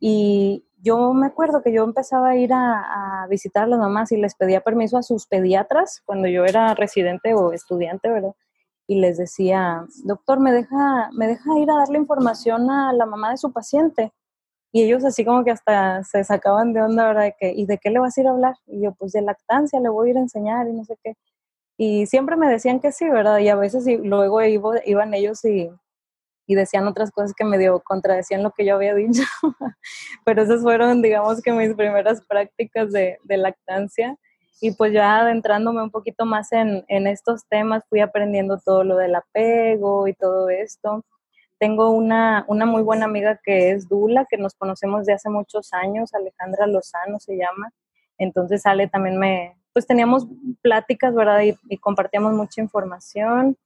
y 0.00 0.64
yo 0.82 1.14
me 1.14 1.26
acuerdo 1.26 1.62
que 1.62 1.72
yo 1.72 1.82
empezaba 1.84 2.30
a 2.30 2.36
ir 2.36 2.52
a, 2.52 3.26
visitar 3.30 3.64
a 3.64 3.66
las 3.66 3.78
mamás 3.78 4.12
y 4.12 4.18
les 4.18 4.34
pedía 4.34 4.60
permiso 4.60 4.98
a 4.98 5.02
sus 5.02 5.26
pediatras 5.26 6.02
cuando 6.04 6.28
yo 6.28 6.44
era 6.44 6.74
residente 6.74 7.34
o 7.34 7.52
estudiante, 7.52 8.10
¿verdad? 8.10 8.34
Y 8.86 9.00
les 9.00 9.16
decía, 9.18 9.86
doctor, 10.04 10.40
¿me 10.40 10.52
deja, 10.52 11.10
¿me 11.12 11.26
deja 11.26 11.58
ir 11.58 11.70
a 11.70 11.76
darle 11.76 11.98
información 11.98 12.70
a 12.70 12.92
la 12.92 13.06
mamá 13.06 13.30
de 13.30 13.38
su 13.38 13.52
paciente? 13.52 14.12
Y 14.72 14.82
ellos 14.84 15.04
así 15.04 15.24
como 15.24 15.44
que 15.44 15.52
hasta 15.52 16.02
se 16.04 16.24
sacaban 16.24 16.72
de 16.72 16.82
onda, 16.82 17.06
¿verdad? 17.06 17.22
De 17.22 17.36
que, 17.38 17.52
¿Y 17.52 17.66
de 17.66 17.78
qué 17.78 17.90
le 17.90 18.00
vas 18.00 18.18
a 18.18 18.20
ir 18.20 18.28
a 18.28 18.30
hablar? 18.32 18.54
Y 18.66 18.82
yo, 18.82 18.92
pues 18.94 19.12
de 19.12 19.22
lactancia, 19.22 19.80
le 19.80 19.88
voy 19.88 20.08
a 20.08 20.10
ir 20.12 20.18
a 20.18 20.20
enseñar 20.20 20.68
y 20.68 20.72
no 20.72 20.84
sé 20.84 20.96
qué. 21.02 21.14
Y 21.78 22.06
siempre 22.06 22.36
me 22.36 22.48
decían 22.48 22.80
que 22.80 22.92
sí, 22.92 23.08
¿verdad? 23.08 23.38
Y 23.38 23.48
a 23.48 23.56
veces 23.56 23.86
y 23.86 23.96
luego 23.98 24.42
iban 24.42 25.14
ellos 25.14 25.44
y 25.44 25.70
y 26.46 26.54
decían 26.54 26.86
otras 26.86 27.10
cosas 27.10 27.32
que 27.34 27.44
medio 27.44 27.80
contradecían 27.80 28.42
lo 28.42 28.52
que 28.52 28.64
yo 28.64 28.74
había 28.74 28.94
dicho. 28.94 29.22
Pero 30.24 30.42
esas 30.42 30.62
fueron, 30.62 31.02
digamos 31.02 31.40
que 31.42 31.52
mis 31.52 31.74
primeras 31.74 32.20
prácticas 32.26 32.92
de, 32.92 33.18
de 33.24 33.36
lactancia. 33.36 34.16
Y 34.60 34.72
pues 34.72 34.92
ya 34.92 35.20
adentrándome 35.20 35.82
un 35.82 35.90
poquito 35.90 36.24
más 36.24 36.52
en, 36.52 36.84
en, 36.88 37.06
estos 37.06 37.46
temas, 37.48 37.84
fui 37.88 38.00
aprendiendo 38.00 38.58
todo 38.58 38.84
lo 38.84 38.96
del 38.96 39.14
apego 39.14 40.08
y 40.08 40.14
todo 40.14 40.48
esto. 40.48 41.04
Tengo 41.58 41.90
una, 41.90 42.44
una 42.48 42.66
muy 42.66 42.82
buena 42.82 43.06
amiga 43.06 43.40
que 43.42 43.72
es 43.72 43.88
Dula, 43.88 44.26
que 44.28 44.38
nos 44.38 44.54
conocemos 44.54 45.06
de 45.06 45.12
hace 45.12 45.28
muchos 45.28 45.72
años, 45.72 46.14
Alejandra 46.14 46.66
Lozano 46.66 47.18
se 47.18 47.36
llama. 47.36 47.70
Entonces 48.18 48.64
Ale 48.64 48.88
también 48.88 49.18
me, 49.18 49.56
pues 49.72 49.86
teníamos 49.86 50.26
pláticas, 50.62 51.14
¿verdad? 51.14 51.42
Y, 51.42 51.56
y 51.68 51.78
compartíamos 51.78 52.32
mucha 52.32 52.60
información. 52.60 53.56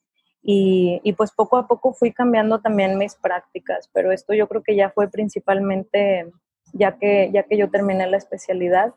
Y, 0.43 1.01
y, 1.03 1.13
pues 1.13 1.33
poco 1.33 1.57
a 1.57 1.67
poco 1.67 1.93
fui 1.93 2.13
cambiando 2.13 2.61
también 2.61 2.97
mis 2.97 3.17
prácticas, 3.17 3.91
pero 3.93 4.13
esto 4.13 4.33
yo 4.35 4.49
creo 4.49 4.63
que 4.63 4.77
ya 4.77 4.89
fue 4.91 5.11
principalmente 5.11 6.31
ya 6.73 6.97
que, 6.99 7.31
ya 7.33 7.43
que 7.43 7.57
yo 7.57 7.71
terminé 7.71 8.07
la 8.07 8.17
especialidad 8.17 8.95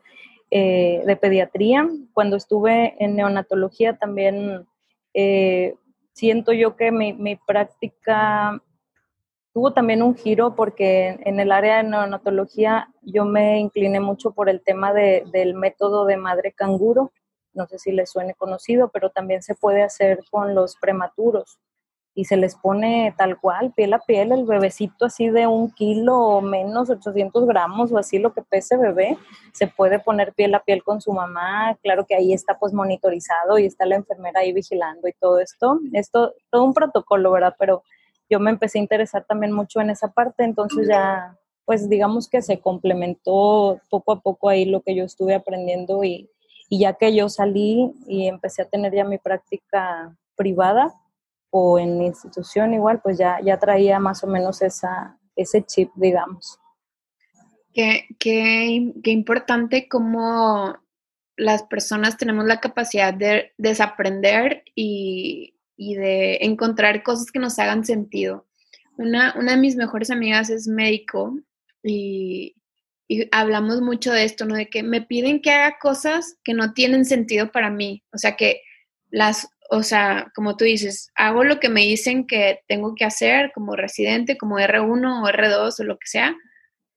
eh, 0.54 1.02
de 1.06 1.16
pediatría. 1.16 1.88
Cuando 2.12 2.36
estuve 2.36 2.94
en 3.02 3.16
neonatología 3.16 3.96
también 3.96 4.66
eh, 5.14 5.74
siento 6.12 6.52
yo 6.52 6.76
que 6.76 6.92
mi, 6.92 7.36
práctica 7.46 8.62
tuvo 9.54 9.72
también 9.72 10.02
un 10.02 10.14
giro 10.14 10.54
porque 10.54 11.18
en 11.24 11.40
el 11.40 11.52
área 11.52 11.78
de 11.78 11.84
neonatología 11.84 12.88
yo 13.02 13.24
me 13.24 13.58
incliné 13.58 14.00
mucho 14.00 14.32
por 14.32 14.48
el 14.48 14.62
tema 14.62 14.92
de, 14.92 15.24
del 15.32 15.54
método 15.54 16.04
de 16.04 16.16
madre 16.16 16.52
canguro 16.52 17.12
no 17.54 17.66
sé 17.66 17.78
si 17.78 17.92
les 17.92 18.10
suene 18.10 18.34
conocido, 18.34 18.88
pero 18.88 19.10
también 19.10 19.42
se 19.42 19.54
puede 19.54 19.82
hacer 19.82 20.20
con 20.30 20.54
los 20.54 20.76
prematuros. 20.76 21.58
Y 22.14 22.26
se 22.26 22.36
les 22.36 22.54
pone 22.56 23.14
tal 23.16 23.38
cual, 23.40 23.72
piel 23.72 23.94
a 23.94 23.98
piel, 23.98 24.32
el 24.32 24.44
bebecito 24.44 25.06
así 25.06 25.30
de 25.30 25.46
un 25.46 25.70
kilo 25.70 26.18
o 26.18 26.40
menos, 26.42 26.90
800 26.90 27.46
gramos 27.46 27.90
o 27.90 27.98
así 27.98 28.18
lo 28.18 28.34
que 28.34 28.42
pese 28.42 28.76
bebé, 28.76 29.16
se 29.52 29.66
puede 29.66 29.98
poner 29.98 30.34
piel 30.34 30.54
a 30.54 30.62
piel 30.62 30.82
con 30.82 31.00
su 31.00 31.12
mamá, 31.12 31.76
claro 31.82 32.04
que 32.06 32.14
ahí 32.14 32.34
está 32.34 32.58
pues 32.58 32.74
monitorizado 32.74 33.58
y 33.58 33.64
está 33.64 33.86
la 33.86 33.96
enfermera 33.96 34.40
ahí 34.40 34.52
vigilando 34.52 35.08
y 35.08 35.12
todo 35.14 35.40
esto, 35.40 35.80
esto, 35.92 36.34
todo 36.50 36.64
un 36.64 36.74
protocolo, 36.74 37.32
¿verdad? 37.32 37.54
Pero 37.58 37.82
yo 38.28 38.38
me 38.40 38.50
empecé 38.50 38.78
a 38.78 38.82
interesar 38.82 39.24
también 39.24 39.52
mucho 39.52 39.80
en 39.80 39.88
esa 39.88 40.08
parte, 40.08 40.44
entonces 40.44 40.88
ya, 40.88 41.38
pues 41.64 41.88
digamos 41.88 42.28
que 42.28 42.42
se 42.42 42.60
complementó 42.60 43.80
poco 43.88 44.12
a 44.12 44.20
poco 44.20 44.50
ahí 44.50 44.66
lo 44.66 44.82
que 44.82 44.94
yo 44.94 45.04
estuve 45.04 45.34
aprendiendo 45.34 46.04
y, 46.04 46.28
y 46.68 46.80
ya 46.80 46.92
que 46.92 47.14
yo 47.14 47.30
salí 47.30 47.94
y 48.06 48.26
empecé 48.26 48.62
a 48.62 48.68
tener 48.68 48.94
ya 48.94 49.04
mi 49.04 49.16
práctica 49.16 50.14
privada, 50.36 50.94
o 51.54 51.78
en 51.78 51.98
mi 51.98 52.06
institución 52.06 52.72
igual, 52.72 53.02
pues 53.02 53.18
ya, 53.18 53.38
ya 53.44 53.58
traía 53.58 53.98
más 53.98 54.24
o 54.24 54.26
menos 54.26 54.62
esa, 54.62 55.18
ese 55.36 55.62
chip, 55.62 55.90
digamos. 55.96 56.58
Qué, 57.74 58.06
qué, 58.18 58.94
qué 59.04 59.10
importante 59.10 59.86
cómo 59.86 60.78
las 61.36 61.62
personas 61.64 62.16
tenemos 62.16 62.46
la 62.46 62.58
capacidad 62.60 63.12
de 63.12 63.52
desaprender 63.58 64.64
y, 64.74 65.54
y, 65.76 65.94
de 65.96 66.38
encontrar 66.40 67.02
cosas 67.02 67.30
que 67.30 67.38
nos 67.38 67.58
hagan 67.58 67.84
sentido. 67.84 68.46
Una, 68.96 69.34
una 69.38 69.52
de 69.52 69.58
mis 69.58 69.76
mejores 69.76 70.10
amigas 70.10 70.48
es 70.48 70.66
médico 70.66 71.38
y, 71.82 72.56
y, 73.08 73.28
hablamos 73.30 73.82
mucho 73.82 74.10
de 74.10 74.24
esto, 74.24 74.46
¿no? 74.46 74.54
De 74.54 74.70
que 74.70 74.82
me 74.82 75.02
piden 75.02 75.42
que 75.42 75.50
haga 75.50 75.76
cosas 75.78 76.38
que 76.44 76.54
no 76.54 76.72
tienen 76.72 77.04
sentido 77.04 77.52
para 77.52 77.68
mí. 77.68 78.02
O 78.10 78.16
sea, 78.16 78.36
que 78.36 78.62
las 79.10 79.48
o 79.74 79.82
sea, 79.82 80.30
como 80.34 80.54
tú 80.58 80.66
dices, 80.66 81.10
hago 81.14 81.44
lo 81.44 81.58
que 81.58 81.70
me 81.70 81.80
dicen 81.80 82.26
que 82.26 82.60
tengo 82.68 82.94
que 82.94 83.06
hacer 83.06 83.52
como 83.54 83.74
residente, 83.74 84.36
como 84.36 84.58
R1 84.58 85.22
o 85.22 85.26
R2 85.26 85.80
o 85.80 85.84
lo 85.84 85.98
que 85.98 86.08
sea, 86.08 86.36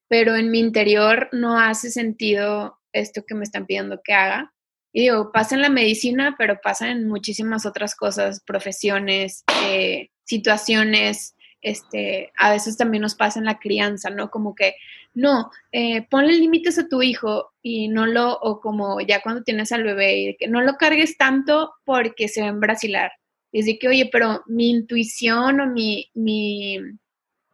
pero 0.10 0.36
en 0.36 0.52
mi 0.52 0.60
interior 0.60 1.30
no 1.32 1.58
hace 1.58 1.90
sentido 1.90 2.78
esto 2.92 3.24
que 3.26 3.34
me 3.34 3.46
están 3.46 3.66
pidiendo 3.66 4.02
que 4.04 4.14
haga. 4.14 4.54
Y 4.92 5.04
digo, 5.04 5.32
pasa 5.32 5.56
en 5.56 5.62
la 5.62 5.70
medicina, 5.70 6.36
pero 6.38 6.60
pasa 6.62 6.92
en 6.92 7.08
muchísimas 7.08 7.66
otras 7.66 7.96
cosas, 7.96 8.44
profesiones, 8.46 9.46
eh, 9.68 10.10
situaciones, 10.26 11.38
este, 11.62 12.34
a 12.38 12.52
veces 12.52 12.76
también 12.76 13.04
nos 13.04 13.16
pasa 13.16 13.40
en 13.40 13.46
la 13.46 13.58
crianza, 13.58 14.10
¿no? 14.10 14.30
Como 14.30 14.54
que, 14.54 14.76
no, 15.16 15.50
eh, 15.72 16.06
ponle 16.10 16.34
límites 16.34 16.78
a 16.78 16.88
tu 16.88 17.02
hijo 17.02 17.54
y 17.62 17.88
no 17.88 18.06
lo, 18.06 18.38
o 18.40 18.60
como 18.60 19.00
ya 19.02 19.22
cuando 19.22 19.44
tienes 19.44 19.72
al 19.72 19.84
bebé, 19.84 20.18
y 20.18 20.38
que 20.38 20.48
no 20.48 20.62
lo 20.62 20.76
cargues 20.76 21.18
tanto 21.18 21.74
porque 21.86 22.28
se 22.28 22.42
va 22.42 22.48
a 22.48 22.52
embrasilar. 22.52 23.12
Y 23.52 23.60
decir 23.60 23.80
que, 23.80 23.88
oye, 23.88 24.10
pero 24.12 24.44
mi 24.48 24.70
intuición 24.70 25.62
o 25.62 25.68
mi, 25.68 26.12
mi, 26.14 26.78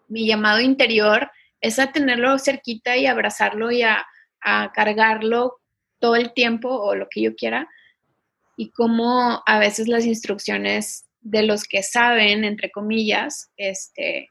mi 0.07 0.25
llamado 0.25 0.59
interior 0.59 1.31
es 1.61 1.79
a 1.79 1.91
tenerlo 1.91 2.39
cerquita 2.39 2.97
y 2.97 3.05
abrazarlo 3.05 3.71
y 3.71 3.83
a, 3.83 4.05
a 4.41 4.71
cargarlo 4.73 5.59
todo 5.99 6.15
el 6.15 6.33
tiempo 6.33 6.69
o 6.69 6.95
lo 6.95 7.07
que 7.09 7.21
yo 7.21 7.35
quiera. 7.35 7.69
Y 8.57 8.71
como 8.71 9.43
a 9.45 9.59
veces 9.59 9.87
las 9.87 10.05
instrucciones 10.05 11.05
de 11.21 11.43
los 11.43 11.65
que 11.65 11.83
saben, 11.83 12.43
entre 12.43 12.71
comillas, 12.71 13.51
este, 13.55 14.29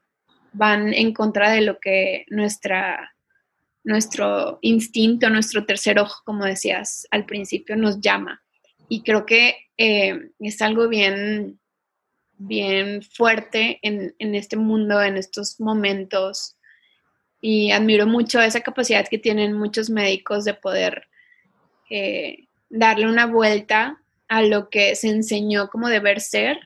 van 0.52 0.92
en 0.92 1.12
contra 1.12 1.50
de 1.50 1.60
lo 1.60 1.78
que 1.78 2.24
nuestra, 2.28 3.14
nuestro 3.84 4.58
instinto, 4.62 5.30
nuestro 5.30 5.64
tercer 5.64 5.98
ojo, 5.98 6.22
como 6.24 6.44
decías 6.44 7.06
al 7.10 7.24
principio, 7.24 7.76
nos 7.76 8.00
llama. 8.00 8.42
Y 8.88 9.02
creo 9.02 9.24
que 9.24 9.70
eh, 9.76 10.30
es 10.38 10.60
algo 10.62 10.88
bien, 10.88 11.60
bien 12.36 13.02
fuerte 13.02 13.78
en, 13.82 14.14
este 14.34 14.56
mundo, 14.56 15.02
en 15.02 15.16
estos 15.16 15.60
momentos. 15.60 16.56
Y 17.40 17.70
admiro 17.70 18.06
mucho 18.06 18.40
esa 18.40 18.60
capacidad 18.60 19.08
que 19.08 19.18
tienen 19.18 19.54
muchos 19.54 19.88
médicos 19.88 20.44
de 20.44 20.54
poder 20.54 21.08
eh, 21.88 22.48
darle 22.68 23.06
una 23.06 23.26
vuelta 23.26 24.02
a 24.28 24.42
lo 24.42 24.68
que 24.68 24.94
se 24.94 25.08
enseñó 25.08 25.68
como 25.70 25.88
deber 25.88 26.20
ser 26.20 26.58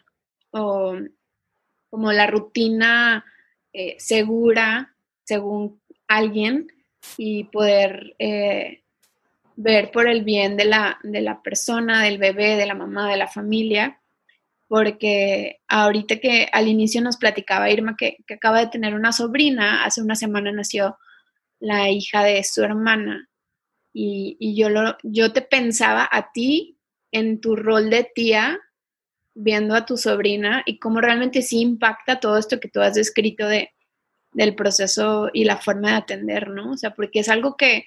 o 0.51 0.97
como 1.89 2.13
la 2.13 2.27
rutina 2.27 3.25
eh, 3.73 3.97
segura 3.99 4.95
según 5.25 5.81
alguien 6.09 6.69
y 7.17 7.45
poder 7.45 8.15
eh, 8.19 8.83
ver 9.57 9.91
por 9.91 10.09
el 10.09 10.25
bien 10.25 10.57
de 10.57 10.65
la, 10.65 10.99
de 11.03 11.21
la 11.21 11.43
persona, 11.43 12.03
del 12.03 12.19
bebé, 12.19 12.57
de 12.57 12.67
la 12.67 12.75
mamá, 12.75 13.11
de 13.11 13.17
la 13.17 13.29
familia, 13.29 14.01
porque 14.67 15.61
ahorita 15.69 16.17
que 16.19 16.49
al 16.53 16.69
inicio 16.69 17.01
nos 17.03 17.17
platicaba 17.17 17.71
Irma 17.71 17.97
que, 17.97 18.19
que 18.27 18.35
acaba 18.35 18.61
de 18.61 18.69
tener 18.69 18.95
una 18.95 19.13
sobrina, 19.13 19.85
hace 19.85 20.03
una 20.03 20.17
semana 20.17 20.51
nació 20.53 20.99
la 21.61 21.91
hija 21.91 22.25
de 22.25 22.43
su 22.45 22.63
hermana 22.63 23.29
y, 23.93 24.37
y 24.41 24.57
yo, 24.57 24.69
lo, 24.71 24.97
yo 25.03 25.33
te 25.33 25.43
pensaba 25.43 26.09
a 26.11 26.33
ti 26.33 26.79
en 27.13 27.41
tu 27.41 27.55
rol 27.55 27.91
de 27.91 28.11
tía 28.15 28.59
viendo 29.35 29.75
a 29.75 29.85
tu 29.85 29.97
sobrina 29.97 30.63
y 30.67 30.79
cómo 30.79 31.01
realmente 31.01 31.43
sí 31.43 31.61
impacta 31.61 32.21
todo 32.21 32.39
esto 32.39 32.61
que 32.61 32.69
tú 32.69 32.81
has 32.81 32.95
descrito 32.95 33.47
de, 33.47 33.74
del 34.35 34.55
proceso 34.55 35.31
y 35.33 35.45
la 35.45 35.57
forma 35.57 35.91
de 35.91 35.97
atender, 35.97 36.49
¿no? 36.51 36.73
O 36.73 36.77
sea, 36.77 36.95
porque 36.95 37.21
es 37.21 37.29
algo 37.29 37.57
que, 37.57 37.87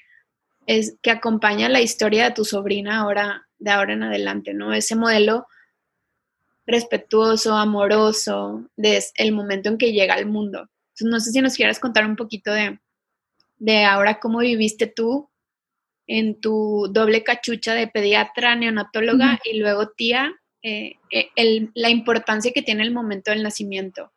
es, 0.66 0.98
que 1.02 1.12
acompaña 1.12 1.70
la 1.70 1.82
historia 1.82 2.26
de 2.26 2.32
tu 2.32 2.46
sobrina 2.46 3.00
ahora, 3.00 3.48
de 3.60 3.72
ahora 3.72 3.94
en 3.94 4.04
adelante, 4.04 4.54
¿no? 4.54 4.74
Ese 4.74 4.96
modelo 4.96 5.48
respetuoso, 6.66 7.56
amoroso, 7.56 8.70
desde 8.76 9.12
el 9.16 9.32
momento 9.32 9.70
en 9.70 9.78
que 9.78 9.94
llega 9.94 10.16
al 10.16 10.26
mundo. 10.26 10.70
Entonces, 10.90 11.08
no 11.12 11.20
sé 11.20 11.32
si 11.32 11.42
nos 11.42 11.56
quieras 11.56 11.80
contar 11.80 12.06
un 12.06 12.16
poquito 12.16 12.52
de, 12.52 12.80
de 13.58 13.86
ahora 13.86 14.20
cómo 14.20 14.40
viviste 14.40 14.88
tú 14.88 15.30
en 16.08 16.40
tu 16.40 16.88
doble 16.92 17.24
cachucha 17.24 17.74
de 17.74 17.88
pediatra, 17.88 18.56
neonatóloga 18.56 19.40
y 19.44 19.60
luego 19.60 19.90
tía 19.90 20.34
eh, 20.64 20.96
eh, 21.12 21.70
la 21.76 21.90
importancia 21.90 22.52
que 22.54 22.62
tiene 22.62 22.84
el 22.84 22.94
momento 22.94 23.32
del 23.32 23.44
nacimiento. 23.44 24.12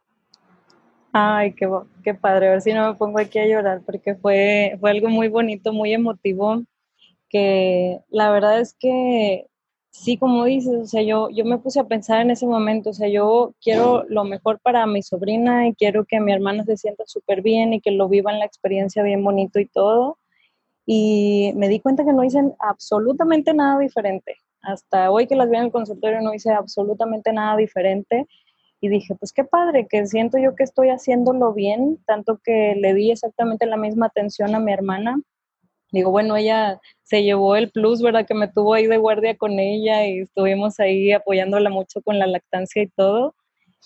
Ay, 1.12 1.54
qué, 1.54 1.68
qué 2.04 2.14
padre, 2.14 2.48
a 2.48 2.50
ver 2.52 2.62
si 2.62 2.72
no 2.72 2.88
me 2.88 2.94
pongo 2.96 3.18
aquí 3.18 3.38
a 3.40 3.46
llorar, 3.46 3.82
porque 3.84 4.14
fue, 4.14 4.76
fue 4.78 4.90
algo 4.90 5.08
muy 5.08 5.28
bonito, 5.28 5.72
muy 5.72 5.92
emotivo, 5.92 6.62
que 7.28 8.00
la 8.11 8.30
verdad 8.30 8.61
es 8.61 8.74
que 8.74 9.46
sí, 9.90 10.16
como 10.18 10.44
dices, 10.44 10.74
o 10.82 10.86
sea, 10.86 11.02
yo, 11.02 11.28
yo 11.30 11.44
me 11.44 11.58
puse 11.58 11.80
a 11.80 11.84
pensar 11.88 12.20
en 12.20 12.30
ese 12.30 12.46
momento, 12.46 12.90
o 12.90 12.92
sea, 12.92 13.08
yo 13.08 13.54
quiero 13.61 14.04
lo 14.08 14.24
mejor 14.24 14.61
para 14.61 14.86
mi 14.86 15.02
sobrina 15.02 15.66
y 15.66 15.74
quiero 15.74 16.04
que 16.04 16.20
mi 16.20 16.32
hermana 16.32 16.64
se 16.64 16.76
sienta 16.76 17.04
súper 17.06 17.42
bien 17.42 17.72
y 17.72 17.80
que 17.80 17.90
lo 17.90 18.08
viva 18.08 18.32
en 18.32 18.38
la 18.38 18.44
experiencia 18.46 19.02
bien 19.02 19.24
bonito 19.24 19.58
y 19.61 19.66
todo. 19.66 20.18
Y 20.86 21.52
me 21.56 21.68
di 21.68 21.80
cuenta 21.80 22.04
que 22.04 22.12
no 22.12 22.24
hice 22.24 22.40
absolutamente 22.61 23.54
nada 23.54 23.78
diferente. 23.80 24.36
Hasta 24.62 25.11
hoy 25.11 25.26
que 25.26 25.36
las 25.36 25.50
vi 25.50 25.56
en 25.56 25.64
el 25.64 25.72
consultorio 25.72 26.20
no 26.20 26.34
hice 26.34 26.52
absolutamente 26.52 27.32
nada 27.32 27.56
diferente 27.56 28.26
y 28.81 28.89
dije, 28.89 29.14
pues 29.14 29.33
qué 29.33 29.45
padre, 29.45 29.87
que 29.89 30.07
siento 30.07 30.39
yo 30.39 30.55
que 30.55 30.64
estoy 30.64 30.89
haciéndolo 30.89 31.53
bien, 31.53 31.99
tanto 32.07 32.41
que 32.43 32.74
le 32.76 32.95
di 32.95 33.11
exactamente 33.11 33.66
la 33.66 33.76
misma 33.76 34.07
atención 34.07 34.55
a 34.55 34.61
mi 34.61 34.72
hermana. 34.72 35.20
Digo, 35.93 36.11
bueno, 36.11 36.37
ella 36.37 36.81
se 37.03 37.22
llevó 37.22 37.57
el 37.57 37.70
plus, 37.70 38.01
¿verdad? 38.01 38.26
Que 38.26 38.35
me 38.35 38.49
tuvo 38.49 38.74
ahí 38.74 38.87
de 38.87 38.97
guardia 38.97 39.37
con 39.37 39.59
ella 39.59 40.07
y 40.07 40.20
estuvimos 40.20 40.81
ahí 40.81 41.12
apoyándola 41.12 41.68
mucho 41.68 42.01
con 42.01 42.18
la 42.18 42.26
lactancia 42.26 42.83
y 42.83 42.87
todo. 42.87 43.35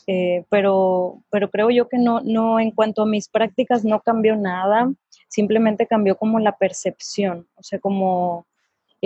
Eh, 0.07 0.45
pero, 0.51 1.23
pero 1.31 1.51
creo 1.51 1.71
yo 1.71 1.89
que 1.89 1.99
no, 1.99 2.21
no, 2.21 2.61
en 2.61 2.71
cuanto 2.71 3.03
a 3.03 3.07
mis 3.07 3.29
prácticas 3.29 3.85
no 3.85 4.01
cambió 4.01 4.37
nada, 4.37 4.93
simplemente 5.29 5.87
cambió 5.87 6.17
como 6.17 6.39
la 6.39 6.57
percepción, 6.57 7.49
o 7.55 7.63
sea, 7.63 7.79
como 7.79 8.47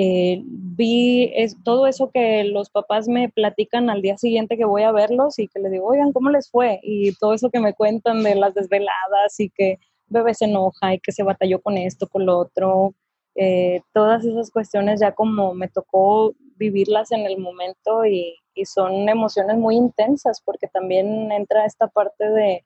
eh, 0.00 0.42
vi 0.44 1.32
es, 1.34 1.56
todo 1.64 1.88
eso 1.88 2.12
que 2.14 2.44
los 2.44 2.70
papás 2.70 3.08
me 3.08 3.30
platican 3.30 3.90
al 3.90 4.00
día 4.00 4.16
siguiente 4.16 4.56
que 4.56 4.64
voy 4.64 4.82
a 4.82 4.92
verlos 4.92 5.40
y 5.40 5.48
que 5.48 5.58
les 5.58 5.72
digo, 5.72 5.86
oigan, 5.88 6.12
¿cómo 6.12 6.30
les 6.30 6.48
fue? 6.48 6.78
Y 6.84 7.16
todo 7.16 7.34
eso 7.34 7.50
que 7.50 7.58
me 7.58 7.74
cuentan 7.74 8.22
de 8.22 8.36
las 8.36 8.54
desveladas 8.54 9.40
y 9.40 9.50
que 9.50 9.80
bebé 10.06 10.34
se 10.34 10.44
enoja 10.44 10.94
y 10.94 11.00
que 11.00 11.10
se 11.10 11.24
batalló 11.24 11.60
con 11.60 11.76
esto, 11.76 12.06
con 12.06 12.26
lo 12.26 12.38
otro. 12.38 12.94
Eh, 13.34 13.80
todas 13.92 14.24
esas 14.24 14.52
cuestiones 14.52 15.00
ya 15.00 15.16
como 15.16 15.52
me 15.52 15.66
tocó 15.66 16.32
vivirlas 16.54 17.10
en 17.10 17.26
el 17.26 17.38
momento 17.38 18.04
y, 18.04 18.36
y, 18.54 18.66
son 18.66 19.08
emociones 19.08 19.56
muy 19.56 19.74
intensas 19.74 20.40
porque 20.44 20.68
también 20.68 21.32
entra 21.32 21.66
esta 21.66 21.88
parte 21.88 22.30
de 22.30 22.64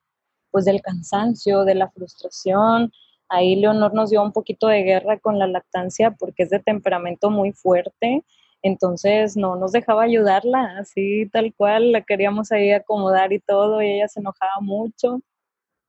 pues 0.50 0.66
del 0.66 0.82
cansancio, 0.82 1.64
de 1.64 1.76
la 1.76 1.90
frustración, 1.90 2.92
Ahí 3.34 3.56
Leonor 3.56 3.94
nos 3.94 4.10
dio 4.10 4.22
un 4.22 4.30
poquito 4.32 4.66
de 4.68 4.82
guerra 4.82 5.18
con 5.18 5.38
la 5.38 5.46
lactancia 5.46 6.10
porque 6.10 6.42
es 6.42 6.50
de 6.50 6.58
temperamento 6.60 7.30
muy 7.30 7.52
fuerte, 7.52 8.24
entonces 8.60 9.38
no 9.38 9.56
nos 9.56 9.72
dejaba 9.72 10.02
ayudarla, 10.02 10.76
así 10.78 11.30
tal 11.32 11.54
cual, 11.54 11.92
la 11.92 12.02
queríamos 12.02 12.52
ahí 12.52 12.72
acomodar 12.72 13.32
y 13.32 13.40
todo, 13.40 13.80
y 13.80 13.90
ella 13.90 14.08
se 14.08 14.20
enojaba 14.20 14.60
mucho. 14.60 15.22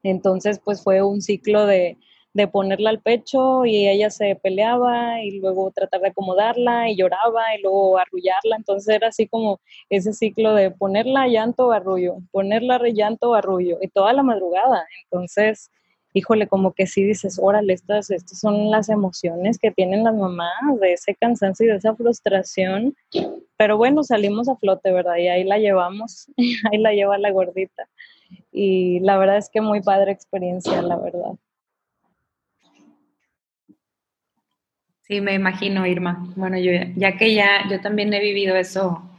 Entonces, 0.04 0.60
pues 0.64 0.82
fue 0.84 1.02
un 1.04 1.22
ciclo 1.22 1.66
de, 1.66 1.98
de 2.34 2.48
ponerla 2.48 2.91
al 2.91 3.02
pecho 3.02 3.66
y 3.66 3.89
ella 3.89 4.10
se 4.10 4.36
peleaba 4.36 5.22
y 5.22 5.39
luego 5.39 5.70
tratar 5.72 6.00
de 6.00 6.08
acomodarla 6.10 6.89
y 6.89 6.96
lloraba 6.96 7.56
y 7.58 7.62
luego 7.62 7.98
arrullarla. 7.98 8.56
Entonces 8.56 8.96
era 8.96 9.10
así 9.10 9.28
como 9.28 9.60
ese 9.89 10.14
ciclo 10.14 10.56
de 10.56 10.72
ponerla 10.72 11.28
llanto, 11.28 11.74
arrullo, 11.74 12.20
ponerla 12.32 12.80
llanto, 12.88 13.36
arrullo 13.36 13.80
y 13.82 13.89
toda 13.89 14.14
la 14.14 14.24
madrugada. 14.24 14.86
Entonces, 15.04 15.70
híjole, 16.14 16.47
como 16.47 16.74
que 16.74 16.88
sí 16.88 17.03
dices, 17.03 17.39
órale, 17.41 17.74
estas, 17.74 18.11
estas 18.11 18.39
son 18.39 18.70
las 18.70 18.89
emociones 18.89 19.57
que 19.57 19.72
tienen 19.72 20.03
las 20.03 20.16
mamás, 20.16 20.51
de 20.80 20.93
ese 20.93 21.16
cansancio 21.16 21.66
y 21.66 21.70
de 21.70 21.78
esa 21.78 21.95
frustración. 21.95 22.95
Pero 23.57 23.78
bueno, 23.78 24.03
salimos 24.03 24.47
a 24.47 24.55
flote, 24.55 24.91
¿verdad? 24.91 25.18
Y 25.18 25.28
ahí 25.28 25.43
la 25.43 25.57
llevamos, 25.57 26.32
ahí 26.72 26.78
la 26.78 26.93
lleva 26.93 27.18
la 27.18 27.32
gordita. 27.32 27.88
Y 28.51 28.99
la 29.01 29.18
verdad 29.18 29.38
es 29.38 29.49
que 29.49 29.61
muy 29.61 29.82
padre 29.82 30.11
experiencia, 30.11 30.82
la 30.82 30.97
verdad. 30.97 31.34
Sí, 35.01 35.20
me 35.20 35.34
imagino, 35.34 35.86
Irma. 35.86 36.32
Bueno, 36.36 36.57
yo 36.57 36.72
ya 36.95 37.18
que 37.18 37.34
ya, 37.34 37.68
yo 37.70 37.82
también 37.82 38.14
he 38.14 38.22
vivido 38.22 38.55
eso 38.55 39.09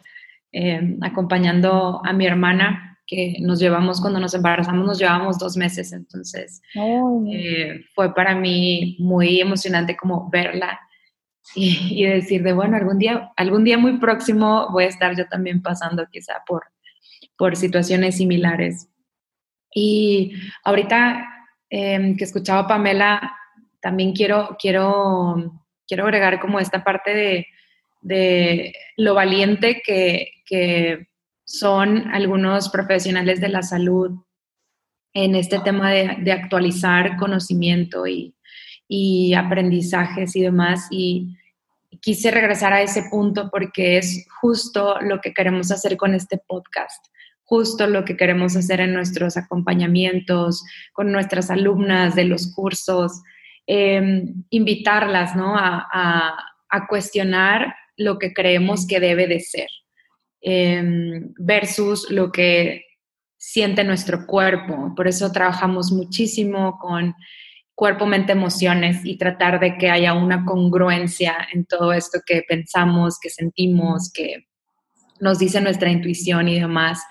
eh, 0.51 0.97
acompañando 1.03 2.01
a 2.05 2.12
mi 2.12 2.26
hermana, 2.26 2.93
que 3.15 3.37
nos 3.41 3.61
llevamos, 3.61 4.01
cuando 4.01 4.21
nos 4.21 4.35
embarazamos, 4.35 4.87
nos 4.87 4.99
llevamos 4.99 5.39
dos 5.39 5.57
meses, 5.57 5.93
entonces 5.93 6.62
eh, 7.33 7.85
fue 7.95 8.15
para 8.15 8.35
mí 8.35 8.97
muy 8.99 9.41
emocionante 9.41 9.97
como 9.97 10.29
verla 10.31 10.81
y, 11.55 12.03
y, 12.03 12.07
decir 12.07 12.43
de, 12.43 12.53
bueno, 12.53 12.77
algún 12.77 12.99
día, 12.99 13.33
algún 13.37 13.65
día 13.65 13.79
muy 13.79 13.99
próximo 13.99 14.69
voy 14.71 14.85
a 14.85 14.89
estar 14.89 15.17
yo 15.17 15.27
también 15.29 15.62
pasando 15.62 16.07
quizá 16.11 16.43
por, 16.47 16.65
por 17.37 17.57
situaciones 17.57 18.17
similares. 18.17 18.89
Y 19.75 20.33
ahorita 20.65 21.27
eh, 21.69 22.15
que 22.17 22.25
escuchaba 22.25 22.61
a 22.61 22.67
Pamela, 22.67 23.37
también 23.81 24.12
quiero, 24.12 24.57
quiero 24.59 25.65
quiero 25.87 26.05
agregar 26.05 26.41
como 26.41 26.61
esta 26.61 26.85
parte 26.85 27.47
de, 28.03 28.75
lo 28.97 29.15
valiente 29.15 29.83
que, 29.85 31.09
son 31.45 32.09
algunos 32.12 32.68
profesionales 32.68 33.40
de 33.40 33.49
la 33.49 33.62
salud 33.62 34.12
en 35.12 35.34
este 35.36 35.61
tema 35.61 35.90
de, 35.92 36.32
actualizar 36.32 37.16
conocimiento 37.16 38.07
y, 38.07 38.34
aprendizajes 39.34 40.34
y 40.36 40.42
demás. 40.42 40.86
Y 40.90 41.36
quise 42.01 42.30
regresar 42.30 42.72
a 42.72 42.82
ese 42.82 43.05
punto 43.11 43.51
porque 43.51 43.99
es 43.99 44.26
justo 44.40 45.01
lo 45.01 45.20
que 45.20 45.32
queremos 45.32 45.70
hacer 45.70 45.97
con 45.97 46.14
este 46.14 46.38
podcast, 46.38 47.07
justo 47.45 47.86
lo 47.86 48.05
que 48.05 48.16
queremos 48.16 48.57
hacer 48.57 48.80
en 48.80 48.92
nuestros 48.92 49.36
acompañamientos, 49.36 50.64
con 50.92 51.12
nuestras 51.12 51.51
alumnas 51.51 52.14
de 52.14 52.24
los 52.24 52.53
cursos, 52.53 53.22
Em, 53.66 54.45
invitarlas 54.51 55.34
¿no? 55.34 55.57
a, 55.57 56.51
cuestionar 56.88 57.72
lo 57.97 58.18
que 58.18 58.32
creemos 58.32 58.84
que 58.86 58.99
debe 58.99 59.28
de 59.28 59.38
ser 59.38 59.68
em, 60.47 61.32
versus 61.38 62.11
lo 62.11 62.30
que 62.30 62.84
siente 63.36 63.82
nuestro 63.82 64.26
cuerpo. 64.26 64.92
Por 64.95 65.09
eso 65.09 65.32
trabajamos 65.32 65.90
muchísimo 65.90 66.78
con 66.78 67.14
cuerpo, 67.74 68.07
mente, 68.07 68.32
emociones 68.32 69.05
y 69.05 69.16
tratar 69.16 69.59
de 69.59 69.76
que 69.78 69.90
haya 69.90 70.12
una 70.12 70.45
congruencia 70.45 71.36
en 71.53 71.64
todo 71.64 71.92
esto 71.92 72.20
que 72.24 72.42
pensamos, 72.47 73.18
que 73.18 73.30
sentimos, 73.30 74.12
que 74.12 74.47
nos 75.20 75.38
dice 75.38 75.61
nuestra 75.61 75.90
intuición 75.90 76.49
y 76.49 76.61
demás. 76.61 77.03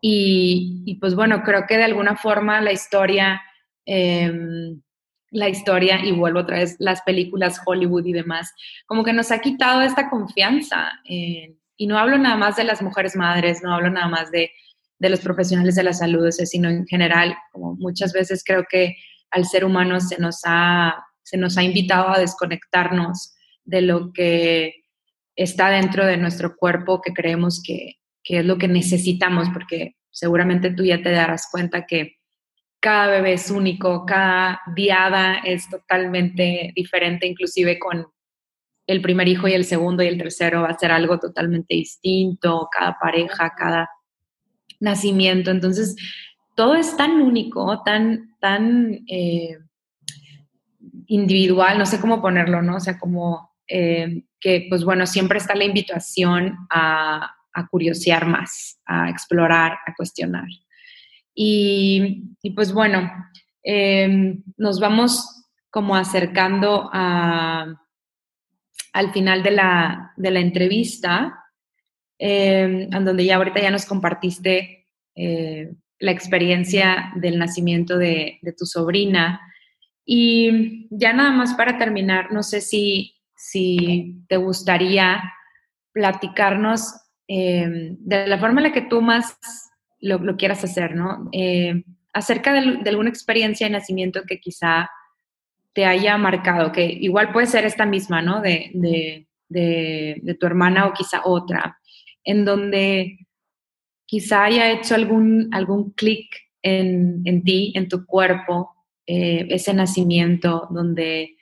Y, 0.00 0.98
pues 1.00 1.14
bueno, 1.14 1.42
creo 1.44 1.64
que 1.66 1.78
de 1.78 1.84
alguna 1.84 2.16
forma 2.16 2.60
la 2.60 2.72
historia 2.72 3.40
em, 3.86 4.82
la 5.34 5.48
historia 5.48 6.04
y 6.04 6.12
vuelvo 6.12 6.40
otra 6.40 6.58
vez 6.58 6.76
las 6.78 7.02
películas 7.02 7.60
Hollywood 7.66 8.06
y 8.06 8.12
demás, 8.12 8.52
como 8.86 9.02
que 9.02 9.12
nos 9.12 9.32
ha 9.32 9.40
quitado 9.40 9.82
esta 9.82 10.08
confianza. 10.08 10.92
Y 11.76 11.86
no 11.86 11.98
hablo 11.98 12.18
nada 12.18 12.36
más 12.36 12.56
de 12.56 12.64
las 12.64 12.82
mujeres 12.82 13.16
madres, 13.16 13.62
no 13.62 13.74
hablo 13.74 13.90
nada 13.90 14.08
más 14.08 14.30
de, 14.30 14.50
de 14.98 15.08
los 15.08 15.20
profesionales 15.20 15.74
de 15.74 15.82
la 15.82 15.92
salud, 15.92 16.30
sino 16.30 16.68
en 16.68 16.86
general, 16.86 17.36
como 17.52 17.74
muchas 17.74 18.12
veces 18.12 18.42
creo 18.44 18.64
que 18.68 18.96
al 19.30 19.44
ser 19.44 19.64
humano 19.64 20.00
se 20.00 20.18
nos 20.20 20.40
ha, 20.44 21.04
se 21.22 21.36
nos 21.36 21.58
ha 21.58 21.62
invitado 21.62 22.08
a 22.08 22.18
desconectarnos 22.18 23.34
de 23.64 23.80
lo 23.82 24.12
que 24.12 24.84
está 25.36 25.70
dentro 25.70 26.06
de 26.06 26.16
nuestro 26.16 26.56
cuerpo, 26.56 27.00
que 27.00 27.12
creemos 27.12 27.60
que, 27.62 27.96
que 28.22 28.38
es 28.38 28.44
lo 28.44 28.56
que 28.58 28.68
necesitamos, 28.68 29.48
porque 29.52 29.96
seguramente 30.10 30.70
tú 30.70 30.84
ya 30.84 31.02
te 31.02 31.10
darás 31.10 31.48
cuenta 31.50 31.86
que 31.86 32.16
cada 32.80 33.08
bebé 33.08 33.32
es 33.32 33.50
único, 33.50 34.04
cada 34.06 34.60
diada 34.76 35.38
es 35.38 35.68
totalmente 35.68 36.72
diferente, 36.76 37.26
inclusive 37.26 37.78
con 37.78 38.06
el 38.86 39.00
primer 39.00 39.28
hijo 39.28 39.48
y 39.48 39.52
el 39.54 39.64
segundo 39.64 40.02
y 40.02 40.08
el 40.08 40.18
tercero 40.18 40.62
va 40.62 40.68
a 40.68 40.78
ser 40.78 40.92
algo 40.92 41.18
totalmente 41.18 41.74
distinto, 41.74 42.68
cada 42.70 42.96
pareja, 43.00 43.52
cada 43.56 43.88
nacimiento. 44.80 45.50
Entonces, 45.50 45.96
todo 46.54 46.74
es 46.74 46.96
tan 46.96 47.20
único, 47.22 47.82
tan, 47.82 48.36
tan 48.40 49.04
eh, 49.08 49.58
individual, 51.06 51.78
no 51.78 51.86
sé 51.86 52.00
cómo 52.00 52.20
ponerlo, 52.20 52.62
¿no? 52.62 52.76
O 52.76 52.80
sea, 52.80 52.98
como 52.98 53.52
eh, 53.66 54.24
que, 54.38 54.66
pues 54.68 54.84
bueno, 54.84 55.06
siempre 55.06 55.38
está 55.38 55.54
la 55.54 55.64
invitación 55.64 56.56
a, 56.70 57.34
a 57.54 57.68
curiosear 57.68 58.26
más, 58.26 58.80
a 58.84 59.08
explorar, 59.08 59.78
a 59.86 59.94
cuestionar. 59.94 60.46
Y, 61.34 62.36
pues 62.54 62.72
bueno, 62.72 63.10
em, 63.62 64.42
nos 64.56 64.78
vamos 64.78 65.46
como 65.70 65.96
acercando 65.96 66.90
a, 66.92 67.66
al 68.94 69.12
final 69.12 69.42
de 69.42 69.50
la, 69.50 70.14
entrevista, 70.16 71.44
eh, 72.16 72.88
en 72.90 73.04
donde 73.04 73.24
ya 73.24 73.36
ahorita 73.36 73.60
ya 73.60 73.72
nos 73.72 73.86
compartiste 73.86 74.86
eh, 75.16 75.72
la 75.98 76.12
experiencia 76.12 77.12
del 77.16 77.38
nacimiento 77.38 77.98
de, 77.98 78.38
tu 78.56 78.64
sobrina. 78.66 79.40
Y 80.06 80.86
ya 80.90 81.12
nada 81.12 81.32
más 81.32 81.54
para 81.54 81.76
terminar, 81.76 82.30
no 82.32 82.44
sé 82.44 82.60
si, 82.60 83.16
si 83.36 84.22
te 84.28 84.36
gustaría 84.36 85.20
platicarnos 85.92 86.94
em, 87.26 87.96
de 87.98 88.28
la 88.28 88.38
forma 88.38 88.60
en 88.60 88.68
la 88.68 88.72
que 88.72 88.82
tú 88.82 89.02
más 89.02 89.36
lo, 90.00 90.36
quieras 90.36 90.62
hacer, 90.62 90.94
¿no? 90.94 91.28
Eh, 91.32 91.82
acerca 92.12 92.52
de, 92.52 92.88
alguna 92.88 93.10
experiencia 93.10 93.66
de 93.66 93.72
nacimiento 93.72 94.22
que 94.24 94.38
quizá 94.38 94.88
te 95.74 95.84
haya 95.84 96.16
marcado, 96.16 96.72
que 96.72 96.84
igual 96.84 97.32
puede 97.32 97.46
ser 97.46 97.64
esta 97.64 97.84
misma, 97.84 98.22
¿no? 98.22 98.40
De, 98.40 99.26
tu 100.40 100.46
hermana 100.46 100.86
o 100.86 100.92
quizá 100.92 101.22
otra, 101.24 101.78
en 102.24 102.44
donde 102.44 103.18
quizá 104.06 104.44
haya 104.44 104.70
hecho 104.70 104.94
algún, 104.94 105.48
algún 105.52 105.92
clic 105.92 106.26
en, 106.62 107.42
ti, 107.44 107.72
en 107.76 107.88
tu 107.88 108.06
cuerpo, 108.06 108.74
eh, 109.06 109.46
ese 109.50 109.74
nacimiento, 109.74 110.66
donde 110.70 111.36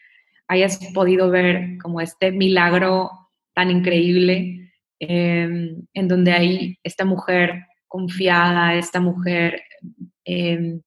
hayas 0.49 0.79
podido 0.93 1.31
ver 1.31 1.79
como 1.81 2.01
este 2.01 2.33
milagro 2.33 3.11
tan 3.55 3.71
increíble, 3.71 4.73
eh, 4.99 5.77
en 5.95 6.09
donde 6.09 6.33
hay 6.33 6.79
esta 6.83 7.05
mujer 7.05 7.67
confiada, 7.87 8.75
esta 8.75 9.01
mujer 9.01 9.63
em, 10.25 10.81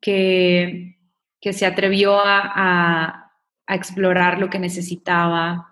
que, 0.00 0.96
que, 1.44 1.52
se 1.52 1.66
atrevió 1.66 2.18
a, 2.18 3.20
explorar 3.66 4.38
lo 4.38 4.50
que 4.50 4.58
necesitaba, 4.58 5.70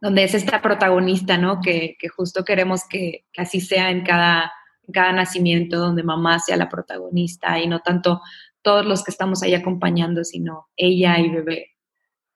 donde 0.00 0.22
es 0.22 0.34
esta 0.34 0.62
protagonista, 0.62 1.38
¿no? 1.38 1.60
Que, 1.60 1.96
justo 2.16 2.44
queremos 2.44 2.82
que, 2.88 3.24
así 3.36 3.60
sea 3.60 3.90
en 3.90 4.04
cada, 4.04 4.52
cada 4.92 5.12
nacimiento, 5.12 5.78
donde 5.78 6.02
mamá 6.02 6.38
sea 6.38 6.56
la 6.56 6.68
protagonista 6.68 7.58
y 7.58 7.66
no 7.66 7.80
tanto 7.80 8.20
todos 8.62 8.84
los 8.84 9.04
que 9.04 9.12
estamos 9.12 9.42
ahí 9.42 9.54
acompañando, 9.54 10.24
sino 10.24 10.68
ella 10.76 11.18
y 11.18 11.30
bebé. 11.30 11.76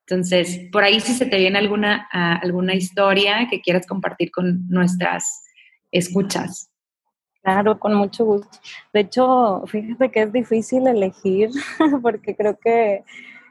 Entonces, 0.06 0.68
por 0.72 0.82
ahí 0.82 1.00
si 1.00 1.12
se 1.12 1.26
te 1.26 1.38
viene 1.38 1.58
alguna, 1.58 2.08
alguna 2.10 2.74
historia 2.74 3.48
que 3.50 3.60
quieras 3.60 3.86
compartir 3.86 4.30
con 4.30 4.68
nuestras 4.68 5.44
escuchas. 5.90 6.69
Claro, 7.42 7.78
con 7.80 7.94
mucho 7.94 8.26
gusto. 8.26 8.58
De 8.92 9.00
hecho, 9.00 9.62
fíjate 9.66 10.10
que 10.10 10.22
es 10.22 10.32
difícil 10.32 10.86
elegir 10.86 11.50
porque 12.02 12.36
creo 12.36 12.58
que 12.58 13.02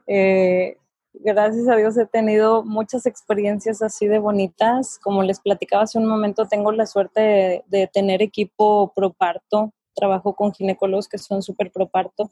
eh, 0.05 0.77
gracias 1.13 1.67
a 1.67 1.75
Dios 1.75 1.97
he 1.97 2.05
tenido 2.05 2.63
muchas 2.63 3.07
experiencias 3.07 3.81
así 3.81 4.07
de 4.07 4.19
bonitas. 4.19 4.99
Como 4.99 5.23
les 5.23 5.39
platicaba 5.39 5.83
hace 5.83 5.97
un 5.97 6.05
momento, 6.05 6.47
tengo 6.47 6.71
la 6.71 6.85
suerte 6.85 7.63
de, 7.67 7.87
tener 7.87 8.21
equipo 8.21 8.93
pro 8.95 9.11
parto. 9.11 9.73
Trabajo 9.95 10.35
con 10.35 10.53
ginecólogos 10.53 11.07
que 11.07 11.17
son 11.17 11.41
súper 11.41 11.71
pro 11.71 11.87
parto. 11.89 12.31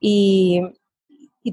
Y, 0.00 0.62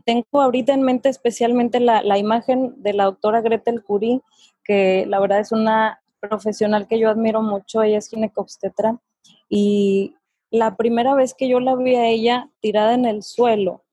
tengo 0.05 0.25
ahorita 0.33 0.73
en 0.73 0.83
mente 0.83 1.09
especialmente 1.09 1.79
la, 1.79 2.03
la 2.03 2.19
imagen 2.19 2.75
de 2.83 2.93
la 2.93 3.05
doctora 3.05 3.41
Gretel 3.41 3.83
Curie, 3.83 4.21
que 4.63 5.05
la 5.07 5.19
verdad 5.19 5.39
es 5.39 5.51
una 5.51 5.99
profesional 6.19 6.87
que 6.87 6.99
yo 6.99 7.09
admiro 7.09 7.41
mucho. 7.41 7.81
Ella 7.81 7.97
es 7.97 8.09
ginecobstetra 8.09 8.99
y 9.49 10.15
la 10.51 10.75
primera 10.75 11.15
vez 11.15 11.33
que 11.33 11.47
yo 11.47 11.59
la 11.59 11.75
vi 11.75 11.95
a 11.95 12.07
ella 12.07 12.49
tirada 12.59 12.93
en 12.93 13.05
el 13.05 13.23
suelo, 13.23 13.83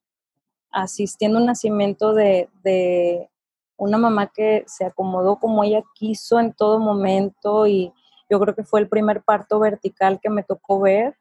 asistiendo 0.71 1.39
a 1.39 1.41
un 1.41 1.47
nacimiento 1.47 2.15
de, 2.15 2.49
de 2.63 3.29
una 3.77 3.99
mamá 3.99 4.29
que 4.29 4.65
se 4.67 4.85
acomodó 4.85 5.37
como 5.37 5.65
ella 5.65 5.83
quiso 5.95 6.39
en 6.39 6.53
todo 6.53 6.79
momento 6.79 7.67
y 7.67 7.93
yo 8.29 8.41
creo 8.41 8.55
que 8.55 8.65
fue 8.65 8.81
el 8.81 8.89
primer 8.89 9.23
parto 9.23 9.59
vertical 9.59 10.21
que 10.21 10.31
me 10.31 10.43
tocó 10.43 10.81
ver. 10.81 11.17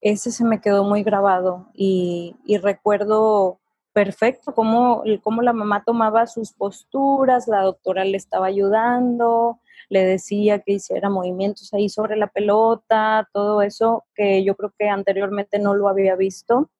Ese 0.00 0.30
se 0.30 0.44
me 0.44 0.60
quedó 0.60 0.84
muy 0.84 1.02
grabado 1.02 1.68
y, 1.74 2.36
y 2.44 2.58
recuerdo 2.58 3.58
perfecto 3.92 4.54
cómo, 4.54 5.02
cómo 5.22 5.42
la 5.42 5.52
mamá 5.52 5.82
tomaba 5.82 6.26
sus 6.26 6.52
posturas, 6.52 7.48
la 7.48 7.62
doctora 7.62 8.04
le 8.04 8.16
estaba 8.16 8.46
ayudando, 8.46 9.58
le 9.88 10.04
decía 10.04 10.60
que 10.60 10.74
hiciera 10.74 11.08
movimientos 11.08 11.72
ahí 11.72 11.88
sobre 11.88 12.16
la 12.16 12.26
pelota, 12.26 13.28
todo 13.32 13.62
eso 13.62 14.04
que 14.14 14.44
yo 14.44 14.54
creo 14.56 14.72
que 14.78 14.88
anteriormente 14.88 15.58
no 15.58 15.74
lo 15.74 15.88
había 15.88 16.16
visto. 16.16 16.70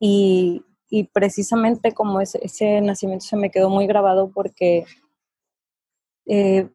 Y, 0.00 0.64
y 0.90 1.04
precisamente 1.04 1.92
como 1.92 2.20
ese, 2.20 2.80
nacimiento 2.80 3.26
se 3.26 3.36
me 3.36 3.50
quedó 3.50 3.68
muy 3.70 3.86
grabado 3.86 4.30
porque 4.30 4.86
eh, 6.26 6.68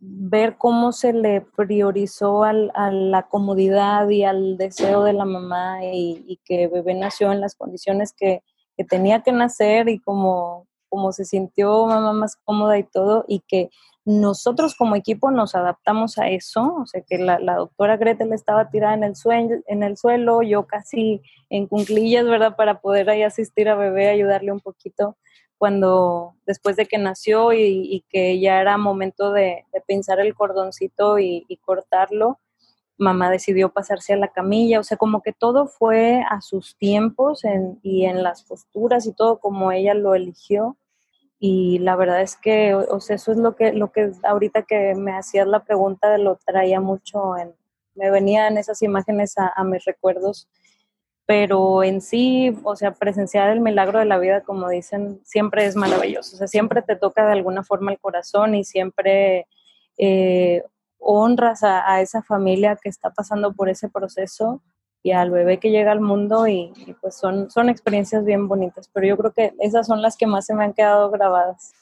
ver 0.00 0.56
cómo 0.58 0.92
se 0.92 1.12
le 1.12 1.40
priorizó 1.40 2.42
al, 2.44 2.72
a 2.74 2.90
la 2.90 3.28
comodidad 3.28 4.08
y 4.08 4.24
al 4.24 4.56
deseo 4.58 5.04
de 5.04 5.12
la 5.12 5.24
mamá 5.24 5.84
y, 5.84 6.24
y, 6.26 6.40
que 6.44 6.66
bebé 6.66 6.94
nació 6.94 7.30
en 7.32 7.40
las 7.40 7.54
condiciones 7.54 8.12
que, 8.12 8.42
que 8.76 8.84
tenía 8.84 9.22
que 9.22 9.32
nacer 9.32 9.88
y 9.88 10.00
como, 10.00 10.66
como 10.88 11.12
se 11.12 11.24
sintió 11.24 11.86
mamá 11.86 12.12
más 12.12 12.36
cómoda 12.36 12.78
y 12.78 12.84
todo 12.84 13.24
y 13.28 13.40
que 13.40 13.70
nosotros 14.04 14.74
como 14.74 14.96
equipo 14.96 15.30
nos 15.30 15.54
adaptamos 15.54 16.18
a 16.18 16.28
eso, 16.28 16.74
o 16.82 16.86
sea 16.86 17.02
que 17.02 17.18
la, 17.18 17.38
la 17.38 17.56
doctora 17.56 17.96
Gretel 17.96 18.32
estaba 18.32 18.68
tirada 18.70 18.94
en 18.94 19.04
el, 19.04 19.14
suelo, 19.14 19.56
en 19.66 19.82
el 19.82 19.96
suelo, 19.96 20.42
yo 20.42 20.66
casi 20.66 21.22
en 21.50 21.66
cunclillas, 21.68 22.24
¿verdad? 22.26 22.56
Para 22.56 22.80
poder 22.80 23.10
ahí 23.10 23.22
asistir 23.22 23.68
a 23.68 23.76
bebé, 23.76 24.08
ayudarle 24.08 24.50
un 24.50 24.60
poquito 24.60 25.16
cuando 25.62 26.34
después 26.44 26.74
de 26.74 26.86
que 26.86 26.98
nació 26.98 27.52
y, 27.52 27.60
y 27.62 28.04
que 28.08 28.40
ya 28.40 28.60
era 28.60 28.76
momento 28.78 29.30
de, 29.30 29.64
de 29.72 29.80
pinzar 29.80 30.18
el 30.18 30.34
cordoncito 30.34 31.20
y, 31.20 31.46
cortarlo, 31.64 32.40
mamá 32.98 33.30
decidió 33.30 33.68
pasarse 33.72 34.12
a 34.12 34.16
la 34.16 34.26
camilla, 34.26 34.80
o 34.80 34.82
sea, 34.82 34.96
como 34.96 35.22
que 35.22 35.32
todo 35.32 35.68
fue 35.68 36.24
a 36.28 36.40
sus 36.40 36.76
tiempos 36.78 37.42
y 37.84 38.06
en 38.06 38.24
las 38.24 38.42
posturas 38.42 39.06
y 39.06 39.12
todo 39.12 39.38
como 39.38 39.70
ella 39.70 39.94
lo 39.94 40.16
eligió 40.16 40.76
y 41.44 41.80
la 41.80 41.96
verdad 41.96 42.20
es 42.20 42.36
que, 42.36 42.72
o, 42.72 43.00
sea, 43.00 43.16
eso 43.16 43.32
es 43.32 43.36
lo 43.36 43.56
que, 43.56 43.72
lo 43.72 43.90
que 43.90 44.12
ahorita 44.22 44.62
que 44.62 44.94
me 44.94 45.10
hacías 45.10 45.44
la 45.48 45.64
pregunta, 45.64 46.16
lo 46.16 46.36
traía 46.36 46.80
mucho 46.80 47.36
en, 47.36 47.52
me 47.96 48.12
venían 48.12 48.58
esas 48.58 48.80
imágenes 48.80 49.34
a, 49.36 49.64
mis 49.64 49.84
recuerdos, 49.84 50.48
pero 51.26 51.82
en 51.82 52.00
sí, 52.00 52.56
o 52.62 52.76
sea, 52.76 52.92
presenciar 52.92 53.50
el 53.50 53.58
milagro 53.58 53.98
de 53.98 54.04
la 54.04 54.18
vida, 54.18 54.42
como 54.42 54.68
dicen, 54.68 55.20
siempre 55.24 55.66
es 55.66 55.74
maravilloso, 55.74 56.36
o 56.36 56.38
sea, 56.38 56.46
siempre 56.46 56.80
te 56.80 56.94
toca 56.94 57.26
de 57.26 57.32
alguna 57.32 57.64
forma 57.64 57.90
el 57.90 57.98
corazón 57.98 58.54
y 58.54 58.62
siempre 58.62 59.48
eh, 59.98 60.62
honras 60.98 61.64
a 61.64 62.00
esa 62.00 62.22
familia 62.22 62.78
que 62.80 62.88
está 62.88 63.10
pasando 63.10 63.52
por 63.52 63.68
ese 63.68 63.88
proceso 63.88 64.62
y 65.02 65.10
al 65.10 65.30
bebé 65.30 65.58
que 65.58 65.70
llega 65.70 65.92
al 65.92 66.00
mundo 66.00 66.46
y, 66.46 66.72
pues 67.00 67.16
son, 67.16 67.50
son 67.50 67.68
experiencias 67.68 68.24
bien 68.24 68.46
bonitas, 68.46 68.88
pero 68.92 69.06
yo 69.06 69.16
creo 69.16 69.32
que 69.32 69.52
esas 69.60 69.86
son 69.86 70.00
las 70.00 70.16
que 70.16 70.26
más 70.26 70.46
se 70.46 70.54
me 70.54 70.64
han 70.64 70.74
quedado 70.74 71.10
grabadas. 71.10 71.72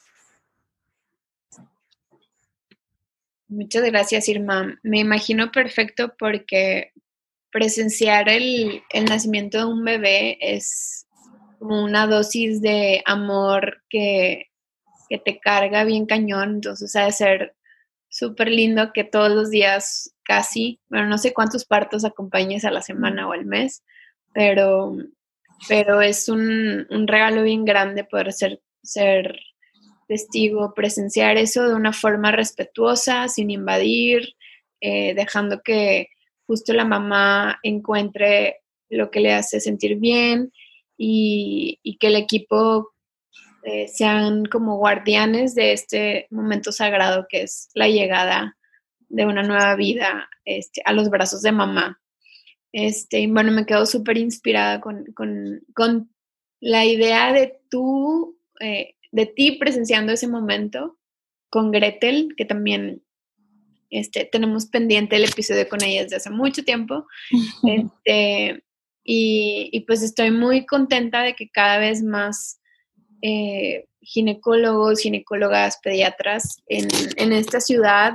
Muchas 3.48 3.82
gracias, 3.84 4.28
Irma. 4.28 4.78
Me 4.82 5.00
imagino 5.00 5.50
perfecto 5.50 6.14
porque 6.18 6.92
presenciar 7.50 8.28
el, 8.28 8.82
el 8.90 9.04
nacimiento 9.06 9.58
de 9.58 9.64
un 9.64 9.84
bebé 9.84 10.38
es 10.40 11.06
como 11.58 11.82
una 11.84 12.06
dosis 12.06 12.62
de 12.62 13.02
amor 13.04 13.82
que, 13.90 14.50
que 15.10 15.18
te 15.18 15.40
carga 15.40 15.84
bien 15.84 16.06
cañón, 16.06 16.54
entonces 16.54 16.94
ha 16.96 17.04
de 17.04 17.12
ser 17.12 17.56
súper 18.08 18.48
lindo 18.48 18.92
que 18.92 19.04
todos 19.04 19.30
los 19.30 19.50
días 19.50 20.14
casi, 20.30 20.78
bueno, 20.88 21.08
no 21.08 21.18
sé 21.18 21.34
cuántos 21.34 21.64
partos 21.64 22.04
acompañes 22.04 22.64
a 22.64 22.70
la 22.70 22.82
semana 22.82 23.26
o 23.26 23.32
al 23.32 23.46
mes, 23.46 23.82
pero, 24.32 24.96
pero 25.68 26.00
es 26.00 26.28
un, 26.28 26.86
un 26.88 27.08
regalo 27.08 27.42
bien 27.42 27.64
grande 27.64 28.04
poder 28.04 28.32
ser, 28.32 28.62
ser 28.80 29.40
testigo, 30.06 30.72
presenciar 30.72 31.36
eso 31.36 31.66
de 31.66 31.74
una 31.74 31.92
forma 31.92 32.30
respetuosa, 32.30 33.26
sin 33.26 33.50
invadir, 33.50 34.36
eh, 34.80 35.14
dejando 35.14 35.62
que 35.64 36.10
justo 36.46 36.74
la 36.74 36.84
mamá 36.84 37.58
encuentre 37.64 38.60
lo 38.88 39.10
que 39.10 39.18
le 39.18 39.32
hace 39.32 39.58
sentir 39.58 39.96
bien 39.96 40.52
y, 40.96 41.80
que 41.98 42.06
el 42.06 42.14
equipo 42.14 42.92
eh, 43.64 43.88
sean 43.88 44.44
como 44.44 44.76
guardianes 44.76 45.56
de 45.56 45.72
este 45.72 46.28
momento 46.30 46.70
sagrado 46.70 47.26
que 47.28 47.42
es 47.42 47.68
la 47.74 47.88
llegada 47.88 48.56
de 49.10 49.26
una 49.26 49.42
nueva 49.42 49.74
vida 49.76 50.30
este, 50.44 50.80
a 50.84 50.92
los 50.92 51.10
brazos 51.10 51.42
de 51.42 51.52
mamá. 51.52 52.00
Este, 52.72 53.20
y 53.20 53.26
bueno, 53.26 53.52
me 53.52 53.66
quedo 53.66 53.84
súper 53.84 54.16
inspirada 54.16 54.80
con, 54.80 55.04
con, 55.14 55.60
con, 55.74 56.10
la 56.62 56.84
idea 56.84 57.32
de 57.32 57.58
tú, 57.70 58.38
eh, 58.60 58.94
de 59.12 59.26
ti 59.26 59.52
presenciando 59.52 60.12
ese 60.12 60.28
momento 60.28 60.98
con 61.48 61.70
Gretel, 61.72 62.34
que 62.36 62.44
también 62.44 63.02
este, 63.88 64.26
tenemos 64.26 64.66
pendiente 64.66 65.16
el 65.16 65.24
episodio 65.24 65.68
con 65.68 65.82
ella 65.82 66.04
desde 66.04 66.16
hace 66.16 66.30
mucho 66.30 66.64
tiempo. 66.64 67.06
Este, 67.66 68.62
y, 69.02 69.70
y, 69.72 69.80
pues 69.80 70.02
estoy 70.02 70.30
muy 70.30 70.66
contenta 70.66 71.22
de 71.22 71.34
que 71.34 71.48
cada 71.48 71.78
vez 71.78 72.02
más 72.02 72.60
eh, 73.22 73.86
ginecólogos, 74.02 75.00
ginecólogas, 75.00 75.78
pediatras 75.82 76.62
en, 76.66 76.88
en, 77.16 77.32
esta 77.32 77.60
ciudad, 77.60 78.14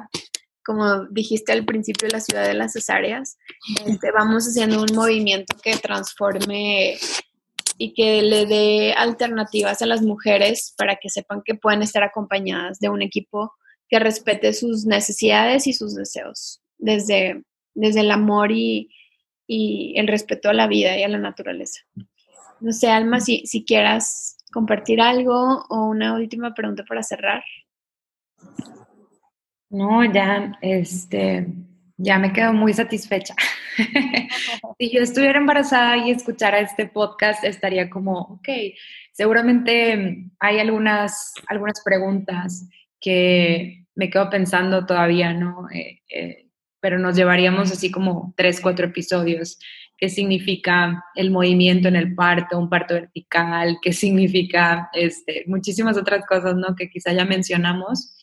como 0.65 1.05
dijiste 1.05 1.51
al 1.51 1.63
principio, 1.63 2.07
la 2.09 2.19
ciudad 2.19 2.47
de 2.47 2.55
las 2.55 2.73
cesáreas, 2.73 3.37
este, 3.85 4.11
vamos 4.11 4.45
haciendo 4.45 4.81
un 4.81 4.95
movimiento 4.95 5.55
que 5.61 5.77
transforme 5.77 6.97
y 7.77 7.93
que 7.93 8.21
le 8.21 8.45
dé 8.45 8.93
alternativas 8.93 9.81
a 9.81 9.85
las 9.85 10.01
mujeres 10.01 10.73
para 10.77 10.95
que 10.95 11.09
sepan 11.09 11.41
que 11.45 11.55
pueden 11.55 11.81
estar 11.81 12.03
acompañadas 12.03 12.79
de 12.79 12.89
un 12.89 13.01
equipo 13.01 13.53
que 13.87 13.99
respete 13.99 14.53
sus 14.53 14.85
necesidades 14.85 15.67
y 15.67 15.73
sus 15.73 15.93
deseos, 15.93 16.61
desde, 16.77 17.43
desde 17.75 17.99
el 17.99 18.11
amor 18.11 18.51
y, 18.51 18.89
y 19.45 19.93
el 19.97 20.07
respeto 20.07 20.49
a 20.49 20.53
la 20.53 20.67
vida 20.67 20.97
y 20.97 21.03
a 21.03 21.07
la 21.07 21.19
naturaleza. 21.19 21.81
No 22.59 22.71
sé, 22.71 22.89
Alma, 22.89 23.19
si, 23.19 23.45
si 23.45 23.63
quieras 23.63 24.37
compartir 24.51 25.01
algo 25.01 25.65
o 25.69 25.85
una 25.89 26.15
última 26.15 26.53
pregunta 26.53 26.83
para 26.87 27.03
cerrar. 27.03 27.43
No, 29.75 30.05
ya, 30.05 30.57
este, 30.61 31.47
ya 31.97 32.17
me 32.17 32.31
quedo 32.31 32.53
muy 32.53 32.73
satisfecha. 32.73 33.35
si 34.79 34.89
yo 34.89 35.01
estuviera 35.01 35.37
embarazada 35.37 35.97
y 35.97 36.11
escuchara 36.11 36.61
este 36.61 36.87
podcast, 36.87 37.43
estaría 37.43 37.89
como, 37.89 38.19
ok, 38.19 38.47
seguramente 39.11 40.29
hay 40.39 40.59
algunas, 40.59 41.33
algunas 41.47 41.81
preguntas 41.83 42.69
que 43.01 43.85
me 43.95 44.09
quedo 44.09 44.29
pensando 44.29 44.85
todavía, 44.85 45.33
¿no? 45.33 45.67
Eh, 45.69 45.99
eh, 46.09 46.47
pero 46.79 46.97
nos 46.97 47.17
llevaríamos 47.17 47.69
así 47.69 47.91
como 47.91 48.33
tres, 48.37 48.61
cuatro 48.61 48.85
episodios 48.85 49.59
qué 49.97 50.09
significa 50.09 51.03
el 51.15 51.31
movimiento 51.31 51.87
en 51.87 51.95
el 51.95 52.15
parto, 52.15 52.59
un 52.59 52.69
parto 52.69 52.95
vertical, 52.95 53.77
qué 53.81 53.93
significa 53.93 54.89
este, 54.93 55.43
muchísimas 55.47 55.97
otras 55.97 56.25
cosas, 56.25 56.55
¿no? 56.55 56.75
Que 56.75 56.89
quizá 56.89 57.13
ya 57.13 57.25
mencionamos. 57.25 58.13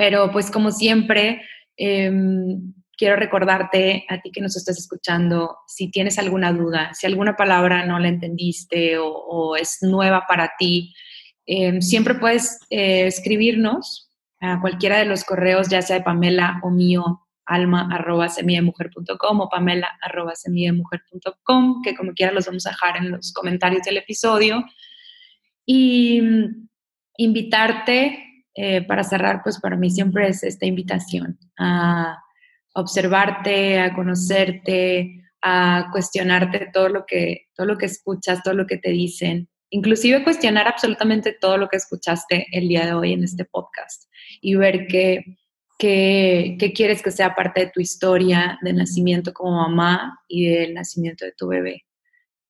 Pero 0.00 0.32
pues 0.32 0.50
como 0.50 0.70
siempre, 0.70 1.42
eh, 1.76 2.10
quiero 2.96 3.16
recordarte 3.16 4.06
a 4.08 4.18
ti 4.22 4.32
que 4.32 4.40
nos 4.40 4.56
estás 4.56 4.78
escuchando, 4.78 5.58
si 5.66 5.90
tienes 5.90 6.18
alguna 6.18 6.54
duda, 6.54 6.94
si 6.94 7.06
alguna 7.06 7.36
palabra 7.36 7.84
no 7.84 7.98
la 7.98 8.08
entendiste 8.08 8.96
o, 8.98 9.56
es 9.56 9.82
nueva 9.82 10.24
para 10.26 10.52
ti, 10.58 10.94
eh, 11.44 11.82
siempre 11.82 12.14
puedes 12.14 12.60
eh, 12.70 13.08
escribirnos 13.08 14.10
a 14.40 14.58
cualquiera 14.62 14.96
de 14.96 15.04
los 15.04 15.22
correos, 15.22 15.68
ya 15.68 15.82
sea 15.82 15.96
de 15.96 16.02
Pamela 16.02 16.60
o 16.62 16.70
mío, 16.70 17.28
alma 17.44 17.86
arroba 17.92 18.28
o 18.28 19.48
pamela 19.50 19.88
arroba 20.00 20.32
que 21.84 21.94
como 21.94 22.14
quiera 22.14 22.32
los 22.32 22.46
vamos 22.46 22.66
a 22.66 22.70
dejar 22.70 22.96
en 22.96 23.10
los 23.10 23.34
comentarios 23.34 23.82
del 23.82 23.98
episodio. 23.98 24.64
Y 25.66 26.22
mm, 26.22 26.68
invitarte, 27.18 28.29
eh, 28.54 28.82
para 28.86 29.04
cerrar, 29.04 29.42
pues 29.42 29.60
para 29.60 29.76
mí 29.76 29.90
siempre 29.90 30.28
es 30.28 30.42
esta 30.42 30.66
invitación 30.66 31.38
a 31.58 32.18
observarte, 32.74 33.80
a 33.80 33.94
conocerte, 33.94 35.22
a 35.42 35.88
cuestionarte 35.92 36.70
todo 36.72 36.88
lo 36.88 37.04
que, 37.06 37.46
todo 37.54 37.66
lo 37.66 37.78
que 37.78 37.86
escuchas, 37.86 38.42
todo 38.42 38.54
lo 38.54 38.66
que 38.66 38.78
te 38.78 38.90
dicen, 38.90 39.48
inclusive 39.70 40.24
cuestionar 40.24 40.68
absolutamente 40.68 41.36
todo 41.40 41.56
lo 41.56 41.68
que 41.68 41.76
escuchaste 41.76 42.46
el 42.52 42.68
día 42.68 42.86
de 42.86 42.92
hoy 42.92 43.12
en 43.12 43.24
este 43.24 43.44
podcast 43.44 44.04
y 44.40 44.56
ver 44.56 44.86
que 44.86 45.24
qué, 45.78 46.56
qué 46.58 46.72
quieres 46.72 47.02
que 47.02 47.10
sea 47.10 47.34
parte 47.34 47.60
de 47.60 47.70
tu 47.70 47.80
historia 47.80 48.58
de 48.62 48.72
nacimiento 48.72 49.32
como 49.32 49.52
mamá 49.52 50.20
y 50.28 50.48
del 50.48 50.74
nacimiento 50.74 51.24
de 51.24 51.32
tu 51.32 51.48
bebé. 51.48 51.84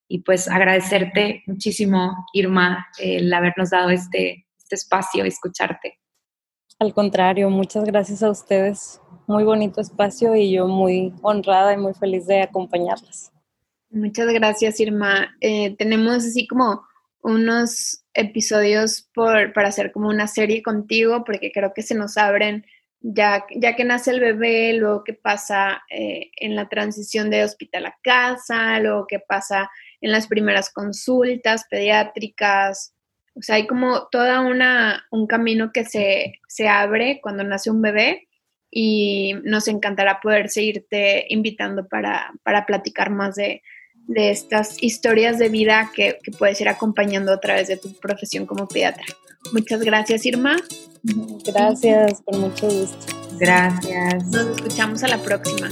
y 0.09 0.23
pues 0.23 0.49
agradecerte 0.49 1.45
muchísimo, 1.47 2.17
Irma, 2.33 2.87
el 2.99 3.33
habernos 3.33 3.71
dado 3.71 3.91
este, 3.91 4.47
este 4.71 4.77
espacio 4.77 5.25
y 5.25 5.29
escucharte. 5.29 5.99
Al 6.79 6.95
contrario, 6.95 7.51
muchas 7.51 7.85
gracias 7.85 8.23
a 8.23 8.31
ustedes. 8.31 9.01
Muy 9.27 9.45
bonito 9.45 9.81
espacio 9.81 10.35
y 10.37 10.53
yo 10.53 10.67
muy 10.67 11.13
honrada 11.23 11.75
y 11.75 11.77
muy 11.77 11.95
feliz 11.95 12.27
de 12.27 12.43
acompañarlas. 12.43 13.33
Muchas 13.91 14.29
gracias, 14.29 14.79
Irma. 14.81 15.37
Eh, 15.41 15.77
tenemos 15.77 16.25
así 16.25 16.47
como 16.47 16.83
unos 17.23 18.05
episodios 18.15 19.09
por, 19.15 19.53
para 19.53 19.69
hacer 19.69 19.93
como 19.93 20.09
una 20.09 20.27
serie 20.27 20.63
contigo, 20.63 21.25
porque 21.25 21.51
creo 21.53 21.73
que 21.75 21.83
se 21.83 21.95
nos 21.95 22.17
abren 22.17 22.65
ya, 23.01 23.45
ya 23.57 23.77
que 23.77 23.85
nace 23.85 24.13
el 24.13 24.21
bebé, 24.21 24.75
luego 24.75 25.05
qué 25.05 25.15
pasa 25.15 25.83
eh, 25.91 26.31
en 26.37 26.55
la 26.55 26.69
transición 26.69 27.31
de 27.31 27.45
hospital 27.45 27.87
a 27.87 27.99
casa, 28.03 28.79
luego 28.79 29.07
qué 29.09 29.19
pasa 29.19 29.71
en 30.01 30.13
las 30.13 30.29
primeras 30.29 30.71
consultas 30.73 31.65
pediátricas, 31.69 32.95
o 33.35 33.43
sea, 33.43 33.57
hay 33.57 33.67
como 33.67 34.09
toda 34.09 34.41
una, 34.41 35.07
un 35.11 35.27
camino 35.27 35.71
que 35.73 35.85
se, 35.85 36.35
se 36.49 36.69
abre 36.69 37.21
cuando 37.23 37.45
nace 37.45 37.71
un 37.71 37.83
bebé 37.83 38.29
y 38.71 39.35
nos 39.45 39.69
encantará 39.69 40.21
poder 40.21 40.49
seguirte 40.49 41.27
invitando 41.29 41.89
para, 41.89 42.33
para 42.43 42.67
platicar 42.67 43.11
más 43.11 43.35
de, 43.35 43.63
de, 44.07 44.31
estas 44.31 44.83
historias 44.83 45.39
de 45.39 45.49
vida 45.49 45.91
que, 45.95 46.19
que, 46.23 46.31
puedes 46.31 46.61
ir 46.61 46.69
acompañando 46.69 47.33
a 47.33 47.41
través 47.41 47.69
de 47.69 47.77
tu 47.77 47.93
profesión 47.95 48.47
como 48.47 48.69
pediatra. 48.69 49.05
Muchas 49.53 49.81
gracias, 49.81 50.25
Irma. 50.27 50.57
Gracias, 51.45 52.23
con 52.25 52.41
mucho 52.41 52.69
gusto. 52.69 53.17
Gracias. 53.39 54.27
Nos 54.27 54.57
escuchamos 54.57 55.03
a 55.03 55.09
la 55.09 55.19
próxima. 55.19 55.69